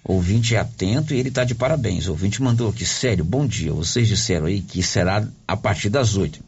O 0.06 0.14
ouvinte 0.14 0.56
é 0.56 0.60
atento 0.60 1.14
e 1.14 1.20
ele 1.20 1.28
está 1.28 1.44
de 1.44 1.54
parabéns. 1.54 2.08
O 2.08 2.12
ouvinte 2.12 2.42
mandou 2.42 2.70
aqui, 2.70 2.86
sério, 2.86 3.26
bom 3.26 3.46
dia. 3.46 3.74
Vocês 3.74 4.08
disseram 4.08 4.46
aí 4.46 4.62
que 4.62 4.82
será 4.82 5.28
a 5.46 5.58
partir 5.58 5.90
das 5.90 6.16
8. 6.16 6.40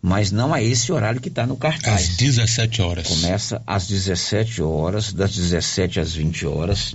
Mas 0.00 0.32
não 0.32 0.56
é 0.56 0.64
esse 0.64 0.90
horário 0.90 1.20
que 1.20 1.28
está 1.28 1.46
no 1.46 1.56
cartaz. 1.56 2.08
Às 2.08 2.16
17 2.16 2.80
horas. 2.80 3.08
Começa 3.08 3.62
às 3.66 3.86
17 3.86 4.62
horas, 4.62 5.12
das 5.12 5.34
17 5.34 6.00
às 6.00 6.14
20 6.14 6.46
horas. 6.46 6.94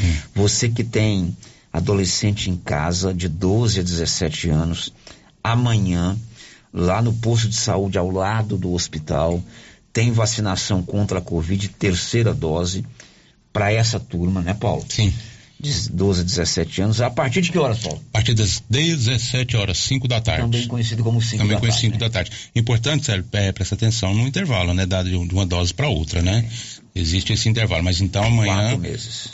Hum. 0.00 0.16
Você 0.36 0.68
que 0.68 0.84
tem 0.84 1.36
adolescente 1.72 2.50
em 2.50 2.56
casa, 2.56 3.14
de 3.14 3.28
12 3.28 3.80
a 3.80 3.82
17 3.82 4.50
anos, 4.50 4.92
amanhã, 5.42 6.16
lá 6.72 7.00
no 7.00 7.12
posto 7.14 7.48
de 7.48 7.56
saúde 7.56 7.96
ao 7.98 8.10
lado 8.10 8.56
do 8.56 8.72
hospital, 8.72 9.42
tem 9.92 10.10
vacinação 10.10 10.82
contra 10.82 11.18
a 11.18 11.22
Covid, 11.22 11.68
terceira 11.68 12.34
dose, 12.34 12.84
para 13.52 13.72
essa 13.72 14.00
turma, 14.00 14.40
né, 14.40 14.54
Paulo? 14.54 14.84
Sim. 14.88 15.12
De 15.60 15.90
12 15.90 16.22
a 16.22 16.24
17 16.24 16.82
anos. 16.82 17.00
A 17.00 17.10
partir 17.10 17.40
de 17.40 17.52
que 17.52 17.58
horas, 17.58 17.78
Paulo? 17.78 18.02
A 18.08 18.12
partir 18.14 18.34
das 18.34 18.62
17 18.68 19.56
horas, 19.56 19.78
5 19.78 20.08
da 20.08 20.20
tarde. 20.20 20.42
Também 20.42 20.66
conhecido 20.66 21.04
como 21.04 21.20
5 21.22 21.36
Também 21.36 21.54
da 21.54 21.60
conhecido 21.60 21.98
tarde. 21.98 21.98
5 21.98 21.98
da 21.98 22.10
tarde. 22.10 22.32
Importante, 22.56 23.06
Sérgio, 23.06 23.24
é, 23.32 23.52
prestar 23.52 23.76
atenção 23.76 24.12
no 24.12 24.26
intervalo, 24.26 24.74
né? 24.74 24.86
Dado 24.86 25.08
de 25.08 25.34
uma 25.34 25.46
dose 25.46 25.72
para 25.72 25.88
outra, 25.88 26.20
né? 26.20 26.48
Existe 26.94 27.32
esse 27.32 27.48
intervalo. 27.48 27.82
Mas 27.82 28.00
então 28.00 28.24
amanhã 28.24 28.78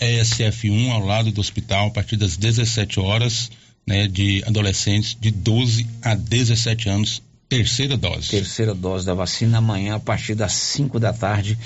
é 0.01 0.21
SF1 0.21 0.91
ao 0.91 1.05
lado 1.05 1.33
do 1.33 1.41
hospital, 1.41 1.89
a 1.89 1.91
partir 1.91 2.17
das 2.17 2.37
17 2.37 3.01
horas, 3.01 3.51
né? 3.87 4.07
De 4.07 4.43
adolescentes 4.47 5.17
de 5.19 5.31
12 5.31 5.87
a 6.03 6.15
17 6.15 6.89
anos, 6.89 7.23
terceira 7.49 7.97
dose. 7.97 8.29
Terceira 8.29 8.75
dose 8.75 9.07
da 9.07 9.15
vacina 9.15 9.59
amanhã 9.59 9.97
a 9.97 10.01
partir 10.01 10.35
das 10.35 10.53
5 10.53 11.01
da 11.01 11.13
tarde, 11.13 11.59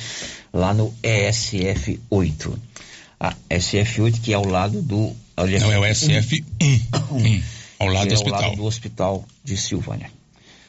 lá 0.52 0.72
no 0.72 0.94
ESF 1.02 2.00
8. 2.08 2.58
A 3.20 3.36
SF 3.50 4.00
8 4.00 4.20
que 4.20 4.32
é 4.32 4.34
ao 4.34 4.46
lado 4.46 4.80
do. 4.80 5.14
Não, 5.36 5.72
é 5.72 5.78
o 5.78 5.84
aqui, 5.84 5.92
SF1, 5.92 6.44
um, 7.10 7.42
ao 7.78 7.88
lado 7.88 8.08
do 8.08 8.14
é 8.14 8.16
ao 8.16 8.20
hospital. 8.20 8.40
lado 8.40 8.56
do 8.56 8.64
hospital 8.64 9.28
de 9.44 9.56
Silvânia. 9.56 10.21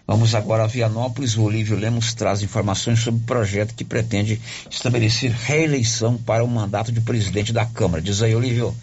Vamos 0.06 0.36
agora 0.36 0.64
a 0.64 0.68
Vianópolis. 0.68 1.38
O 1.38 1.43
Olívio 1.43 1.78
Lemos 1.78 2.14
traz 2.14 2.41
informações 2.41 2.99
sobre 2.99 3.22
o 3.22 3.26
projeto 3.26 3.74
que 3.74 3.86
pretende 3.86 4.39
estabelecer 4.70 5.32
reeleição 5.32 6.18
para 6.18 6.43
o 6.43 6.47
mandato 6.47 6.91
de 6.91 6.99
presidente 6.99 7.54
da 7.54 7.66
Câmara. 7.66 8.01
Diz 8.01 8.22
aí, 8.22 8.36
Olívio. 8.36 8.76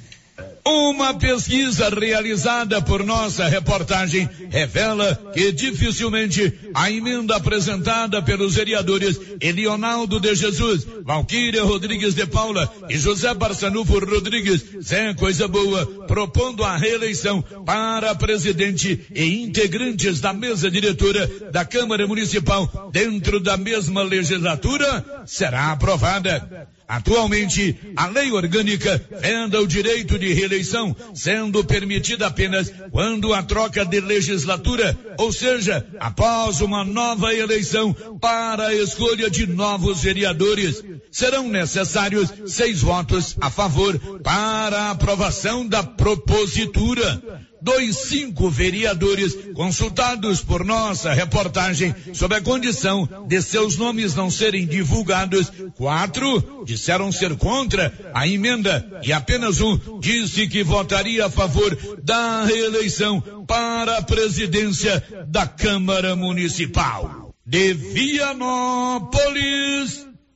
Uma 0.72 1.14
pesquisa 1.14 1.88
realizada 1.88 2.80
por 2.80 3.04
nossa 3.04 3.48
reportagem 3.48 4.28
revela 4.50 5.16
que 5.34 5.50
dificilmente 5.50 6.60
a 6.72 6.88
emenda 6.88 7.34
apresentada 7.34 8.22
pelos 8.22 8.54
vereadores 8.54 9.20
Elionaldo 9.40 10.20
de 10.20 10.32
Jesus, 10.32 10.86
Valquíria 11.02 11.64
Rodrigues 11.64 12.14
de 12.14 12.24
Paula 12.24 12.72
e 12.88 12.96
José 12.96 13.34
Barçanufo 13.34 13.98
Rodrigues, 13.98 14.64
Zé 14.80 15.12
Coisa 15.14 15.48
Boa, 15.48 15.84
propondo 16.06 16.62
a 16.62 16.76
reeleição 16.76 17.42
para 17.66 18.14
presidente 18.14 19.06
e 19.12 19.42
integrantes 19.42 20.20
da 20.20 20.32
mesa 20.32 20.70
diretora 20.70 21.28
da 21.50 21.64
Câmara 21.64 22.06
Municipal 22.06 22.90
dentro 22.92 23.40
da 23.40 23.56
mesma 23.56 24.04
legislatura, 24.04 25.24
será 25.26 25.72
aprovada. 25.72 26.68
Atualmente, 26.90 27.76
a 27.94 28.08
lei 28.08 28.32
orgânica 28.32 29.00
venda 29.20 29.60
o 29.60 29.66
direito 29.66 30.18
de 30.18 30.32
reeleição, 30.32 30.96
sendo 31.14 31.62
permitida 31.64 32.26
apenas 32.26 32.72
quando 32.90 33.32
a 33.32 33.44
troca 33.44 33.84
de 33.84 34.00
legislatura, 34.00 34.98
ou 35.16 35.30
seja, 35.30 35.86
após 36.00 36.60
uma 36.60 36.84
nova 36.84 37.32
eleição 37.32 37.92
para 38.20 38.66
a 38.66 38.74
escolha 38.74 39.30
de 39.30 39.46
novos 39.46 40.02
vereadores. 40.02 40.82
Serão 41.12 41.48
necessários 41.48 42.28
seis 42.46 42.80
votos 42.80 43.36
a 43.40 43.48
favor 43.50 43.96
para 44.24 44.76
a 44.76 44.90
aprovação 44.90 45.64
da 45.68 45.84
propositura 45.84 47.22
dos 47.60 48.08
cinco 48.08 48.48
vereadores 48.48 49.36
consultados 49.54 50.40
por 50.42 50.64
nossa 50.64 51.12
reportagem 51.12 51.94
sob 52.14 52.34
a 52.34 52.40
condição 52.40 53.08
de 53.28 53.42
seus 53.42 53.76
nomes 53.76 54.14
não 54.14 54.30
serem 54.30 54.66
divulgados, 54.66 55.52
quatro 55.76 56.64
disseram 56.64 57.12
ser 57.12 57.36
contra 57.36 57.92
a 58.14 58.26
emenda 58.26 59.00
e 59.04 59.12
apenas 59.12 59.60
um 59.60 60.00
disse 60.00 60.46
que 60.48 60.62
votaria 60.62 61.26
a 61.26 61.30
favor 61.30 61.76
da 62.02 62.44
reeleição 62.44 63.20
para 63.46 63.98
a 63.98 64.02
presidência 64.02 65.04
da 65.28 65.46
Câmara 65.46 66.16
Municipal. 66.16 67.34
De 67.44 67.74
Vianópolis, 67.74 69.10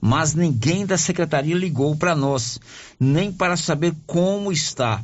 mas 0.00 0.32
ninguém 0.32 0.86
da 0.86 0.96
secretaria 0.96 1.56
ligou 1.56 1.96
para 1.96 2.14
nós, 2.14 2.60
nem 3.00 3.32
para 3.32 3.56
saber 3.56 3.92
como 4.06 4.52
está. 4.52 5.02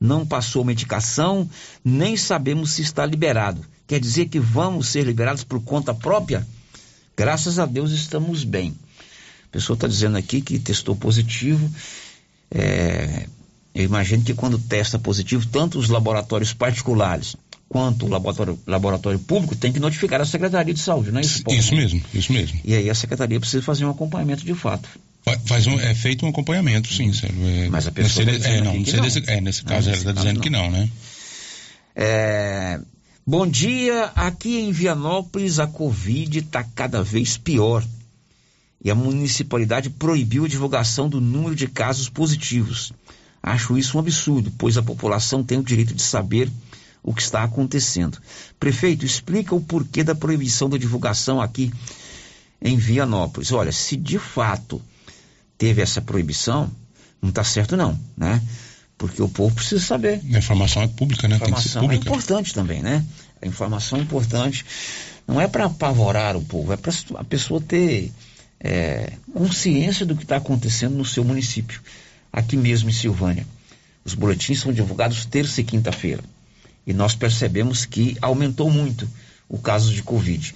Não 0.00 0.24
passou 0.24 0.64
medicação, 0.64 1.50
nem 1.84 2.16
sabemos 2.16 2.70
se 2.70 2.82
está 2.82 3.04
liberado. 3.04 3.66
Quer 3.88 3.98
dizer 3.98 4.28
que 4.28 4.38
vamos 4.38 4.86
ser 4.88 5.04
liberados 5.04 5.42
por 5.42 5.60
conta 5.60 5.92
própria? 5.92 6.46
Graças 7.16 7.58
a 7.58 7.66
Deus 7.66 7.90
estamos 7.90 8.44
bem. 8.44 8.78
A 9.48 9.50
pessoa 9.50 9.74
está 9.74 9.88
dizendo 9.88 10.16
aqui 10.16 10.40
que 10.40 10.56
testou 10.58 10.94
positivo. 10.94 11.68
É, 12.50 13.26
eu 13.74 13.84
imagino 13.84 14.22
que 14.24 14.34
quando 14.34 14.58
testa 14.58 14.98
positivo, 14.98 15.46
tanto 15.46 15.78
os 15.78 15.88
laboratórios 15.88 16.52
particulares 16.52 17.36
quanto 17.68 18.06
o 18.06 18.08
laboratório, 18.08 18.58
laboratório 18.66 19.18
público 19.18 19.54
tem 19.54 19.70
que 19.70 19.78
notificar 19.78 20.20
a 20.20 20.24
Secretaria 20.24 20.72
de 20.72 20.80
Saúde, 20.80 21.10
não 21.12 21.18
é 21.18 21.22
isso, 21.22 21.42
Paulo? 21.42 21.60
Isso 21.60 21.74
mesmo, 21.76 22.02
isso 22.14 22.32
mesmo. 22.32 22.58
E 22.64 22.74
aí 22.74 22.88
a 22.88 22.94
Secretaria 22.94 23.38
precisa 23.38 23.62
fazer 23.62 23.84
um 23.84 23.90
acompanhamento 23.90 24.42
de 24.44 24.54
fato. 24.54 24.88
Fa- 25.22 25.38
Faz 25.44 25.66
um, 25.66 25.78
é 25.78 25.94
feito 25.94 26.24
um 26.24 26.30
acompanhamento, 26.30 26.90
sim, 26.92 27.12
Sérgio. 27.12 27.36
É, 27.46 27.68
Mas 27.68 27.86
a 27.86 27.92
pessoa 27.92 28.24
nesse, 28.24 28.40
tá 28.40 28.48
é, 28.48 28.60
não, 28.62 28.82
que 28.82 28.92
não. 28.96 29.02
nesse- 29.04 29.22
é, 29.26 29.40
nesse 29.42 29.62
caso 29.64 29.90
ela 29.90 29.98
está 29.98 30.12
dizendo 30.12 30.36
não. 30.36 30.40
que 30.42 30.48
não, 30.50 30.70
né? 30.70 30.88
É, 31.94 32.80
bom 33.26 33.46
dia, 33.46 34.04
aqui 34.14 34.58
em 34.60 34.72
Vianópolis 34.72 35.58
a 35.58 35.66
Covid 35.66 36.38
está 36.38 36.64
cada 36.64 37.02
vez 37.02 37.36
pior. 37.36 37.84
E 38.82 38.90
a 38.90 38.94
municipalidade 38.94 39.90
proibiu 39.90 40.44
a 40.44 40.48
divulgação 40.48 41.08
do 41.08 41.20
número 41.20 41.54
de 41.54 41.66
casos 41.66 42.08
positivos. 42.08 42.92
Acho 43.42 43.76
isso 43.76 43.96
um 43.96 44.00
absurdo, 44.00 44.52
pois 44.56 44.76
a 44.76 44.82
população 44.82 45.42
tem 45.42 45.58
o 45.58 45.62
direito 45.62 45.94
de 45.94 46.02
saber 46.02 46.50
o 47.02 47.14
que 47.14 47.22
está 47.22 47.42
acontecendo. 47.42 48.18
Prefeito, 48.58 49.04
explica 49.04 49.54
o 49.54 49.60
porquê 49.60 50.04
da 50.04 50.14
proibição 50.14 50.68
da 50.68 50.76
divulgação 50.76 51.40
aqui 51.40 51.72
em 52.60 52.76
Vianópolis. 52.76 53.52
Olha, 53.52 53.72
se 53.72 53.96
de 53.96 54.18
fato 54.18 54.82
teve 55.56 55.80
essa 55.80 56.00
proibição, 56.00 56.70
não 57.20 57.30
está 57.30 57.42
certo 57.42 57.76
não, 57.76 57.98
né? 58.16 58.42
Porque 58.96 59.22
o 59.22 59.28
povo 59.28 59.54
precisa 59.54 59.80
saber. 59.84 60.20
A 60.34 60.38
informação 60.38 60.82
é 60.82 60.88
pública, 60.88 61.28
né? 61.28 61.36
A 61.36 61.38
Tem 61.38 61.54
que 61.54 61.62
ser 61.62 61.68
informação 61.68 61.82
é 61.82 61.84
pública. 61.84 62.08
importante 62.08 62.54
também, 62.54 62.82
né? 62.82 63.04
A 63.40 63.46
informação 63.46 63.98
é 63.98 64.02
importante. 64.02 64.64
Não 65.26 65.40
é 65.40 65.46
para 65.46 65.66
apavorar 65.66 66.36
o 66.36 66.42
povo, 66.42 66.72
é 66.72 66.76
para 66.76 66.92
a 67.16 67.24
pessoa 67.24 67.60
ter 67.60 68.12
é, 68.60 69.12
consciência 69.32 70.04
do 70.04 70.16
que 70.16 70.24
está 70.24 70.36
acontecendo 70.36 70.96
no 70.96 71.04
seu 71.04 71.24
município. 71.24 71.80
Aqui 72.32 72.56
mesmo 72.56 72.90
em 72.90 72.92
Silvânia. 72.92 73.46
Os 74.04 74.14
boletins 74.14 74.60
são 74.60 74.72
divulgados 74.72 75.24
terça 75.24 75.60
e 75.60 75.64
quinta-feira. 75.64 76.22
E 76.86 76.92
nós 76.92 77.14
percebemos 77.14 77.84
que 77.84 78.16
aumentou 78.20 78.70
muito 78.70 79.08
o 79.48 79.58
caso 79.58 79.92
de 79.92 80.02
Covid. 80.02 80.54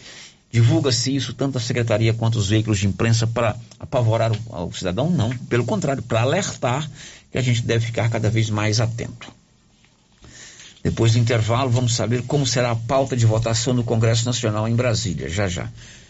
Divulga-se 0.50 1.14
isso 1.14 1.32
tanto 1.32 1.56
a 1.56 1.60
secretaria 1.60 2.12
quanto 2.12 2.38
os 2.38 2.48
veículos 2.48 2.78
de 2.78 2.86
imprensa 2.86 3.26
para 3.26 3.56
apavorar 3.78 4.32
o, 4.32 4.66
o 4.66 4.72
cidadão? 4.72 5.10
Não. 5.10 5.30
Pelo 5.48 5.64
contrário, 5.64 6.02
para 6.02 6.22
alertar 6.22 6.90
que 7.30 7.38
a 7.38 7.42
gente 7.42 7.62
deve 7.62 7.86
ficar 7.86 8.10
cada 8.10 8.28
vez 8.28 8.50
mais 8.50 8.80
atento. 8.80 9.32
Depois 10.82 11.12
do 11.12 11.18
intervalo, 11.18 11.70
vamos 11.70 11.94
saber 11.94 12.22
como 12.22 12.46
será 12.46 12.72
a 12.72 12.76
pauta 12.76 13.16
de 13.16 13.24
votação 13.24 13.72
no 13.72 13.84
Congresso 13.84 14.26
Nacional 14.26 14.68
em 14.68 14.74
Brasília, 14.74 15.28
já 15.28 15.48
já. 15.48 15.70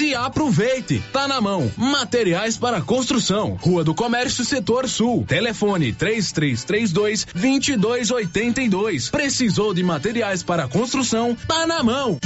e 0.00 0.14
aproveite. 0.14 1.02
Tá 1.12 1.28
na 1.28 1.40
mão. 1.40 1.70
Materiais 1.76 2.56
para 2.56 2.80
construção. 2.80 3.56
Rua 3.60 3.84
do 3.84 3.94
Comércio, 3.94 4.44
Setor 4.44 4.88
Sul. 4.88 5.24
Telefone 5.26 5.92
3332 5.92 7.26
2282. 7.34 9.10
Precisou 9.10 9.72
de 9.72 9.82
materiais 9.82 10.42
para 10.42 10.66
construção? 10.68 11.36
Tá 11.46 11.66
na 11.66 11.82
mão. 11.82 12.18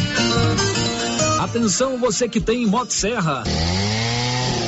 Atenção 1.41 1.99
você 1.99 2.29
que 2.29 2.41
tem 2.41 2.67
Motosserra. 2.67 3.45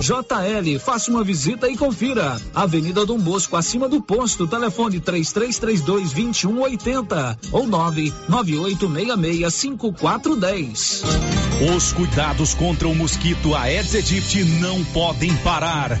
JL, 0.00 0.78
faça 0.78 1.10
uma 1.10 1.22
visita 1.22 1.68
e 1.68 1.76
confira. 1.76 2.40
Avenida 2.54 3.06
Dom 3.06 3.18
Bosco, 3.18 3.56
acima 3.56 3.88
do 3.88 4.00
posto, 4.02 4.46
telefone 4.46 5.00
3332 5.00 6.12
2180 6.12 7.38
ou 7.52 7.66
99866 7.66 9.54
5410. 9.54 11.02
Os 11.76 11.92
cuidados 11.92 12.54
contra 12.54 12.88
o 12.88 12.94
mosquito 12.94 13.54
Aedes 13.54 13.94
aegypti 13.94 14.42
não 14.44 14.82
podem 14.86 15.32
parar. 15.38 16.00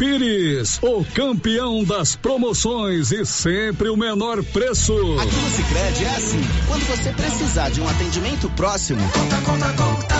Pires, 0.00 0.78
o 0.80 1.04
campeão 1.04 1.84
das 1.84 2.16
promoções 2.16 3.12
e 3.12 3.26
sempre 3.26 3.90
o 3.90 3.98
menor 3.98 4.42
preço. 4.42 4.94
Aqui 5.20 5.36
no 5.36 5.50
Sicredi 5.50 6.04
é 6.06 6.08
assim, 6.08 6.40
quando 6.66 6.86
você 6.86 7.12
precisar 7.12 7.68
de 7.68 7.82
um 7.82 7.86
atendimento 7.86 8.48
próximo, 8.56 8.98
conta, 9.12 9.36
conta, 9.42 9.68
conta. 9.74 10.14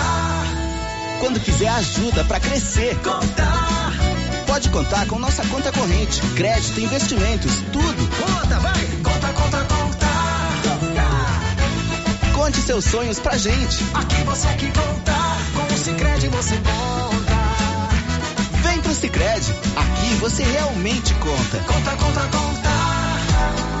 Quando 1.19 1.39
quiser 1.39 1.69
ajuda 1.69 2.23
para 2.25 2.39
crescer, 2.39 2.95
conta. 2.97 3.47
Pode 4.45 4.69
contar 4.69 5.07
com 5.07 5.17
nossa 5.17 5.43
conta 5.47 5.71
corrente, 5.71 6.21
crédito, 6.35 6.79
investimentos, 6.79 7.51
tudo. 7.73 8.09
Conta, 8.17 8.59
vai. 8.59 8.85
Conta, 9.01 9.33
conta, 9.33 9.65
conta. 9.65 10.07
Conte 12.35 12.57
seus 12.57 12.85
sonhos 12.85 13.19
pra 13.19 13.35
gente. 13.35 13.83
Aqui 13.95 14.23
você 14.25 14.47
que 14.59 14.67
conta, 14.67 15.13
com 15.55 15.73
o 15.73 15.77
Sicredi 15.77 16.27
você 16.27 16.55
conta. 16.57 17.10
Sicredi, 19.01 19.51
aqui 19.75 20.13
você 20.19 20.43
realmente 20.43 21.11
conta. 21.15 21.57
Conta, 21.65 21.95
conta, 21.97 22.21
conta. 22.27 23.80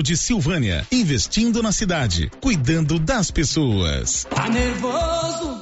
de 0.00 0.16
Silvânia, 0.16 0.86
investindo 0.92 1.60
na 1.60 1.72
cidade, 1.72 2.30
cuidando 2.40 3.00
das 3.00 3.32
pessoas. 3.32 4.24
Tá 4.30 4.48
nervoso? 4.48 5.61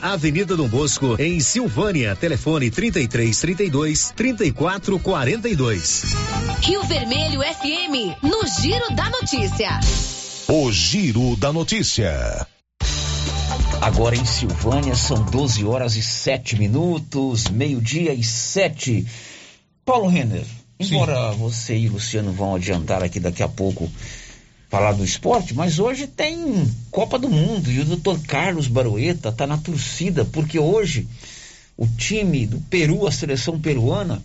Avenida 0.00 0.56
Dom 0.56 0.68
Bosco 0.68 1.16
em 1.18 1.40
Silvânia. 1.40 2.14
Telefone 2.16 2.70
33 2.70 3.40
32 3.40 4.12
34 4.14 4.98
42. 4.98 6.04
Rio 6.60 6.82
Vermelho 6.84 7.40
FM, 7.40 8.22
no 8.22 8.46
Giro 8.60 8.94
da 8.94 9.10
Notícia. 9.10 9.80
O 10.48 10.70
Giro 10.70 11.36
da 11.36 11.52
Notícia. 11.52 12.46
Agora 13.80 14.14
em 14.14 14.24
Silvânia 14.24 14.94
são 14.94 15.24
12 15.24 15.64
horas 15.64 15.96
e 15.96 16.02
7 16.02 16.56
minutos, 16.56 17.48
meio-dia 17.48 18.14
e 18.14 18.22
7. 18.22 19.04
Paulo 19.84 20.06
Renner, 20.06 20.44
embora 20.78 21.32
Sim. 21.32 21.38
você 21.38 21.76
e 21.76 21.88
Luciano 21.88 22.32
vão 22.32 22.54
adiantar 22.54 23.02
aqui 23.02 23.18
daqui 23.18 23.42
a 23.42 23.48
pouco 23.48 23.90
falar 24.72 24.92
do 24.92 25.04
esporte, 25.04 25.52
mas 25.52 25.78
hoje 25.78 26.06
tem 26.06 26.66
Copa 26.90 27.18
do 27.18 27.28
Mundo 27.28 27.70
e 27.70 27.80
o 27.80 27.84
doutor 27.84 28.18
Carlos 28.22 28.68
Baroeta 28.68 29.28
está 29.28 29.46
na 29.46 29.58
torcida, 29.58 30.24
porque 30.24 30.58
hoje 30.58 31.06
o 31.76 31.86
time 31.86 32.46
do 32.46 32.58
Peru, 32.58 33.06
a 33.06 33.12
seleção 33.12 33.60
peruana, 33.60 34.22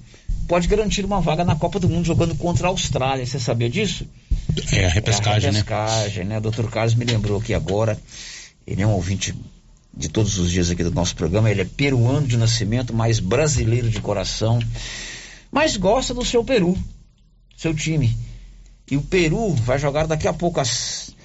pode 0.48 0.70
garantir 0.70 1.04
uma 1.04 1.20
vaga 1.20 1.44
na 1.44 1.58
Copa 1.58 1.82
do 1.82 1.90
Mundo 1.90 2.06
jogando 2.06 2.34
contra 2.34 2.68
a 2.68 2.70
Austrália. 2.70 3.26
Você 3.26 3.38
sabia 3.42 3.70
disso? 3.70 4.08
É 4.72 4.86
a 4.86 4.90
repescagem, 4.90 5.48
é 5.48 5.50
a 5.50 5.52
repescagem 5.52 6.24
né? 6.24 6.36
né? 6.36 6.40
Doutor 6.40 6.72
Carlos 6.72 6.96
me 6.96 7.04
lembrou 7.04 7.42
aqui 7.42 7.54
agora. 7.54 8.00
Ele 8.66 8.82
é 8.82 8.88
um 8.88 8.94
ouvinte 8.94 9.36
de 9.94 10.08
todos 10.08 10.38
os 10.38 10.50
dias 10.50 10.72
aqui 10.72 10.82
do 10.82 10.92
nosso 10.92 11.14
programa. 11.14 11.52
Ele 11.52 11.64
é 11.64 11.66
peruano 11.66 12.26
de 12.26 12.38
nascimento, 12.38 12.94
mas 12.94 13.20
brasileiro 13.20 13.90
de 13.90 14.00
coração. 14.00 14.60
Mas 15.52 15.76
gosta 15.76 16.14
do 16.14 16.24
seu 16.24 16.42
Peru, 16.42 16.78
seu 17.58 17.74
time. 17.76 18.16
E 18.90 18.96
o 18.96 19.02
Peru 19.02 19.54
vai 19.54 19.78
jogar 19.78 20.08
daqui 20.08 20.28
a 20.28 20.34
pouco 20.34 20.60
às 20.60 21.16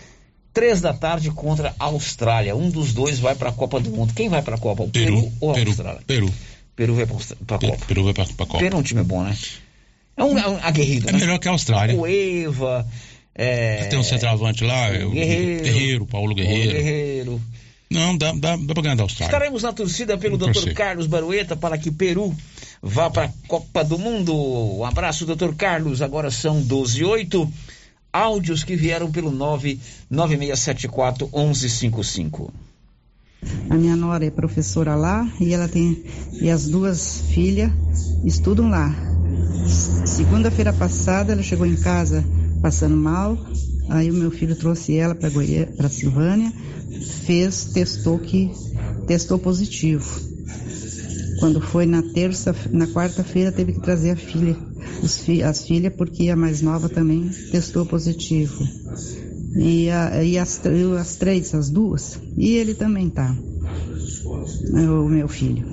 três 0.52 0.80
da 0.80 0.93
tarde 0.93 1.30
contra 1.30 1.74
a 1.78 1.84
Austrália. 1.86 2.56
Um 2.56 2.70
dos 2.70 2.93
dois 2.93 3.18
vai 3.18 3.34
para 3.34 3.51
a 3.51 3.52
Copa 3.52 3.80
do 3.80 3.90
Mundo. 3.90 4.12
Quem 4.14 4.28
vai 4.28 4.43
para 4.43 4.56
a 4.56 4.59
Copa? 4.59 4.82
O 4.82 4.89
Peru, 4.89 5.22
Peru 5.22 5.32
ou 5.40 5.51
a 5.51 5.55
Peru, 5.55 5.70
Austrália? 5.70 6.01
Peru. 6.06 6.34
Peru 6.74 6.94
vai 6.94 7.06
para 7.06 7.56
a 7.56 7.59
Copa. 7.59 7.86
Peru 7.86 8.05
vai 8.05 8.12
para 8.12 8.24
a 8.24 8.26
Copa. 8.26 8.59
Peru 8.59 8.76
é 8.76 8.78
um 8.80 8.82
time 8.82 9.02
bom, 9.02 9.22
né? 9.22 9.36
É 10.16 10.24
um, 10.24 10.39
é 10.39 10.48
um 10.48 10.56
aguerrido. 10.62 11.09
É 11.09 11.12
né? 11.12 11.18
melhor 11.18 11.39
que 11.39 11.48
a 11.48 11.52
Austrália. 11.52 11.97
O 11.97 12.06
Eva. 12.06 12.86
É... 13.34 13.84
Tem 13.84 13.98
um 13.98 14.02
centroavante 14.02 14.62
lá, 14.62 14.89
o 14.90 15.10
Guerreiro, 15.10 15.62
Guerreiro 15.64 16.06
Paulo 16.06 16.34
Guerreiro. 16.34 16.70
Paulo 16.70 16.84
Guerreiro. 16.84 17.43
Não, 17.90 18.16
dá, 18.16 18.32
dá, 18.32 18.56
dá 18.56 18.74
pra 18.74 18.82
ganhar 18.82 18.94
da 18.94 19.02
Austrália. 19.02 19.30
Estaremos 19.34 19.62
na 19.62 19.72
torcida 19.72 20.16
pelo 20.16 20.39
Dr. 20.39 20.72
Carlos 20.74 21.06
Barueta 21.06 21.56
para 21.56 21.76
que 21.76 21.90
Peru 21.90 22.34
vá 22.82 23.09
para 23.09 23.26
a 23.26 23.32
Copa 23.46 23.84
do 23.84 23.98
Mundo. 23.98 24.34
Um 24.34 24.84
abraço, 24.84 25.24
Dr. 25.24 25.54
Carlos. 25.56 26.02
Agora 26.02 26.30
são 26.30 26.60
12 26.60 27.00
e 27.00 27.04
8. 27.04 27.52
Áudios 28.12 28.64
que 28.64 28.76
vieram 28.76 29.10
pelo 29.10 29.30
99674 29.30 31.30
1155. 31.32 32.52
A 33.70 33.74
minha 33.74 33.96
nora 33.96 34.24
é 34.24 34.30
professora 34.30 34.94
lá 34.94 35.26
e 35.40 35.54
ela 35.54 35.66
tem 35.66 36.04
e 36.40 36.50
as 36.50 36.68
duas 36.68 37.22
filhas 37.32 37.72
estudam 38.24 38.68
lá. 38.68 38.94
Segunda-feira 40.04 40.72
passada 40.72 41.32
ela 41.32 41.42
chegou 41.42 41.66
em 41.66 41.76
casa 41.76 42.24
passando 42.60 42.96
mal, 42.96 43.36
aí 43.88 44.10
o 44.10 44.14
meu 44.14 44.30
filho 44.30 44.54
trouxe 44.54 44.96
ela 44.96 45.14
para 45.14 45.30
para 45.76 45.88
Silvânia, 45.88 46.52
fez, 47.24 47.70
testou 47.72 48.18
que 48.18 48.52
testou 49.06 49.38
positivo. 49.38 50.20
Quando 51.43 51.60
foi 51.60 51.86
na 51.86 52.02
terça, 52.02 52.55
na 52.70 52.86
quarta-feira 52.86 53.51
teve 53.51 53.73
que 53.73 53.81
trazer 53.81 54.10
a 54.10 54.16
filha, 54.16 54.56
fi, 55.09 55.43
as 55.43 55.66
filhas 55.66 55.93
porque 55.93 56.28
a 56.28 56.36
mais 56.36 56.62
nova 56.62 56.89
também 56.89 57.28
testou 57.51 57.85
positivo. 57.85 58.64
E, 59.56 59.90
a, 59.90 60.23
e 60.23 60.39
as, 60.39 60.62
as 61.01 61.16
três, 61.16 61.52
as 61.52 61.69
duas. 61.69 62.16
E 62.39 62.55
ele 62.55 62.74
também 62.74 63.10
tá. 63.10 63.36
O 64.73 65.09
meu 65.09 65.27
filho. 65.27 65.66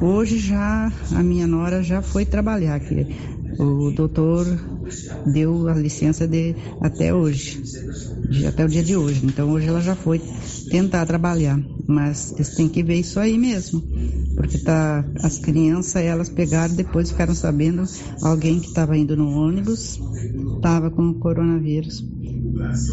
Hoje 0.00 0.38
já, 0.38 0.92
a 1.10 1.20
minha 1.20 1.48
nora 1.48 1.82
já 1.82 2.00
foi 2.00 2.24
trabalhar 2.24 2.76
aqui. 2.76 3.08
O 3.58 3.90
doutor 3.90 4.46
deu 5.26 5.66
a 5.66 5.74
licença 5.74 6.28
de 6.28 6.54
até 6.80 7.12
hoje, 7.12 7.60
de, 8.28 8.46
até 8.46 8.64
o 8.64 8.68
dia 8.68 8.82
de 8.82 8.96
hoje. 8.96 9.22
Então 9.24 9.50
hoje 9.50 9.68
ela 9.68 9.80
já 9.80 9.94
foi 9.94 10.20
tentar 10.70 11.06
trabalhar, 11.06 11.60
mas 11.86 12.32
eles 12.32 12.54
têm 12.54 12.68
que 12.68 12.82
ver 12.82 12.96
isso 12.96 13.18
aí 13.20 13.38
mesmo, 13.38 13.82
porque 14.36 14.58
tá 14.58 15.04
as 15.22 15.38
crianças 15.38 16.02
elas 16.02 16.28
pegaram 16.28 16.74
depois 16.74 17.10
ficaram 17.10 17.34
sabendo 17.34 17.84
alguém 18.22 18.60
que 18.60 18.68
estava 18.68 18.96
indo 18.96 19.16
no 19.16 19.30
ônibus 19.30 19.98
estava 20.56 20.90
com 20.90 21.10
o 21.10 21.14
coronavírus. 21.14 22.04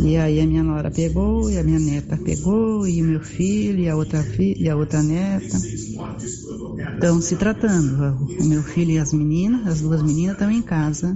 E 0.04 0.16
aí 0.18 0.40
a 0.40 0.46
minha 0.46 0.64
nora 0.64 0.92
pegou, 0.92 1.50
e 1.50 1.58
a 1.58 1.64
minha 1.64 1.80
neta 1.80 2.18
pegou, 2.18 2.88
e 2.88 3.02
o 3.02 3.06
meu 3.06 3.22
filho, 3.22 3.80
e 3.80 3.90
a 3.90 3.96
outra 3.96 4.22
filha, 4.24 4.64
e 4.64 4.70
a 4.70 4.76
outra 4.76 5.02
neta. 5.02 5.58
Estão 6.94 7.20
se 7.22 7.36
tratando. 7.36 8.16
O 8.40 8.46
meu 8.46 8.62
filho 8.62 8.92
e 8.92 9.00
as 9.00 9.12
meninas, 9.14 9.68
as 9.68 9.82
duas 9.82 10.04
meninas 10.04 10.34
estão 10.34 10.52
em 10.52 10.62
casa, 10.62 11.16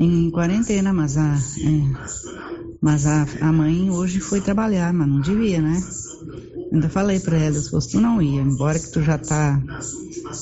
em 0.00 0.30
quarentena, 0.30 0.92
mas 0.92 1.16
a, 1.16 1.36
é, 1.36 2.69
mas 2.80 3.06
a, 3.06 3.26
a 3.40 3.52
mãe 3.52 3.90
hoje 3.90 4.20
foi 4.20 4.40
trabalhar, 4.40 4.92
mas 4.92 5.08
não 5.08 5.20
devia, 5.20 5.60
né? 5.60 5.82
Ainda 6.72 6.88
falei 6.88 7.18
para 7.20 7.36
ela, 7.36 7.54
se 7.54 7.70
fosse 7.70 7.90
tu 7.90 8.00
não 8.00 8.22
ia, 8.22 8.40
embora 8.40 8.78
que 8.78 8.90
tu 8.90 9.02
já 9.02 9.18
tá, 9.18 9.60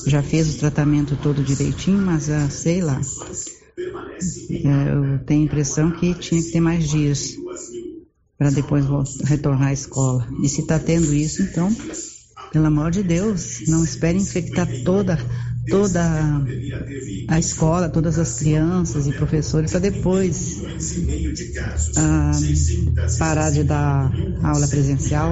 já 0.05 0.21
fez 0.21 0.55
o 0.55 0.59
tratamento 0.59 1.17
todo 1.17 1.43
direitinho, 1.43 2.05
mas 2.05 2.29
ah, 2.29 2.49
sei 2.49 2.81
lá. 2.81 3.01
É, 4.49 4.93
eu 4.93 5.19
tenho 5.25 5.41
a 5.41 5.45
impressão 5.45 5.91
que 5.91 6.13
tinha 6.13 6.41
que 6.41 6.51
ter 6.51 6.59
mais 6.59 6.87
dias 6.87 7.35
para 8.37 8.49
depois 8.51 8.85
retornar 9.23 9.69
à 9.69 9.73
escola. 9.73 10.27
E 10.43 10.47
se 10.47 10.61
está 10.61 10.79
tendo 10.79 11.13
isso, 11.13 11.41
então, 11.41 11.69
pelo 12.51 12.65
amor 12.65 12.91
de 12.91 13.03
Deus, 13.03 13.61
não 13.67 13.83
espere 13.83 14.17
infectar 14.17 14.67
toda 14.83 15.17
toda 15.69 16.01
a 17.27 17.39
escola, 17.39 17.89
todas 17.89 18.17
as 18.17 18.39
crianças 18.39 19.07
e 19.07 19.11
professores 19.11 19.71
para 19.71 19.79
depois 19.79 20.63
ah, 21.95 22.31
parar 23.17 23.51
de 23.51 23.63
dar 23.63 24.11
aula 24.43 24.67
presencial. 24.67 25.31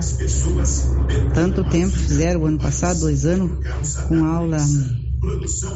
Tanto 1.33 1.63
tempo 1.63 1.95
fizeram 1.95 2.41
o 2.41 2.45
ano 2.45 2.59
passado, 2.59 2.99
dois 2.99 3.25
anos, 3.25 3.51
com 4.07 4.23
aula 4.23 4.57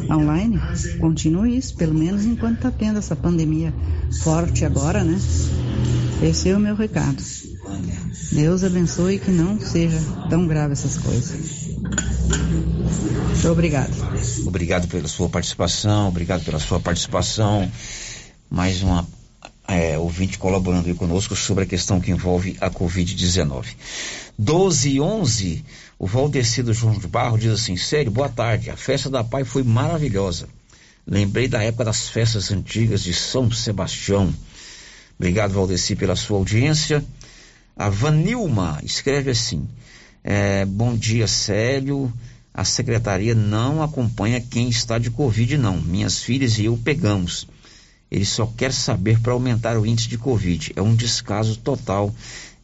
online, 0.10 0.60
continue 1.00 1.58
isso, 1.58 1.76
pelo 1.76 1.94
menos 1.94 2.26
enquanto 2.26 2.58
está 2.58 2.72
tendo 2.72 3.00
essa 3.00 3.16
pandemia 3.16 3.74
forte 4.22 4.64
agora, 4.64 5.04
né? 5.04 5.18
Esse 6.22 6.50
é 6.50 6.56
o 6.56 6.60
meu 6.60 6.76
recado. 6.76 7.22
Deus 8.32 8.64
abençoe 8.64 9.18
que 9.18 9.32
não 9.32 9.60
seja 9.60 10.00
tão 10.30 10.48
grave 10.48 10.74
essas 10.74 10.98
coisas. 10.98 11.70
Muito 13.42 13.50
obrigado. 13.50 13.92
Obrigado 14.46 14.88
pela 14.88 15.08
sua 15.08 15.28
participação, 15.28 16.10
obrigado 16.10 16.44
pela 16.44 16.60
sua 16.60 16.80
participação. 16.80 17.72
Mais 18.50 18.84
uma 18.84 19.08
é, 19.68 19.98
ouvinte 19.98 20.38
colaborando 20.38 20.94
conosco 20.96 21.36
sobre 21.36 21.64
a 21.64 21.68
questão 21.68 22.00
que 22.00 22.12
envolve 22.12 22.56
a 22.62 22.70
Covid-19. 22.70 23.66
12 24.38 24.90
e 24.90 25.02
11, 25.02 25.66
o 25.98 26.06
Valdecido 26.06 26.72
João 26.72 27.00
de 27.00 27.08
Barro 27.08 27.38
diz 27.38 27.52
assim: 27.52 27.76
Sério, 27.76 28.12
boa 28.12 28.30
tarde. 28.30 28.70
A 28.70 28.78
festa 28.78 29.10
da 29.10 29.24
Pai 29.24 29.44
foi 29.44 29.64
maravilhosa. 29.64 30.48
Lembrei 31.08 31.48
da 31.48 31.64
época 31.64 31.86
das 31.86 32.10
festas 32.10 32.52
antigas 32.52 33.04
de 33.04 33.14
São 33.14 33.52
Sebastião. 33.52 34.32
Obrigado, 35.18 35.54
Valdeci, 35.54 35.96
pela 35.96 36.16
sua 36.16 36.38
audiência. 36.38 37.04
A 37.76 37.90
Vanilma 37.90 38.80
escreve 38.84 39.32
assim: 39.32 39.68
é, 40.24 40.66
Bom 40.66 40.96
dia, 40.96 41.28
Célio. 41.28 42.14
A 42.54 42.66
secretaria 42.66 43.34
não 43.34 43.82
acompanha 43.82 44.42
quem 44.42 44.68
está 44.68 45.00
de 45.00 45.10
Covid, 45.10 45.58
não. 45.58 45.82
Minhas 45.82 46.22
filhas 46.22 46.60
e 46.60 46.66
eu 46.66 46.78
pegamos. 46.78 47.48
Ele 48.12 48.26
só 48.26 48.46
quer 48.46 48.74
saber 48.74 49.22
para 49.22 49.32
aumentar 49.32 49.78
o 49.78 49.86
índice 49.86 50.10
de 50.10 50.18
Covid. 50.18 50.74
É 50.76 50.82
um 50.82 50.94
descaso 50.94 51.56
total. 51.58 52.14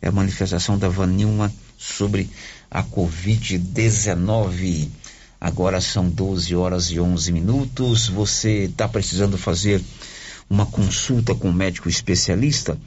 É 0.02 0.10
a 0.10 0.12
manifestação 0.12 0.78
da 0.78 0.90
Vanilma 0.90 1.50
sobre 1.78 2.30
a 2.70 2.84
Covid-19. 2.84 4.90
Agora 5.40 5.80
são 5.80 6.10
12 6.10 6.54
horas 6.54 6.92
e 6.92 7.00
11 7.00 7.32
minutos. 7.32 8.10
Você 8.10 8.66
está 8.66 8.90
precisando 8.90 9.38
fazer 9.38 9.82
uma 10.50 10.66
consulta 10.66 11.36
com 11.36 11.50
um 11.50 11.54
médico 11.54 11.90
especialista? 11.90 12.78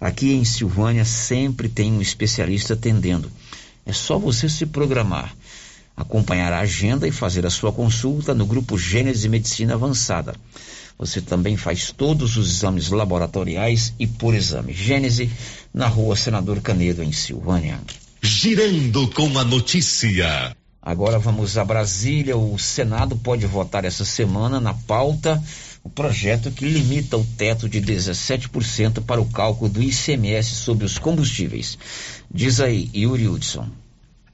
Aqui 0.00 0.32
em 0.32 0.44
Silvânia 0.44 1.04
sempre 1.04 1.68
tem 1.68 1.92
um 1.92 2.00
especialista 2.00 2.74
atendendo. 2.74 3.30
É 3.84 3.92
só 3.92 4.18
você 4.18 4.48
se 4.48 4.66
programar, 4.66 5.34
acompanhar 5.96 6.52
a 6.52 6.60
agenda 6.60 7.08
e 7.08 7.10
fazer 7.10 7.44
a 7.46 7.50
sua 7.50 7.72
consulta 7.72 8.34
no 8.34 8.46
grupo 8.46 8.78
Gênese 8.78 9.28
Medicina 9.28 9.74
Avançada. 9.74 10.34
Você 10.98 11.20
também 11.20 11.56
faz 11.56 11.92
todos 11.92 12.36
os 12.36 12.48
exames 12.48 12.90
laboratoriais 12.90 13.94
e 13.98 14.06
por 14.06 14.34
exame. 14.34 14.72
Gênese, 14.72 15.30
na 15.72 15.86
rua 15.86 16.16
Senador 16.16 16.60
Canedo, 16.60 17.02
em 17.02 17.12
Silvânia. 17.12 17.80
Girando 18.20 19.08
com 19.08 19.38
a 19.38 19.44
notícia. 19.44 20.56
Agora 20.82 21.18
vamos 21.18 21.56
a 21.56 21.64
Brasília. 21.64 22.36
O 22.36 22.58
Senado 22.58 23.16
pode 23.16 23.46
votar 23.46 23.84
essa 23.84 24.04
semana 24.04 24.60
na 24.60 24.74
pauta 24.74 25.42
o 25.88 25.90
projeto 25.90 26.50
que 26.50 26.66
limita 26.66 27.16
o 27.16 27.24
teto 27.24 27.66
de 27.66 27.80
17% 27.80 29.02
para 29.06 29.22
o 29.22 29.30
cálculo 29.30 29.70
do 29.70 29.82
ICMS 29.82 30.56
sobre 30.56 30.84
os 30.84 30.98
combustíveis. 30.98 31.78
Diz 32.30 32.60
aí, 32.60 32.90
Yuri 32.94 33.26
Hudson. 33.26 33.66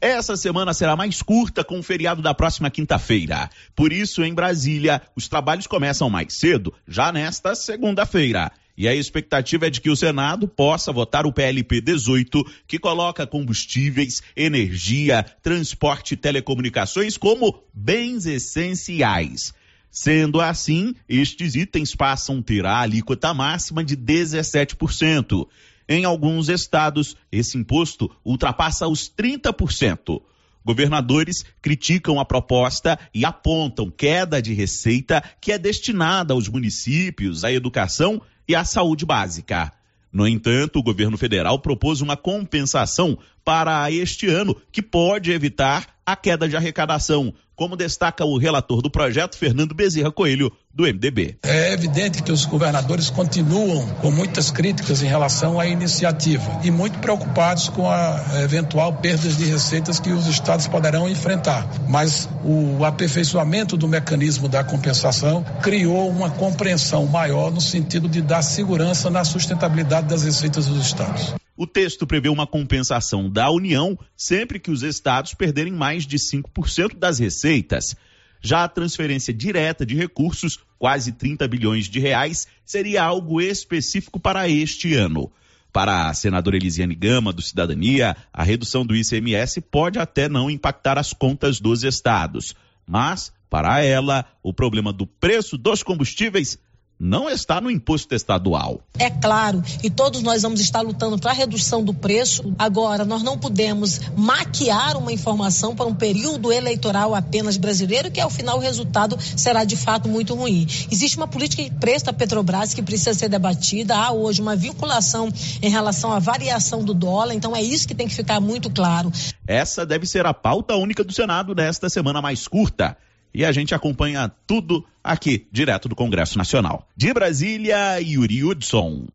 Essa 0.01 0.37
semana 0.37 0.75
será 0.75 0.97
mais 0.97 1.23
curta 1.23 1.63
com 1.63 1.79
o 1.79 1.83
feriado 1.83 2.21
da 2.21 2.35
próxima 2.35 2.71
quinta-feira. 2.71 3.49
Por 3.75 3.93
isso, 3.93 4.25
em 4.25 4.35
Brasília, 4.35 5.01
os 5.15 5.29
trabalhos 5.29 5.69
começam 5.69 6.11
mais 6.11 6.35
cedo, 6.35 6.75
já 6.89 7.13
nesta 7.13 7.55
segunda-feira. 7.55 8.51
E 8.77 8.89
a 8.89 8.95
expectativa 8.95 9.69
é 9.69 9.71
de 9.71 9.81
que 9.81 9.89
o 9.91 9.97
Senado 9.97 10.49
possa 10.49 10.93
votar 10.93 11.25
o 11.25 11.33
PLP 11.33 11.81
18, 11.81 12.45
que 12.67 12.81
coloca 12.81 13.29
combustíveis, 13.29 14.21
energia, 14.37 15.25
transporte 15.41 16.15
e 16.15 16.17
telecomunicações 16.17 17.17
como 17.17 17.63
bens 17.73 18.27
essenciais. 18.27 19.55
Sendo 19.97 20.41
assim, 20.41 20.93
estes 21.09 21.55
itens 21.55 21.95
passam 21.95 22.41
a 22.41 22.43
ter 22.43 22.67
a 22.67 22.81
alíquota 22.81 23.33
máxima 23.33 23.85
de 23.85 23.97
17%. 23.97 25.47
Em 25.89 26.05
alguns 26.05 26.49
estados, 26.49 27.17
esse 27.31 27.57
imposto 27.57 28.11
ultrapassa 28.25 28.89
os 28.89 29.09
30%. 29.09 30.21
Governadores 30.65 31.45
criticam 31.63 32.19
a 32.19 32.25
proposta 32.25 32.99
e 33.15 33.25
apontam 33.25 33.89
queda 33.89 34.43
de 34.43 34.53
receita 34.53 35.23
que 35.41 35.53
é 35.53 35.59
destinada 35.59 36.35
aos 36.35 36.49
municípios, 36.49 37.45
à 37.45 37.53
educação 37.53 38.21
e 38.49 38.57
à 38.57 38.65
saúde 38.65 39.07
básica. 39.07 39.73
No 40.13 40.27
entanto, 40.27 40.81
o 40.81 40.83
governo 40.83 41.17
federal 41.17 41.61
propôs 41.61 42.01
uma 42.01 42.17
compensação 42.17 43.17
para 43.45 43.89
este 43.93 44.27
ano 44.27 44.57
que 44.73 44.83
pode 44.83 45.31
evitar 45.31 45.87
a 46.05 46.17
queda 46.17 46.49
de 46.49 46.57
arrecadação, 46.57 47.33
como 47.57 47.77
destaca 47.77 48.25
o 48.25 48.39
relator 48.39 48.83
do 48.83 48.91
projeto, 48.91 49.37
Fernando 49.37 49.75
Bezerra 49.75 50.11
Coelho, 50.11 50.53
do 50.73 50.83
MDB. 50.83 51.37
É 51.43 51.73
evidente 51.73 52.23
que 52.23 52.33
os 52.33 52.45
governadores 52.45 53.11
continuam 53.11 53.87
com 54.01 54.11
muitas 54.11 54.51
críticas 54.51 55.03
em 55.03 55.07
relação 55.07 55.61
à 55.61 55.67
iniciativa 55.67 56.61
e 56.65 56.71
muito 56.71 56.99
preocupados 56.99 57.69
com 57.69 57.89
a 57.89 58.43
eventual 58.43 58.93
perda 58.95 59.29
de 59.29 59.45
receitas 59.45 60.01
que 60.01 60.11
os 60.11 60.27
estados 60.27 60.67
poderão 60.67 61.09
enfrentar. 61.09 61.67
Mas 61.89 62.29
o 62.45 62.85
aperfeiçoamento 62.85 63.77
do 63.77 63.87
mecanismo 63.87 64.49
da 64.49 64.65
compensação 64.65 65.45
criou 65.63 66.11
uma 66.11 66.31
compreensão 66.31 67.07
maior 67.07 67.53
no 67.53 67.61
sentido 67.61 68.09
de 68.09 68.21
dar 68.21 68.43
segurança 68.43 69.09
na 69.11 69.25
sustentabilidade 69.25 70.09
das 70.09 70.25
receitas 70.25 70.67
dos 70.67 70.85
estados. 70.85 71.35
O 71.57 71.67
texto 71.67 72.07
prevê 72.07 72.29
uma 72.29 72.47
compensação 72.47 73.31
da 73.31 73.49
União 73.49 73.97
sempre 74.17 74.59
que 74.59 74.73
os 74.73 74.83
estados 74.83 75.35
perderem 75.35 75.73
mais 75.73 76.05
de 76.05 76.17
5% 76.19 76.99
das 76.99 77.21
receitas. 77.21 77.95
Já 78.41 78.65
a 78.65 78.69
transferência 78.69 79.33
direta 79.33 79.87
de 79.87 79.95
recursos, 79.95 80.59
quase 80.79 81.13
30 81.13 81.47
bilhões 81.47 81.87
de 81.87 82.01
reais, 82.01 82.49
seria 82.65 83.05
algo 83.05 83.41
específico 83.41 84.19
para 84.19 84.49
este 84.49 84.95
ano. 84.95 85.31
Para 85.73 86.09
a 86.09 86.15
senadora 86.15 86.57
Elisiane 86.57 86.95
Gama, 86.95 87.33
do 87.33 87.41
Cidadania, 87.41 88.17
a 88.33 88.43
redução 88.43 88.85
do 88.85 88.95
ICMS 88.95 89.61
pode 89.61 89.99
até 89.99 90.29
não 90.29 90.51
impactar 90.51 90.99
as 90.99 91.13
contas 91.13 91.61
dos 91.61 91.85
estados. 91.85 92.55
Mas, 92.87 93.33
para 93.49 93.83
ela, 93.83 94.25
o 94.43 94.53
problema 94.53 94.93
do 94.93 95.07
preço 95.07 95.57
dos 95.57 95.83
combustíveis 95.83 96.59
não 96.99 97.29
está 97.29 97.61
no 97.61 97.71
imposto 97.71 98.15
estadual. 98.15 98.81
É 98.99 99.11
claro, 99.11 99.63
e 99.83 99.91
todos 99.91 100.23
nós 100.23 100.43
vamos 100.43 100.61
estar 100.61 100.81
lutando 100.81 101.19
para 101.19 101.33
a 101.33 101.35
redução 101.35 101.83
do 101.83 101.93
preço. 101.93 102.55
Agora, 102.59 103.05
nós 103.05 103.23
não 103.23 103.39
podemos 103.39 104.01
maquiar 104.17 104.97
uma 104.97 105.13
informação 105.13 105.75
para 105.75 105.87
um 105.87 105.95
período 105.95 106.53
eleitoral 106.53 107.15
apenas 107.15 107.57
brasileiro, 107.57 108.11
que 108.11 108.21
ao 108.21 108.31
final 108.31 108.59
o 108.59 108.61
resultado 108.61 109.19
será 109.37 109.65
de 109.65 109.77
fato 109.77 110.09
muito 110.09 110.35
ruim. 110.35 110.67
Existe 110.91 111.17
uma 111.17 111.27
política 111.27 111.63
de 111.63 111.71
preço 111.73 112.07
da 112.07 112.13
Petrobras 112.13 112.75
que 112.75 112.83
precisa 112.83 113.15
ser 113.15 113.29
debatida. 113.29 113.97
Há 113.97 114.13
hoje 114.13 114.41
uma 114.41 114.57
vinculação 114.57 115.29
em 115.61 115.71
relação 115.71 116.13
à 116.13 116.19
variação 116.19 116.85
do 116.85 116.95
dólar, 116.95 117.35
então 117.35 117.55
é 117.55 117.63
isso 117.63 117.89
que 117.89 117.95
tem 117.95 118.09
que 118.09 118.15
ficar 118.15 118.41
muito 118.41 118.71
claro. 118.71 119.13
Essa 119.47 119.85
deve 119.85 120.07
ser 120.07 120.27
a 120.27 120.33
pauta 120.33 120.75
única 120.77 121.03
do 121.03 121.13
Senado 121.13 121.55
nesta 121.55 121.89
semana 121.89 122.23
mais 122.23 122.47
curta 122.47 122.97
e 123.35 123.45
a 123.45 123.51
gente 123.51 123.75
acompanha 123.75 124.31
tudo 124.47 124.85
aqui, 125.03 125.47
direto 125.51 125.89
do 125.89 125.97
Congresso 125.97 126.39
Nacional. 126.39 126.89
De 126.97 127.13
Brasília, 127.13 128.01
Yuri 128.01 128.45
Hudson. 128.45 129.07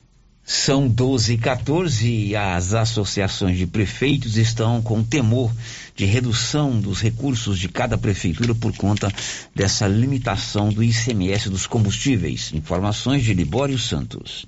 São 0.43 0.87
12 0.87 1.33
e 1.33 1.37
14 1.37 2.09
e 2.09 2.35
as 2.35 2.73
associações 2.73 3.55
de 3.55 3.67
prefeitos 3.67 4.35
estão 4.35 4.81
com 4.81 5.03
temor 5.03 5.53
de 5.95 6.05
redução 6.05 6.81
dos 6.81 7.01
recursos 7.01 7.59
de 7.59 7.69
cada 7.69 7.99
prefeitura 7.99 8.55
por 8.55 8.75
conta 8.75 9.13
dessa 9.53 9.87
limitação 9.87 10.69
do 10.69 10.83
ICMS 10.83 11.51
dos 11.51 11.67
combustíveis. 11.67 12.51
Informações 12.51 13.23
de 13.23 13.31
Libório 13.31 13.77
Santos. 13.77 14.47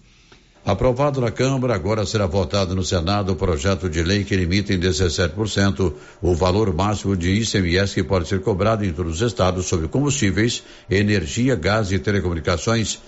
Aprovado 0.64 1.20
na 1.20 1.32
Câmara, 1.32 1.74
agora 1.74 2.06
será 2.06 2.28
votado 2.28 2.76
no 2.76 2.84
Senado 2.84 3.32
o 3.32 3.36
projeto 3.36 3.90
de 3.90 4.04
lei 4.04 4.24
que 4.24 4.36
limita 4.36 4.72
em 4.72 4.80
17% 4.80 5.92
o 6.22 6.36
valor 6.36 6.72
máximo 6.72 7.18
de 7.18 7.32
ICMS 7.32 7.96
que 7.96 8.04
pode 8.04 8.28
ser 8.28 8.42
cobrado 8.42 8.86
em 8.86 8.94
todos 8.94 9.16
os 9.16 9.28
estados 9.28 9.66
sobre 9.66 9.88
combustíveis, 9.88 10.62
energia, 10.88 11.56
gás 11.56 11.92
e 11.92 11.98
telecomunicações. 11.98 13.00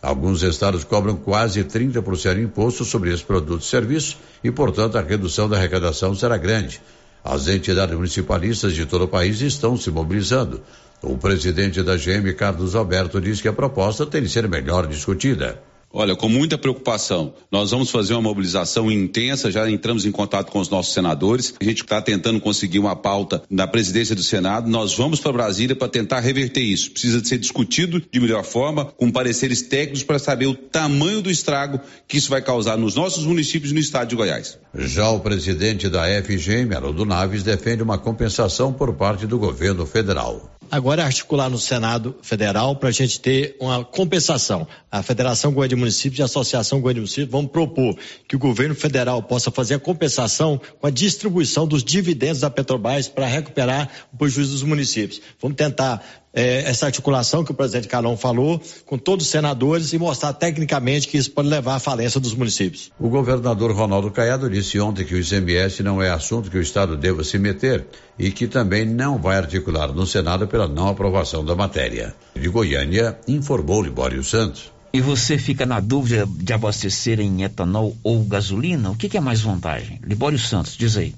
Alguns 0.00 0.42
estados 0.42 0.84
cobram 0.84 1.14
quase 1.14 1.62
30% 1.62 2.34
de 2.34 2.40
imposto 2.40 2.82
sobre 2.82 3.10
esses 3.10 3.22
produtos 3.22 3.66
e 3.66 3.70
serviços 3.70 4.16
e, 4.42 4.50
portanto, 4.50 4.96
a 4.96 5.02
redução 5.02 5.50
da 5.50 5.58
arrecadação 5.58 6.14
será 6.14 6.38
grande. 6.38 6.80
As 7.22 7.46
entidades 7.46 7.94
municipalistas 7.94 8.72
de 8.72 8.86
todo 8.86 9.04
o 9.04 9.08
país 9.08 9.42
estão 9.42 9.76
se 9.76 9.90
mobilizando. 9.90 10.62
O 11.02 11.18
presidente 11.18 11.82
da 11.82 11.94
GM, 11.94 12.32
Carlos 12.34 12.74
Alberto, 12.74 13.20
diz 13.20 13.40
que 13.42 13.48
a 13.48 13.52
proposta 13.52 14.06
tem 14.06 14.22
de 14.22 14.30
ser 14.30 14.48
melhor 14.48 14.86
discutida. 14.86 15.60
Olha, 15.94 16.16
com 16.16 16.26
muita 16.26 16.56
preocupação, 16.56 17.34
nós 17.50 17.70
vamos 17.70 17.90
fazer 17.90 18.14
uma 18.14 18.22
mobilização 18.22 18.90
intensa, 18.90 19.50
já 19.50 19.68
entramos 19.70 20.06
em 20.06 20.10
contato 20.10 20.50
com 20.50 20.58
os 20.58 20.70
nossos 20.70 20.94
senadores, 20.94 21.52
a 21.60 21.64
gente 21.64 21.82
está 21.82 22.00
tentando 22.00 22.40
conseguir 22.40 22.78
uma 22.78 22.96
pauta 22.96 23.42
na 23.50 23.66
presidência 23.66 24.14
do 24.14 24.22
Senado, 24.22 24.70
nós 24.70 24.96
vamos 24.96 25.20
para 25.20 25.32
Brasília 25.32 25.76
para 25.76 25.88
tentar 25.88 26.20
reverter 26.20 26.62
isso. 26.62 26.92
Precisa 26.92 27.20
de 27.20 27.28
ser 27.28 27.36
discutido 27.36 28.02
de 28.10 28.20
melhor 28.20 28.42
forma, 28.42 28.86
com 28.86 29.10
pareceres 29.10 29.60
técnicos 29.60 30.02
para 30.02 30.18
saber 30.18 30.46
o 30.46 30.54
tamanho 30.54 31.20
do 31.20 31.30
estrago 31.30 31.78
que 32.08 32.16
isso 32.16 32.30
vai 32.30 32.40
causar 32.40 32.78
nos 32.78 32.94
nossos 32.94 33.26
municípios 33.26 33.70
e 33.70 33.74
no 33.74 33.80
estado 33.80 34.08
de 34.08 34.16
Goiás. 34.16 34.58
Já 34.74 35.10
o 35.10 35.20
presidente 35.20 35.90
da 35.90 36.04
FGM, 36.22 36.74
Haroldo 36.74 37.04
Naves, 37.04 37.42
defende 37.42 37.82
uma 37.82 37.98
compensação 37.98 38.72
por 38.72 38.94
parte 38.94 39.26
do 39.26 39.38
governo 39.38 39.84
federal 39.84 40.52
agora 40.72 41.04
articular 41.04 41.50
no 41.50 41.58
Senado 41.58 42.16
Federal 42.22 42.74
para 42.74 42.88
a 42.88 42.92
gente 42.92 43.20
ter 43.20 43.54
uma 43.60 43.84
compensação. 43.84 44.66
A 44.90 45.02
Federação 45.02 45.52
Goiânia 45.52 45.76
de 45.76 45.76
Municípios 45.76 46.18
e 46.18 46.22
a 46.22 46.24
Associação 46.24 46.80
Goiânia 46.80 46.94
de 46.94 47.00
Municípios 47.00 47.30
vão 47.30 47.46
propor 47.46 47.94
que 48.26 48.34
o 48.34 48.38
governo 48.38 48.74
federal 48.74 49.22
possa 49.22 49.50
fazer 49.50 49.74
a 49.74 49.78
compensação 49.78 50.58
com 50.80 50.86
a 50.86 50.90
distribuição 50.90 51.68
dos 51.68 51.84
dividendos 51.84 52.40
da 52.40 52.48
Petrobras 52.48 53.06
para 53.06 53.26
recuperar 53.26 53.90
o 54.14 54.16
prejuízo 54.16 54.52
dos 54.52 54.62
municípios. 54.62 55.20
Vamos 55.38 55.58
tentar 55.58 56.21
é, 56.32 56.62
essa 56.68 56.86
articulação 56.86 57.44
que 57.44 57.52
o 57.52 57.54
presidente 57.54 57.88
Calão 57.88 58.16
falou 58.16 58.60
com 58.86 58.96
todos 58.96 59.26
os 59.26 59.30
senadores 59.30 59.92
e 59.92 59.98
mostrar 59.98 60.32
tecnicamente 60.32 61.08
que 61.08 61.18
isso 61.18 61.30
pode 61.30 61.48
levar 61.48 61.76
à 61.76 61.78
falência 61.78 62.18
dos 62.18 62.34
municípios. 62.34 62.90
O 62.98 63.08
governador 63.08 63.72
Ronaldo 63.72 64.10
Caiado 64.10 64.48
disse 64.48 64.80
ontem 64.80 65.04
que 65.04 65.14
o 65.14 65.18
ICMS 65.18 65.82
não 65.82 66.02
é 66.02 66.10
assunto 66.10 66.50
que 66.50 66.58
o 66.58 66.62
Estado 66.62 66.96
deva 66.96 67.22
se 67.22 67.38
meter 67.38 67.86
e 68.18 68.30
que 68.30 68.46
também 68.46 68.86
não 68.86 69.18
vai 69.18 69.36
articular 69.36 69.92
no 69.92 70.06
Senado 70.06 70.46
pela 70.46 70.68
não 70.68 70.88
aprovação 70.88 71.44
da 71.44 71.54
matéria. 71.54 72.14
De 72.34 72.48
Goiânia, 72.48 73.18
informou 73.28 73.82
Libório 73.82 74.22
Santos. 74.24 74.72
E 74.94 75.00
você 75.00 75.38
fica 75.38 75.64
na 75.64 75.80
dúvida 75.80 76.26
de 76.28 76.52
abastecer 76.52 77.18
em 77.18 77.42
etanol 77.42 77.96
ou 78.02 78.22
gasolina? 78.24 78.90
O 78.90 78.96
que, 78.96 79.08
que 79.08 79.16
é 79.16 79.20
mais 79.20 79.40
vantagem? 79.40 79.98
Libório 80.04 80.38
Santos, 80.38 80.76
diz 80.76 80.98
aí. 80.98 81.14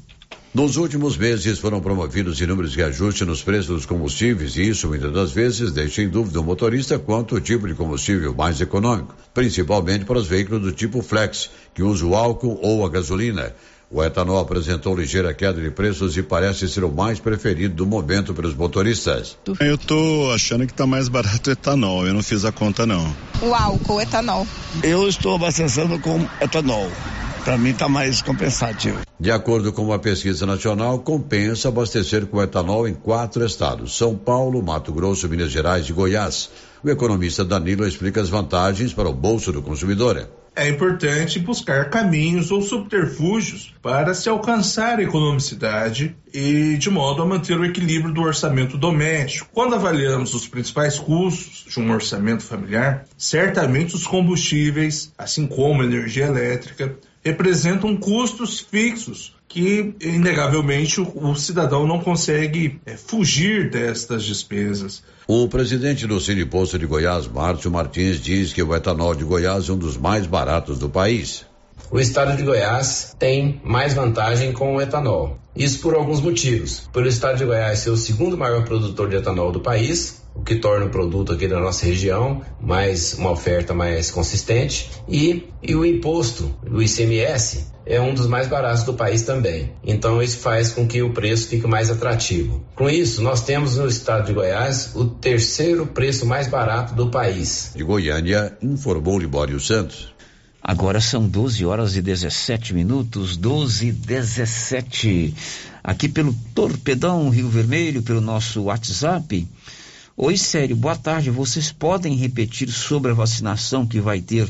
Nos 0.55 0.77
últimos 0.77 1.17
meses 1.17 1.59
foram 1.59 1.81
promovidos 1.81 2.41
inúmeros 2.41 2.77
reajustes 2.77 3.27
nos 3.27 3.43
preços 3.43 3.67
dos 3.67 3.87
combustíveis 3.87 4.55
e 4.55 4.69
isso 4.69 4.87
muitas 4.87 5.13
das 5.13 5.33
vezes 5.33 5.73
deixa 5.73 6.01
em 6.01 6.09
dúvida 6.09 6.41
o 6.41 6.45
motorista 6.45 6.97
quanto 6.97 7.35
ao 7.35 7.41
tipo 7.41 7.67
de 7.67 7.75
combustível 7.75 8.33
mais 8.33 8.61
econômico, 8.61 9.17
principalmente 9.35 10.05
para 10.05 10.17
os 10.17 10.29
veículos 10.29 10.63
do 10.63 10.71
tipo 10.71 11.03
flex, 11.03 11.51
que 11.75 11.83
usam 11.83 12.11
o 12.11 12.15
álcool 12.15 12.61
ou 12.63 12.87
a 12.87 12.89
gasolina. 12.89 13.53
O 13.91 14.01
etanol 14.01 14.39
apresentou 14.39 14.95
ligeira 14.97 15.35
queda 15.35 15.61
de 15.61 15.73
preços 15.73 16.17
e 16.17 16.23
parece 16.23 16.69
ser 16.69 16.85
o 16.85 16.93
mais 16.93 17.19
preferido 17.19 17.75
do 17.75 17.85
momento 17.85 18.33
pelos 18.33 18.55
motoristas. 18.55 19.37
Eu 19.59 19.77
tô 19.77 20.31
achando 20.33 20.67
que 20.67 20.73
está 20.73 20.87
mais 20.87 21.09
barato 21.09 21.51
o 21.51 21.53
etanol, 21.53 22.07
eu 22.07 22.15
não 22.15 22.23
fiz 22.23 22.45
a 22.45 22.53
conta 22.53 22.87
não. 22.87 23.13
O 23.43 23.53
álcool, 23.53 23.97
o 23.97 24.01
etanol. 24.01 24.47
Eu 24.85 25.09
estou 25.09 25.35
abastecendo 25.35 25.99
com 25.99 26.25
etanol 26.41 26.89
para 27.45 27.59
mim 27.59 27.71
está 27.71 27.89
mais 27.89 28.23
compensativo. 28.23 28.99
De 29.21 29.31
acordo 29.31 29.73
com 29.73 29.83
uma 29.83 29.99
pesquisa 29.99 30.47
nacional, 30.47 30.99
compensa 30.99 31.69
abastecer 31.69 32.27
com 32.27 32.43
etanol 32.43 32.89
em 32.89 32.95
quatro 32.95 33.45
estados: 33.45 33.97
São 33.97 34.17
Paulo, 34.17 34.63
Mato 34.63 34.93
Grosso, 34.93 35.29
Minas 35.29 35.53
Gerais 35.53 35.87
e 35.89 35.93
Goiás. 35.93 36.51
O 36.83 36.91
economista 36.91 37.45
Danilo 37.45 37.87
explica 37.87 38.21
as 38.21 38.29
vantagens 38.29 38.93
para 38.93 39.09
o 39.09 39.13
bolso 39.13 39.53
do 39.53 39.63
consumidor. 39.63 40.29
É 40.57 40.69
importante 40.69 41.41
buscar 41.41 41.91
caminhos 41.91 42.53
ou 42.53 42.63
subterfúgios 42.63 43.75
para 43.83 44.15
se 44.15 44.29
alcançar 44.29 45.01
a 45.01 45.03
economicidade 45.03 46.15
e 46.33 46.77
de 46.77 46.91
modo 46.91 47.23
a 47.23 47.27
manter 47.27 47.59
o 47.59 47.65
equilíbrio 47.65 48.15
do 48.15 48.23
orçamento 48.23 48.79
doméstico. 48.79 49.49
Quando 49.53 49.75
avaliamos 49.75 50.33
os 50.33 50.47
principais 50.47 50.97
custos 50.97 51.65
de 51.69 51.81
um 51.81 51.91
orçamento 51.91 52.45
familiar, 52.45 53.05
certamente 53.19 53.97
os 53.97 54.07
combustíveis, 54.07 55.13
assim 55.19 55.45
como 55.47 55.83
a 55.83 55.87
energia 55.87 56.27
elétrica, 56.27 56.97
representam 57.25 57.97
custos 57.97 58.61
fixos 58.61 59.35
que, 59.49 59.95
inegavelmente, 60.01 61.01
o, 61.01 61.31
o 61.31 61.35
cidadão 61.37 61.87
não 61.87 62.01
consegue 62.01 62.81
é, 62.85 62.97
fugir 62.97 63.71
destas 63.71 64.25
despesas. 64.25 65.03
O 65.27 65.49
presidente 65.49 66.07
do 66.07 66.21
Cine 66.21 66.45
Posto 66.45 66.79
de 66.79 66.87
Goiás, 66.87 67.27
Márcio 67.27 67.71
Martins, 67.71 68.21
diz 68.21 68.53
que 68.53 68.63
o 68.63 68.75
etanol 68.75 69.15
de 69.15 69.25
Goiás 69.25 69.69
é 69.69 69.73
um 69.73 69.79
dos 69.79 69.97
mais 69.97 70.27
baratos 70.27 70.79
do 70.79 70.89
país. 70.89 71.47
O 71.91 72.01
estado 72.01 72.37
de 72.37 72.43
Goiás 72.43 73.15
tem 73.19 73.61
mais 73.65 73.95
vantagem 73.95 74.53
com 74.53 74.77
o 74.77 74.81
etanol. 74.81 75.39
Isso 75.55 75.81
por 75.81 75.95
alguns 75.95 76.21
motivos. 76.21 76.89
Por 76.93 77.05
o 77.05 77.09
estado 77.09 77.39
de 77.39 77.45
Goiás 77.45 77.79
ser 77.79 77.91
o 77.91 77.97
segundo 77.97 78.37
maior 78.37 78.65
produtor 78.65 79.09
de 79.09 79.17
etanol 79.17 79.53
do 79.53 79.61
país, 79.61 80.24
o 80.35 80.43
que 80.43 80.57
torna 80.57 80.87
o 80.87 80.91
produto 80.91 81.33
aqui 81.33 81.47
da 81.47 81.61
nossa 81.61 81.87
região 81.87 82.43
mais 82.61 83.15
uma 83.15 83.31
oferta 83.31 83.73
mais 83.73 84.11
consistente 84.11 84.91
e, 85.09 85.49
e 85.63 85.75
o 85.75 85.85
imposto 85.85 86.55
do 86.63 86.83
ICMS 86.83 87.73
é 87.87 88.01
um 88.01 88.15
dos 88.15 88.27
mais 88.27 88.49
baratos 88.49 88.83
do 88.85 88.95
país 88.95 89.23
também. 89.23 89.73
Então 89.85 90.23
isso 90.23 90.39
faz 90.39 90.73
com 90.73 90.87
que 90.87 91.03
o 91.03 91.13
preço 91.13 91.49
fique 91.49 91.67
mais 91.67 91.91
atrativo. 91.91 92.65
Com 92.75 92.89
isso, 92.89 93.23
nós 93.23 93.43
temos 93.43 93.77
no 93.77 93.87
estado 93.87 94.27
de 94.27 94.33
Goiás 94.33 94.93
o 94.95 95.05
terceiro 95.05 95.87
preço 95.87 96.27
mais 96.27 96.49
barato 96.49 96.95
do 96.95 97.11
país. 97.11 97.73
De 97.77 97.85
Goiânia, 97.85 98.57
informou 98.63 99.19
Libório 99.19 99.61
Santos. 99.61 100.15
Agora 100.63 100.99
são 100.99 101.29
12 101.29 101.67
horas 101.67 101.95
e 101.95 102.01
17 102.01 102.73
minutos, 102.73 103.37
12 103.37 103.89
e 103.89 103.93
17. 103.93 105.35
Aqui 105.83 106.09
pelo 106.09 106.35
Torpedão 106.55 107.29
Rio 107.29 107.51
Vermelho, 107.51 108.03
pelo 108.03 108.23
nosso 108.23 108.63
WhatsApp. 108.63 109.47
Oi, 110.17 110.37
sério, 110.37 110.77
boa 110.77 110.95
tarde. 110.95 111.29
Vocês 111.29 111.73
podem 111.73 112.15
repetir 112.15 112.71
sobre 112.71 113.11
a 113.11 113.15
vacinação 113.15 113.85
que 113.85 114.01
vai 114.01 114.21
ter 114.21 114.49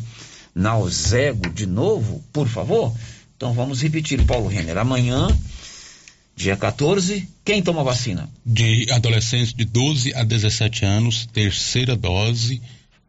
na 0.55 0.77
Ozego 0.77 1.49
de 1.49 1.65
novo, 1.65 2.23
por 2.31 2.47
favor? 2.47 2.95
Então 3.35 3.55
vamos 3.55 3.81
repetir, 3.81 4.23
Paulo 4.27 4.47
Renner. 4.47 4.77
Amanhã, 4.77 5.27
dia 6.37 6.55
14, 6.55 7.27
quem 7.43 7.63
toma 7.63 7.83
vacina? 7.83 8.29
De 8.45 8.87
adolescentes 8.91 9.55
de 9.55 9.65
12 9.65 10.13
a 10.15 10.23
17 10.23 10.85
anos, 10.85 11.27
terceira 11.33 11.97
dose 11.97 12.61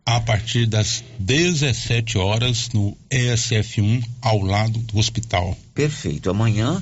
a 0.06 0.22
partir 0.22 0.66
das 0.66 1.04
17 1.20 2.18
horas 2.18 2.70
no 2.74 2.96
ESF1 3.12 4.02
ao 4.22 4.42
lado 4.42 4.80
do 4.80 4.98
hospital. 4.98 5.58
Perfeito. 5.74 6.30
Amanhã, 6.30 6.82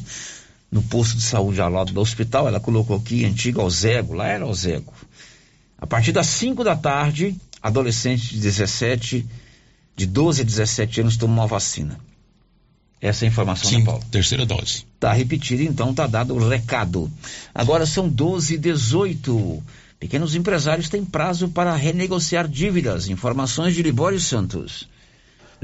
no 0.72 0.84
posto 0.84 1.18
de 1.18 1.24
saúde 1.24 1.60
ao 1.60 1.70
lado 1.72 1.91
do 1.91 2.00
hospital, 2.00 2.48
ela 2.48 2.60
colocou 2.60 2.95
aqui 2.95 3.26
antigo 3.26 3.60
Alzego, 3.60 4.14
lá 4.14 4.28
era 4.28 4.44
Alzego. 4.44 4.94
A 5.84 5.85
partir 5.85 6.14
das 6.14 6.27
5 6.27 6.64
da 6.64 6.77
tarde, 6.77 7.35
adolescentes 7.61 8.30
de 8.30 8.39
17, 8.39 9.26
de 9.97 10.05
12 10.05 10.41
a 10.41 10.45
17 10.45 11.01
anos 11.01 11.18
tomam 11.18 11.43
a 11.43 11.45
vacina. 11.45 11.99
Essa 13.01 13.26
é 13.26 13.27
a 13.27 13.31
informação, 13.31 13.69
Sim, 13.69 13.80
né, 13.80 13.85
Paulo? 13.88 14.01
terceira 14.10 14.45
dose. 14.45 14.85
Tá 14.97 15.11
repetido, 15.11 15.61
então 15.61 15.93
tá 15.93 16.07
dado 16.07 16.35
o 16.35 16.47
recado. 16.47 17.11
Agora 17.53 17.85
são 17.85 18.07
12 18.07 18.53
e 18.53 18.57
18. 18.57 19.61
Pequenos 19.99 20.35
empresários 20.35 20.88
têm 20.88 21.03
prazo 21.03 21.49
para 21.49 21.76
renegociar 21.76 22.47
dívidas. 22.47 23.10
Informações 23.10 23.76
de 23.76 23.84
Libório 23.84 24.22
Santos. 24.22 24.88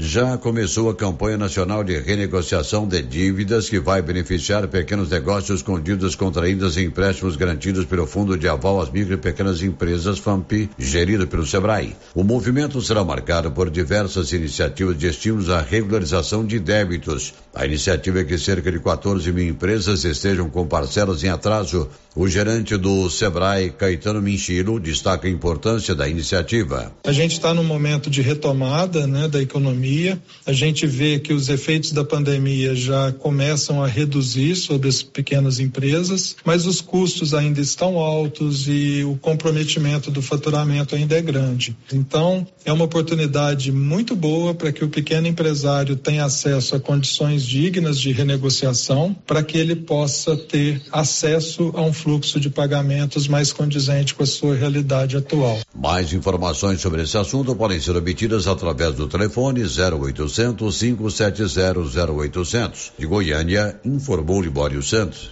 Já 0.02 0.38
começou 0.38 0.88
a 0.88 0.94
campanha 0.94 1.36
nacional 1.36 1.84
de 1.84 1.98
renegociação 1.98 2.88
de 2.88 3.02
dívidas 3.02 3.68
que 3.68 3.78
vai 3.78 4.00
beneficiar 4.00 4.66
pequenos 4.66 5.10
negócios 5.10 5.60
com 5.60 5.78
dívidas 5.78 6.14
contraídas 6.14 6.78
em 6.78 6.86
empréstimos 6.86 7.36
garantidos 7.36 7.84
pelo 7.84 8.06
Fundo 8.06 8.34
de 8.34 8.48
Aval 8.48 8.80
às 8.80 8.90
Micro 8.90 9.12
e 9.12 9.18
Pequenas 9.18 9.62
Empresas 9.62 10.18
FAMP, 10.18 10.70
gerido 10.78 11.26
pelo 11.26 11.44
SEBRAE. 11.44 11.94
O 12.14 12.24
movimento 12.24 12.80
será 12.80 13.04
marcado 13.04 13.52
por 13.52 13.68
diversas 13.68 14.32
iniciativas 14.32 14.96
de 14.96 15.06
estímulos 15.06 15.50
à 15.50 15.60
regularização 15.60 16.46
de 16.46 16.58
débitos. 16.58 17.34
A 17.54 17.66
iniciativa 17.66 18.20
é 18.20 18.24
que 18.24 18.38
cerca 18.38 18.72
de 18.72 18.80
14 18.80 19.30
mil 19.32 19.46
empresas 19.46 20.02
estejam 20.04 20.48
com 20.48 20.66
parcelas 20.66 21.22
em 21.22 21.28
atraso. 21.28 21.90
O 22.20 22.28
gerente 22.28 22.76
do 22.76 23.08
SEBRAE, 23.08 23.70
Caetano 23.70 24.20
Minchilo, 24.20 24.78
destaca 24.78 25.26
a 25.26 25.30
importância 25.30 25.94
da 25.94 26.06
iniciativa. 26.06 26.92
A 27.02 27.12
gente 27.12 27.32
está 27.32 27.54
num 27.54 27.64
momento 27.64 28.10
de 28.10 28.20
retomada 28.20 29.06
né, 29.06 29.26
da 29.26 29.40
economia. 29.40 30.20
A 30.44 30.52
gente 30.52 30.86
vê 30.86 31.18
que 31.18 31.32
os 31.32 31.48
efeitos 31.48 31.92
da 31.92 32.04
pandemia 32.04 32.74
já 32.74 33.10
começam 33.10 33.82
a 33.82 33.86
reduzir 33.86 34.54
sobre 34.54 34.90
as 34.90 35.02
pequenas 35.02 35.60
empresas, 35.60 36.36
mas 36.44 36.66
os 36.66 36.82
custos 36.82 37.32
ainda 37.32 37.58
estão 37.58 37.96
altos 37.96 38.68
e 38.68 39.02
o 39.02 39.16
comprometimento 39.16 40.10
do 40.10 40.20
faturamento 40.20 40.94
ainda 40.94 41.16
é 41.16 41.22
grande. 41.22 41.74
Então, 41.90 42.46
é 42.66 42.72
uma 42.72 42.84
oportunidade 42.84 43.72
muito 43.72 44.14
boa 44.14 44.52
para 44.52 44.70
que 44.70 44.84
o 44.84 44.90
pequeno 44.90 45.26
empresário 45.26 45.96
tenha 45.96 46.26
acesso 46.26 46.76
a 46.76 46.80
condições 46.80 47.46
dignas 47.46 47.98
de 47.98 48.12
renegociação, 48.12 49.16
para 49.26 49.42
que 49.42 49.56
ele 49.56 49.74
possa 49.74 50.36
ter 50.36 50.82
acesso 50.92 51.72
a 51.74 51.80
um 51.80 51.94
fluxo 51.94 52.09
de 52.18 52.50
pagamentos 52.50 53.28
mais 53.28 53.52
condizente 53.52 54.14
com 54.14 54.22
a 54.22 54.26
sua 54.26 54.54
realidade 54.54 55.16
atual. 55.16 55.60
Mais 55.74 56.12
informações 56.12 56.80
sobre 56.80 57.02
esse 57.02 57.16
assunto 57.16 57.54
podem 57.54 57.80
ser 57.80 57.96
obtidas 57.96 58.46
através 58.46 58.94
do 58.94 59.06
telefone 59.06 59.62
0800 59.62 60.78
570 60.78 62.12
0800. 62.12 62.92
De 62.98 63.06
Goiânia, 63.06 63.78
informou 63.84 64.42
Libório 64.42 64.82
Santos. 64.82 65.30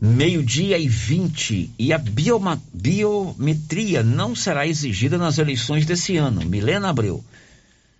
Meio-dia 0.00 0.78
e 0.78 0.86
20. 0.86 1.70
E 1.78 1.92
a 1.92 1.98
bioma, 1.98 2.62
biometria 2.72 4.02
não 4.02 4.34
será 4.34 4.66
exigida 4.66 5.16
nas 5.16 5.38
eleições 5.38 5.86
desse 5.86 6.16
ano. 6.16 6.44
Milena 6.44 6.90
Abreu. 6.90 7.24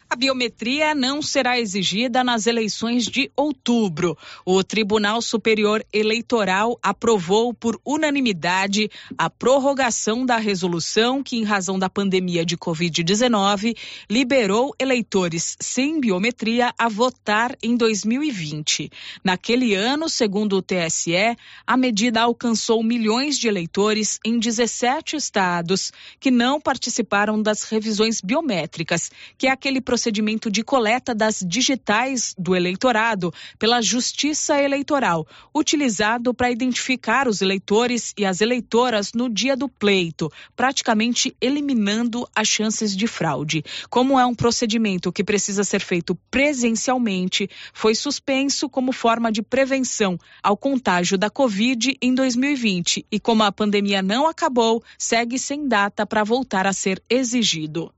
A 0.08 0.14
biometria 0.14 0.94
não 0.94 1.20
será 1.20 1.58
exigida 1.58 2.22
nas 2.22 2.46
eleições 2.46 3.06
de 3.06 3.28
outubro. 3.36 4.16
O 4.44 4.62
Tribunal 4.62 5.20
Superior 5.20 5.84
Eleitoral 5.92 6.78
aprovou 6.80 7.52
por 7.52 7.80
unanimidade 7.84 8.88
a 9.18 9.28
prorrogação 9.28 10.24
da 10.24 10.36
resolução 10.36 11.24
que, 11.24 11.36
em 11.36 11.42
razão 11.42 11.76
da 11.76 11.90
pandemia 11.90 12.46
de 12.46 12.56
Covid-19, 12.56 13.76
liberou 14.08 14.72
eleitores 14.78 15.56
sem 15.60 16.00
biometria 16.00 16.72
a 16.78 16.88
votar 16.88 17.56
em 17.60 17.76
2020. 17.76 18.90
Naquele 19.24 19.74
ano, 19.74 20.08
segundo 20.08 20.58
o 20.58 20.62
TSE, 20.62 21.36
a 21.66 21.76
medida 21.76 22.22
alcançou 22.22 22.80
milhões 22.80 23.36
de 23.36 23.48
eleitores 23.48 24.20
em 24.24 24.38
17 24.38 25.16
estados 25.16 25.92
que 26.20 26.30
não 26.30 26.60
participaram 26.60 27.42
das 27.42 27.64
revisões 27.64 28.20
biométricas, 28.20 29.10
que 29.36 29.48
é 29.48 29.50
aquele 29.50 29.80
procedimento 29.96 30.50
de 30.50 30.62
coleta 30.62 31.14
das 31.14 31.42
digitais 31.42 32.34
do 32.36 32.54
eleitorado 32.54 33.32
pela 33.58 33.80
Justiça 33.80 34.60
Eleitoral, 34.60 35.26
utilizado 35.54 36.34
para 36.34 36.50
identificar 36.50 37.26
os 37.26 37.40
eleitores 37.40 38.12
e 38.14 38.26
as 38.26 38.42
eleitoras 38.42 39.14
no 39.14 39.30
dia 39.30 39.56
do 39.56 39.70
pleito, 39.70 40.30
praticamente 40.54 41.34
eliminando 41.40 42.28
as 42.36 42.46
chances 42.46 42.94
de 42.94 43.06
fraude. 43.06 43.64
Como 43.88 44.20
é 44.20 44.26
um 44.26 44.34
procedimento 44.34 45.10
que 45.10 45.24
precisa 45.24 45.64
ser 45.64 45.80
feito 45.80 46.14
presencialmente, 46.30 47.48
foi 47.72 47.94
suspenso 47.94 48.68
como 48.68 48.92
forma 48.92 49.32
de 49.32 49.40
prevenção 49.40 50.18
ao 50.42 50.58
contágio 50.58 51.16
da 51.16 51.30
Covid 51.30 51.96
em 52.02 52.14
2020 52.14 53.06
e 53.10 53.18
como 53.18 53.42
a 53.44 53.50
pandemia 53.50 54.02
não 54.02 54.26
acabou, 54.26 54.84
segue 54.98 55.38
sem 55.38 55.66
data 55.66 56.04
para 56.04 56.22
voltar 56.22 56.66
a 56.66 56.74
ser 56.74 57.02
exigido. 57.08 57.95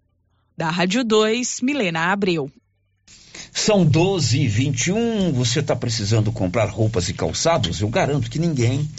Da 0.58 0.70
Rádio 0.70 1.04
2, 1.04 1.60
Milena 1.62 2.10
Abreu. 2.10 2.50
São 3.52 3.86
12 3.86 4.40
e 4.40 4.48
21 4.48 5.32
Você 5.34 5.60
está 5.60 5.76
precisando 5.76 6.32
comprar 6.32 6.68
roupas 6.68 7.08
e 7.08 7.14
calçados? 7.14 7.80
Eu 7.80 7.86
garanto 7.86 8.28
que 8.28 8.40
ninguém 8.40 8.90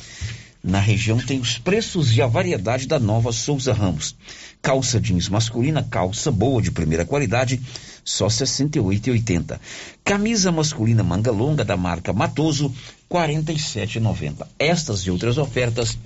na 0.64 0.80
região 0.80 1.18
tem 1.18 1.38
os 1.38 1.58
preços 1.58 2.16
e 2.16 2.22
a 2.22 2.28
variedade 2.28 2.88
da 2.88 2.98
nova 2.98 3.34
Souza 3.34 3.74
Ramos. 3.74 4.16
Calça 4.62 5.02
jeans 5.02 5.28
masculina, 5.28 5.84
calça 5.84 6.32
boa 6.32 6.62
de 6.62 6.72
primeira 6.72 7.06
qualidade, 7.06 7.60
só 8.06 8.28
R$ 8.28 8.34
68,80. 8.36 9.60
Camisa 10.02 10.54
masculina 10.54 11.04
manga 11.04 11.30
longa 11.30 11.66
da 11.66 11.76
marca 11.76 12.14
Matoso, 12.14 12.70
R$ 12.70 12.74
47,90. 13.10 14.48
Estas 14.58 15.02
e 15.02 15.12
outras 15.12 15.38
ofertas 15.38 15.98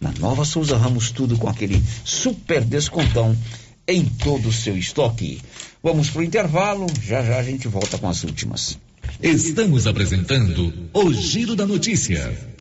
na 0.00 0.10
nova 0.12 0.46
Souza 0.46 0.78
Ramos, 0.78 1.10
tudo 1.10 1.36
com 1.36 1.50
aquele 1.50 1.82
super 2.02 2.64
descontão 2.64 3.36
em 3.86 4.04
todo 4.04 4.48
o 4.48 4.52
seu 4.52 4.76
estoque. 4.76 5.40
Vamos 5.82 6.10
para 6.10 6.20
o 6.20 6.24
intervalo, 6.24 6.86
já 7.02 7.22
já 7.22 7.38
a 7.38 7.42
gente 7.42 7.68
volta 7.68 7.98
com 7.98 8.08
as 8.08 8.24
últimas. 8.24 8.78
Estamos 9.22 9.86
apresentando 9.86 10.72
o 10.92 11.12
Giro 11.12 11.54
da 11.54 11.66
Notícia. 11.66 12.55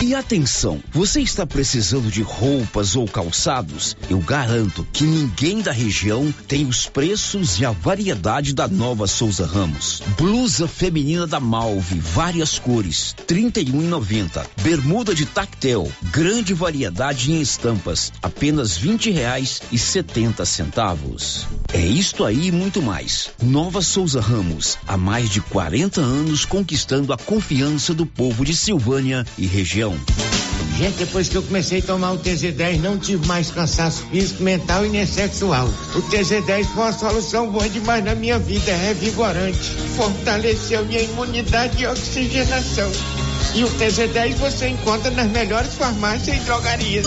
E 0.00 0.14
atenção, 0.14 0.80
você 0.92 1.20
está 1.20 1.44
precisando 1.44 2.08
de 2.08 2.22
roupas 2.22 2.94
ou 2.94 3.08
calçados? 3.08 3.96
Eu 4.08 4.20
garanto 4.20 4.86
que 4.92 5.02
ninguém 5.02 5.60
da 5.60 5.72
região 5.72 6.32
tem 6.46 6.66
os 6.66 6.86
preços 6.86 7.58
e 7.58 7.64
a 7.64 7.72
variedade 7.72 8.54
da 8.54 8.68
nova 8.68 9.08
Souza 9.08 9.44
Ramos. 9.44 10.00
Blusa 10.16 10.68
feminina 10.68 11.26
da 11.26 11.40
Malve, 11.40 11.98
várias 11.98 12.60
cores, 12.60 13.12
trinta 13.26 13.60
e 13.60 13.72
um 13.72 13.88
Bermuda 14.62 15.12
de 15.12 15.26
tactel, 15.26 15.90
grande 16.12 16.54
variedade 16.54 17.32
em 17.32 17.40
estampas, 17.40 18.12
apenas 18.22 18.76
vinte 18.76 19.10
reais 19.10 19.60
e 19.72 19.78
setenta 19.78 20.44
centavos. 20.44 21.44
É 21.72 21.84
isto 21.84 22.24
aí 22.24 22.46
e 22.46 22.52
muito 22.52 22.80
mais. 22.80 23.30
Nova 23.42 23.82
Souza 23.82 24.20
Ramos, 24.20 24.78
há 24.86 24.96
mais 24.96 25.28
de 25.28 25.40
40 25.40 26.00
anos 26.00 26.44
conquistando 26.44 27.12
a 27.12 27.18
confiança 27.18 27.92
do 27.92 28.06
povo 28.06 28.44
de 28.44 28.54
Silvânia 28.54 29.26
e 29.36 29.44
região. 29.44 29.87
Gente, 30.78 30.96
depois 30.96 31.28
que 31.28 31.36
eu 31.36 31.42
comecei 31.42 31.80
a 31.80 31.82
tomar 31.82 32.12
o 32.12 32.18
TZ10, 32.18 32.80
não 32.80 32.96
tive 32.96 33.26
mais 33.26 33.50
cansaço 33.50 34.04
físico, 34.12 34.44
mental 34.44 34.86
e 34.86 34.88
nem 34.88 35.04
sexual. 35.04 35.66
O 35.94 36.02
TZ10 36.02 36.66
foi 36.66 36.82
uma 36.84 36.92
solução 36.92 37.50
boa 37.50 37.68
demais 37.68 38.04
na 38.04 38.14
minha 38.14 38.38
vida, 38.38 38.70
é 38.70 38.76
revigorante. 38.88 39.58
Fortaleceu 39.96 40.84
minha 40.84 41.00
imunidade 41.00 41.82
e 41.82 41.86
oxigenação. 41.86 42.90
E 43.56 43.64
o 43.64 43.68
TZ10 43.70 44.36
você 44.36 44.68
encontra 44.68 45.10
nas 45.10 45.26
melhores 45.26 45.74
farmácias 45.74 46.36
e 46.36 46.40
drogarias. 46.40 47.06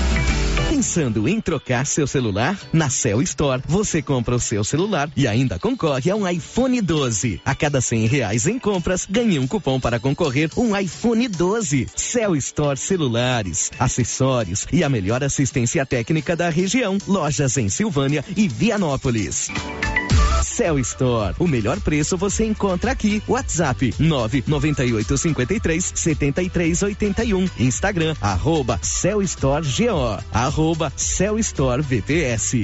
Pensando 0.71 1.27
em 1.27 1.41
trocar 1.41 1.85
seu 1.85 2.07
celular? 2.07 2.57
Na 2.71 2.89
Cell 2.89 3.21
Store, 3.23 3.61
você 3.67 4.01
compra 4.01 4.33
o 4.33 4.39
seu 4.39 4.63
celular 4.63 5.11
e 5.17 5.27
ainda 5.27 5.59
concorre 5.59 6.09
a 6.09 6.15
um 6.15 6.25
iPhone 6.25 6.79
12. 6.79 7.41
A 7.43 7.53
cada 7.53 7.81
cem 7.81 8.07
reais 8.07 8.47
em 8.47 8.57
compras, 8.57 9.05
ganhe 9.05 9.37
um 9.37 9.45
cupom 9.45 9.81
para 9.81 9.99
concorrer 9.99 10.49
um 10.55 10.73
iPhone 10.73 11.27
12. 11.27 11.87
Cell 11.93 12.37
Store 12.37 12.77
Celulares, 12.77 13.69
acessórios 13.77 14.65
e 14.71 14.81
a 14.81 14.87
melhor 14.87 15.21
assistência 15.25 15.85
técnica 15.85 16.37
da 16.37 16.49
região. 16.49 16.97
Lojas 17.05 17.57
em 17.57 17.67
Silvânia 17.67 18.23
e 18.37 18.47
Vianópolis. 18.47 19.49
Cell 20.43 20.79
Store. 20.79 21.35
O 21.39 21.47
melhor 21.47 21.79
preço 21.79 22.17
você 22.17 22.45
encontra 22.45 22.91
aqui. 22.91 23.21
WhatsApp 23.27 23.93
998 23.99 25.17
53 25.17 25.91
73 25.95 26.83
81. 26.83 27.49
Instagram 27.59 28.15
arroba 28.21 28.79
Cell 28.81 29.21
Store 29.21 29.65
GO. 29.65 30.23
Arroba 30.31 30.91
Cell 30.95 31.37
Store 31.39 31.81
VPS. 31.81 32.63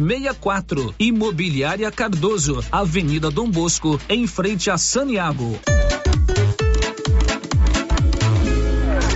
64. 0.01 0.95
Imobiliária 0.99 1.91
Cardoso, 1.91 2.63
Avenida 2.71 3.29
Dom 3.29 3.49
Bosco, 3.49 3.99
em 4.09 4.25
frente 4.25 4.69
a 4.69 4.77
Saniago. 4.77 5.59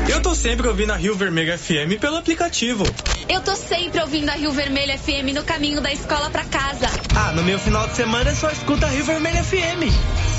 Eu 0.07 0.22
tô 0.22 0.36
sempre 0.36 0.68
ouvindo 0.68 0.91
a 0.91 0.95
Rio 0.95 1.16
Vermelho 1.16 1.57
FM 1.57 1.99
pelo 1.99 2.18
aplicativo. 2.18 2.84
Eu 3.28 3.41
tô 3.41 3.56
sempre 3.56 3.99
ouvindo 4.02 4.30
a 4.30 4.34
Rio 4.34 4.52
Vermelho 4.52 4.98
FM 4.98 5.34
no 5.34 5.44
caminho 5.44 5.82
da 5.82 5.91
escola 5.91 6.30
pra 6.30 6.45
casa. 6.45 6.88
Ah, 7.16 7.32
no 7.32 7.44
meu 7.44 7.57
final 7.57 7.88
de 7.88 7.95
semana 7.95 8.30
eu 8.30 8.36
só 8.36 8.49
escuta 8.49 8.86
a 8.86 8.90
Rio 8.90 9.03
Vermelho 9.03 9.44
FM. 9.44 9.91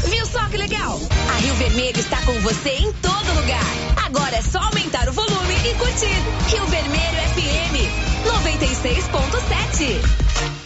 Viu 0.09 0.27
só 0.27 0.44
que 0.47 0.56
legal? 0.56 1.01
A 1.35 1.40
Rio 1.40 1.55
Vermelho 1.55 1.98
está 1.98 2.20
com 2.23 2.32
você 2.40 2.70
em 2.70 2.93
todo 2.93 3.40
lugar. 3.40 3.64
Agora 4.05 4.36
é 4.36 4.43
só 4.43 4.60
aumentar 4.60 5.09
o 5.09 5.12
volume 5.12 5.55
e 5.68 5.74
curtir. 5.74 6.23
Rio 6.48 6.66
Vermelho 6.66 7.16
FM 7.35 8.15
96.7. 8.27 10.65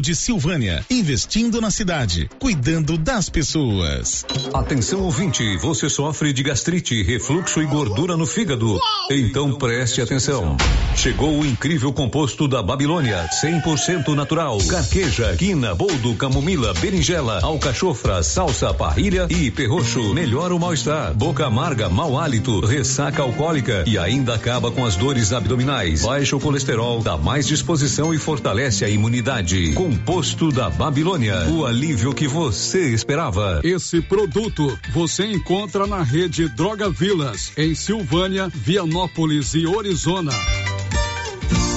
de 0.00 0.14
Silvânia, 0.14 0.84
investindo 0.90 1.60
na 1.60 1.70
cidade, 1.70 2.28
cuidando 2.38 2.96
das 2.96 3.28
pessoas. 3.28 4.24
Atenção 4.52 5.00
ouvinte, 5.02 5.56
você 5.58 5.88
sofre 5.88 6.32
de 6.32 6.42
gastrite, 6.42 7.02
refluxo 7.02 7.62
e 7.62 7.66
gordura 7.66 8.16
no 8.16 8.26
fígado? 8.26 8.78
Então 9.10 9.52
preste 9.54 10.00
atenção. 10.00 10.56
Chegou 10.96 11.40
o 11.40 11.46
incrível 11.46 11.92
composto 11.92 12.46
da 12.46 12.62
Babilônia, 12.62 13.28
100% 13.42 14.14
natural. 14.14 14.58
Carqueja, 14.68 15.34
quina, 15.36 15.74
boldo, 15.74 16.14
camomila, 16.14 16.72
berinjela, 16.74 17.40
alcachofra, 17.42 18.22
salsa, 18.22 18.72
parrilha 18.72 19.26
e 19.28 19.50
perroxo. 19.50 20.14
Melhora 20.14 20.54
o 20.54 20.58
mal-estar, 20.58 21.12
boca 21.14 21.46
amarga, 21.46 21.88
mau 21.88 22.18
hálito, 22.18 22.60
ressaca 22.60 23.22
alcoólica 23.22 23.84
e 23.86 23.98
ainda 23.98 24.34
acaba 24.34 24.70
com 24.70 24.84
as 24.84 24.96
dores 24.96 25.32
abdominais. 25.32 26.02
Baixa 26.02 26.36
o 26.36 26.40
colesterol, 26.40 27.02
dá 27.02 27.16
mais 27.16 27.46
disposição 27.46 28.14
e 28.14 28.18
fortalece 28.18 28.84
a 28.84 28.88
imunidade. 28.88 29.73
Composto 29.74 30.52
da 30.52 30.70
Babilônia. 30.70 31.48
O 31.48 31.66
alívio 31.66 32.14
que 32.14 32.28
você 32.28 32.94
esperava. 32.94 33.60
Esse 33.64 34.00
produto 34.00 34.78
você 34.92 35.26
encontra 35.26 35.84
na 35.84 36.00
rede 36.00 36.48
Droga 36.48 36.88
Vilas, 36.88 37.52
em 37.58 37.74
Silvânia, 37.74 38.48
Vianópolis 38.54 39.52
e 39.54 39.66
Orizona. 39.66 40.30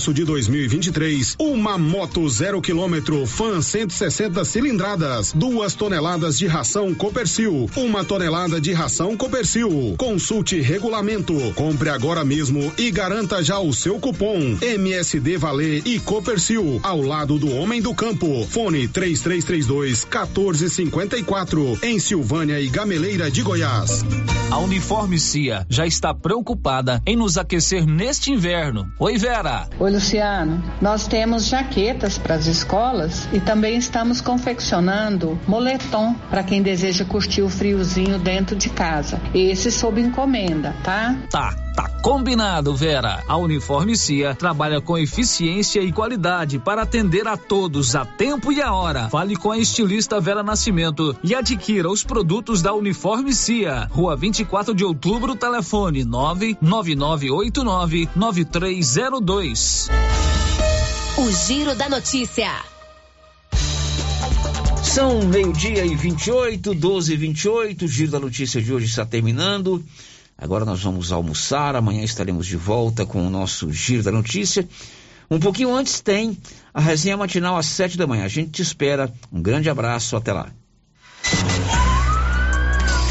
de 0.00 0.24
2023, 0.24 1.36
uma 1.38 1.76
moto 1.76 2.26
zero 2.26 2.62
quilômetro 2.62 3.26
Fan 3.26 3.60
160 3.60 4.42
cilindradas, 4.46 5.34
duas 5.34 5.74
toneladas 5.74 6.38
de 6.38 6.46
ração 6.46 6.94
Copercil, 6.94 7.68
uma 7.76 8.02
tonelada 8.02 8.58
de 8.58 8.72
ração 8.72 9.14
Copercil. 9.14 9.94
Consulte 9.98 10.58
regulamento, 10.58 11.34
compre 11.54 11.90
agora 11.90 12.24
mesmo 12.24 12.72
e 12.78 12.90
garanta 12.90 13.44
já 13.44 13.58
o 13.58 13.74
seu 13.74 13.98
cupom 13.98 14.56
MSD 14.62 15.36
Valer 15.36 15.82
e 15.84 16.00
Copercil, 16.00 16.80
ao 16.82 17.02
lado 17.02 17.38
do 17.38 17.54
homem 17.54 17.82
do 17.82 17.94
campo. 17.94 18.46
Fone 18.46 18.88
3332 18.88 20.06
1454 20.06 21.78
em 21.82 21.98
Silvânia 21.98 22.58
e 22.58 22.68
Gameleira 22.68 23.30
de 23.30 23.42
Goiás. 23.42 24.02
A 24.50 24.58
Uniforme 24.58 25.18
Cia 25.18 25.66
já 25.68 25.86
está 25.86 26.14
preocupada 26.14 27.02
em 27.06 27.14
nos 27.14 27.36
aquecer 27.36 27.86
neste 27.86 28.32
inverno. 28.32 28.90
Oi, 28.98 29.18
Vera. 29.18 29.68
Oi, 29.90 29.94
Luciano. 29.94 30.62
Nós 30.80 31.08
temos 31.08 31.46
jaquetas 31.46 32.16
para 32.16 32.36
as 32.36 32.46
escolas 32.46 33.28
e 33.32 33.40
também 33.40 33.76
estamos 33.76 34.20
confeccionando 34.20 35.36
moletom 35.48 36.14
para 36.30 36.44
quem 36.44 36.62
deseja 36.62 37.04
curtir 37.04 37.42
o 37.42 37.48
friozinho 37.48 38.16
dentro 38.16 38.54
de 38.54 38.70
casa. 38.70 39.20
Esse 39.34 39.68
sob 39.72 40.00
encomenda, 40.00 40.76
tá? 40.84 41.16
Tá, 41.28 41.56
tá 41.74 41.88
combinado, 42.02 42.74
Vera. 42.74 43.22
A 43.26 43.36
Uniforme 43.36 43.96
Cia 43.96 44.34
trabalha 44.34 44.80
com 44.80 44.98
eficiência 44.98 45.80
e 45.80 45.92
qualidade 45.92 46.58
para 46.58 46.82
atender 46.82 47.28
a 47.28 47.36
todos 47.36 47.94
a 47.94 48.04
tempo 48.04 48.52
e 48.52 48.60
a 48.60 48.72
hora. 48.72 49.08
Fale 49.08 49.36
com 49.36 49.50
a 49.50 49.58
estilista 49.58 50.20
Vera 50.20 50.42
Nascimento 50.42 51.16
e 51.22 51.34
adquira 51.34 51.90
os 51.90 52.04
produtos 52.04 52.62
da 52.62 52.74
Uniforme 52.74 53.32
Cia. 53.32 53.88
Rua 53.90 54.16
24 54.16 54.74
de 54.74 54.84
Outubro, 54.84 55.36
telefone 55.36 56.04
99989 56.04 58.08
9302. 58.14 59.88
O 61.18 61.30
Giro 61.30 61.74
da 61.74 61.88
Notícia. 61.88 62.50
São 64.82 65.22
meio-dia 65.22 65.84
e 65.84 65.94
28, 65.94 66.74
12 66.74 67.12
e 67.12 67.16
28. 67.16 67.84
O 67.84 67.88
Giro 67.88 68.10
da 68.10 68.18
Notícia 68.18 68.60
de 68.60 68.72
hoje 68.72 68.86
está 68.86 69.04
terminando. 69.04 69.84
Agora 70.40 70.64
nós 70.64 70.82
vamos 70.82 71.12
almoçar. 71.12 71.76
Amanhã 71.76 72.02
estaremos 72.02 72.46
de 72.46 72.56
volta 72.56 73.04
com 73.04 73.26
o 73.26 73.30
nosso 73.30 73.70
Giro 73.70 74.02
da 74.02 74.10
Notícia. 74.10 74.66
Um 75.30 75.38
pouquinho 75.38 75.74
antes 75.74 76.00
tem 76.00 76.36
a 76.72 76.80
resenha 76.80 77.16
matinal 77.16 77.56
às 77.56 77.66
sete 77.66 77.98
da 77.98 78.06
manhã. 78.06 78.24
A 78.24 78.28
gente 78.28 78.50
te 78.50 78.62
espera. 78.62 79.12
Um 79.30 79.42
grande 79.42 79.68
abraço. 79.68 80.16
Até 80.16 80.32
lá. 80.32 80.50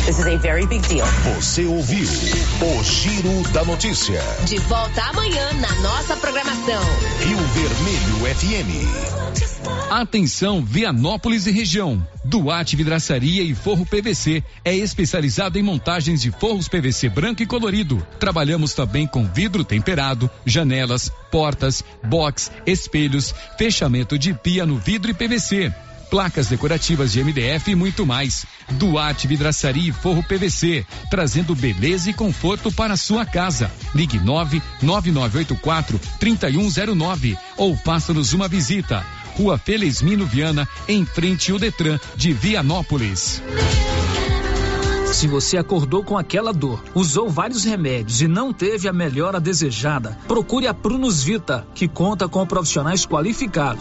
This 0.09 0.17
is 0.17 0.25
a 0.25 0.37
very 0.37 0.65
big 0.65 0.81
deal. 0.87 1.05
Você 1.35 1.65
ouviu 1.65 2.01
o 2.01 2.83
Giro 2.83 3.47
da 3.53 3.63
Notícia. 3.63 4.19
De 4.47 4.57
volta 4.57 5.03
amanhã 5.03 5.53
na 5.61 5.71
nossa 5.81 6.17
programação. 6.17 6.81
Rio 7.19 7.37
Vermelho 7.37 8.35
FM. 8.35 9.91
Atenção 9.91 10.65
Vianópolis 10.65 11.45
e 11.45 11.51
região. 11.51 12.03
Duarte 12.25 12.75
Vidraçaria 12.75 13.43
e 13.43 13.53
Forro 13.53 13.85
PVC 13.85 14.43
é 14.65 14.75
especializado 14.75 15.59
em 15.59 15.61
montagens 15.61 16.23
de 16.23 16.31
forros 16.31 16.67
PVC 16.67 17.07
branco 17.07 17.43
e 17.43 17.45
colorido. 17.45 18.03
Trabalhamos 18.19 18.73
também 18.73 19.05
com 19.05 19.31
vidro 19.31 19.63
temperado, 19.63 20.27
janelas, 20.43 21.11
portas, 21.29 21.83
box, 22.03 22.51
espelhos, 22.65 23.35
fechamento 23.59 24.17
de 24.17 24.33
pia 24.33 24.65
no 24.65 24.79
vidro 24.79 25.11
e 25.11 25.13
PVC 25.13 25.71
placas 26.09 26.47
decorativas 26.47 27.11
de 27.11 27.23
MDF 27.23 27.71
e 27.71 27.75
muito 27.75 28.05
mais. 28.05 28.45
Duarte 28.71 29.27
Vidraçaria 29.27 29.89
e 29.89 29.93
Forro 29.93 30.23
PVC, 30.23 30.85
trazendo 31.09 31.55
beleza 31.55 32.09
e 32.09 32.13
conforto 32.13 32.71
para 32.71 32.93
a 32.93 32.97
sua 32.97 33.25
casa. 33.25 33.71
Ligue 33.93 34.19
99984 34.19 35.99
3109 36.19 37.37
ou 37.57 37.75
faça-nos 37.77 38.33
uma 38.33 38.47
visita. 38.47 39.05
Rua 39.37 39.57
Felizmino 39.57 40.25
Viana, 40.25 40.67
em 40.87 41.05
frente 41.05 41.51
ao 41.51 41.59
Detran 41.59 41.97
de 42.15 42.33
Vianópolis. 42.33 43.41
Se 45.13 45.27
você 45.27 45.57
acordou 45.57 46.03
com 46.03 46.17
aquela 46.17 46.53
dor, 46.53 46.83
usou 46.93 47.29
vários 47.29 47.65
remédios 47.65 48.21
e 48.21 48.27
não 48.27 48.53
teve 48.53 48.87
a 48.87 48.93
melhora 48.93 49.39
desejada, 49.39 50.17
procure 50.27 50.67
a 50.67 50.73
Prunus 50.73 51.23
Vita, 51.23 51.67
que 51.73 51.87
conta 51.87 52.27
com 52.27 52.45
profissionais 52.45 53.05
qualificados 53.05 53.77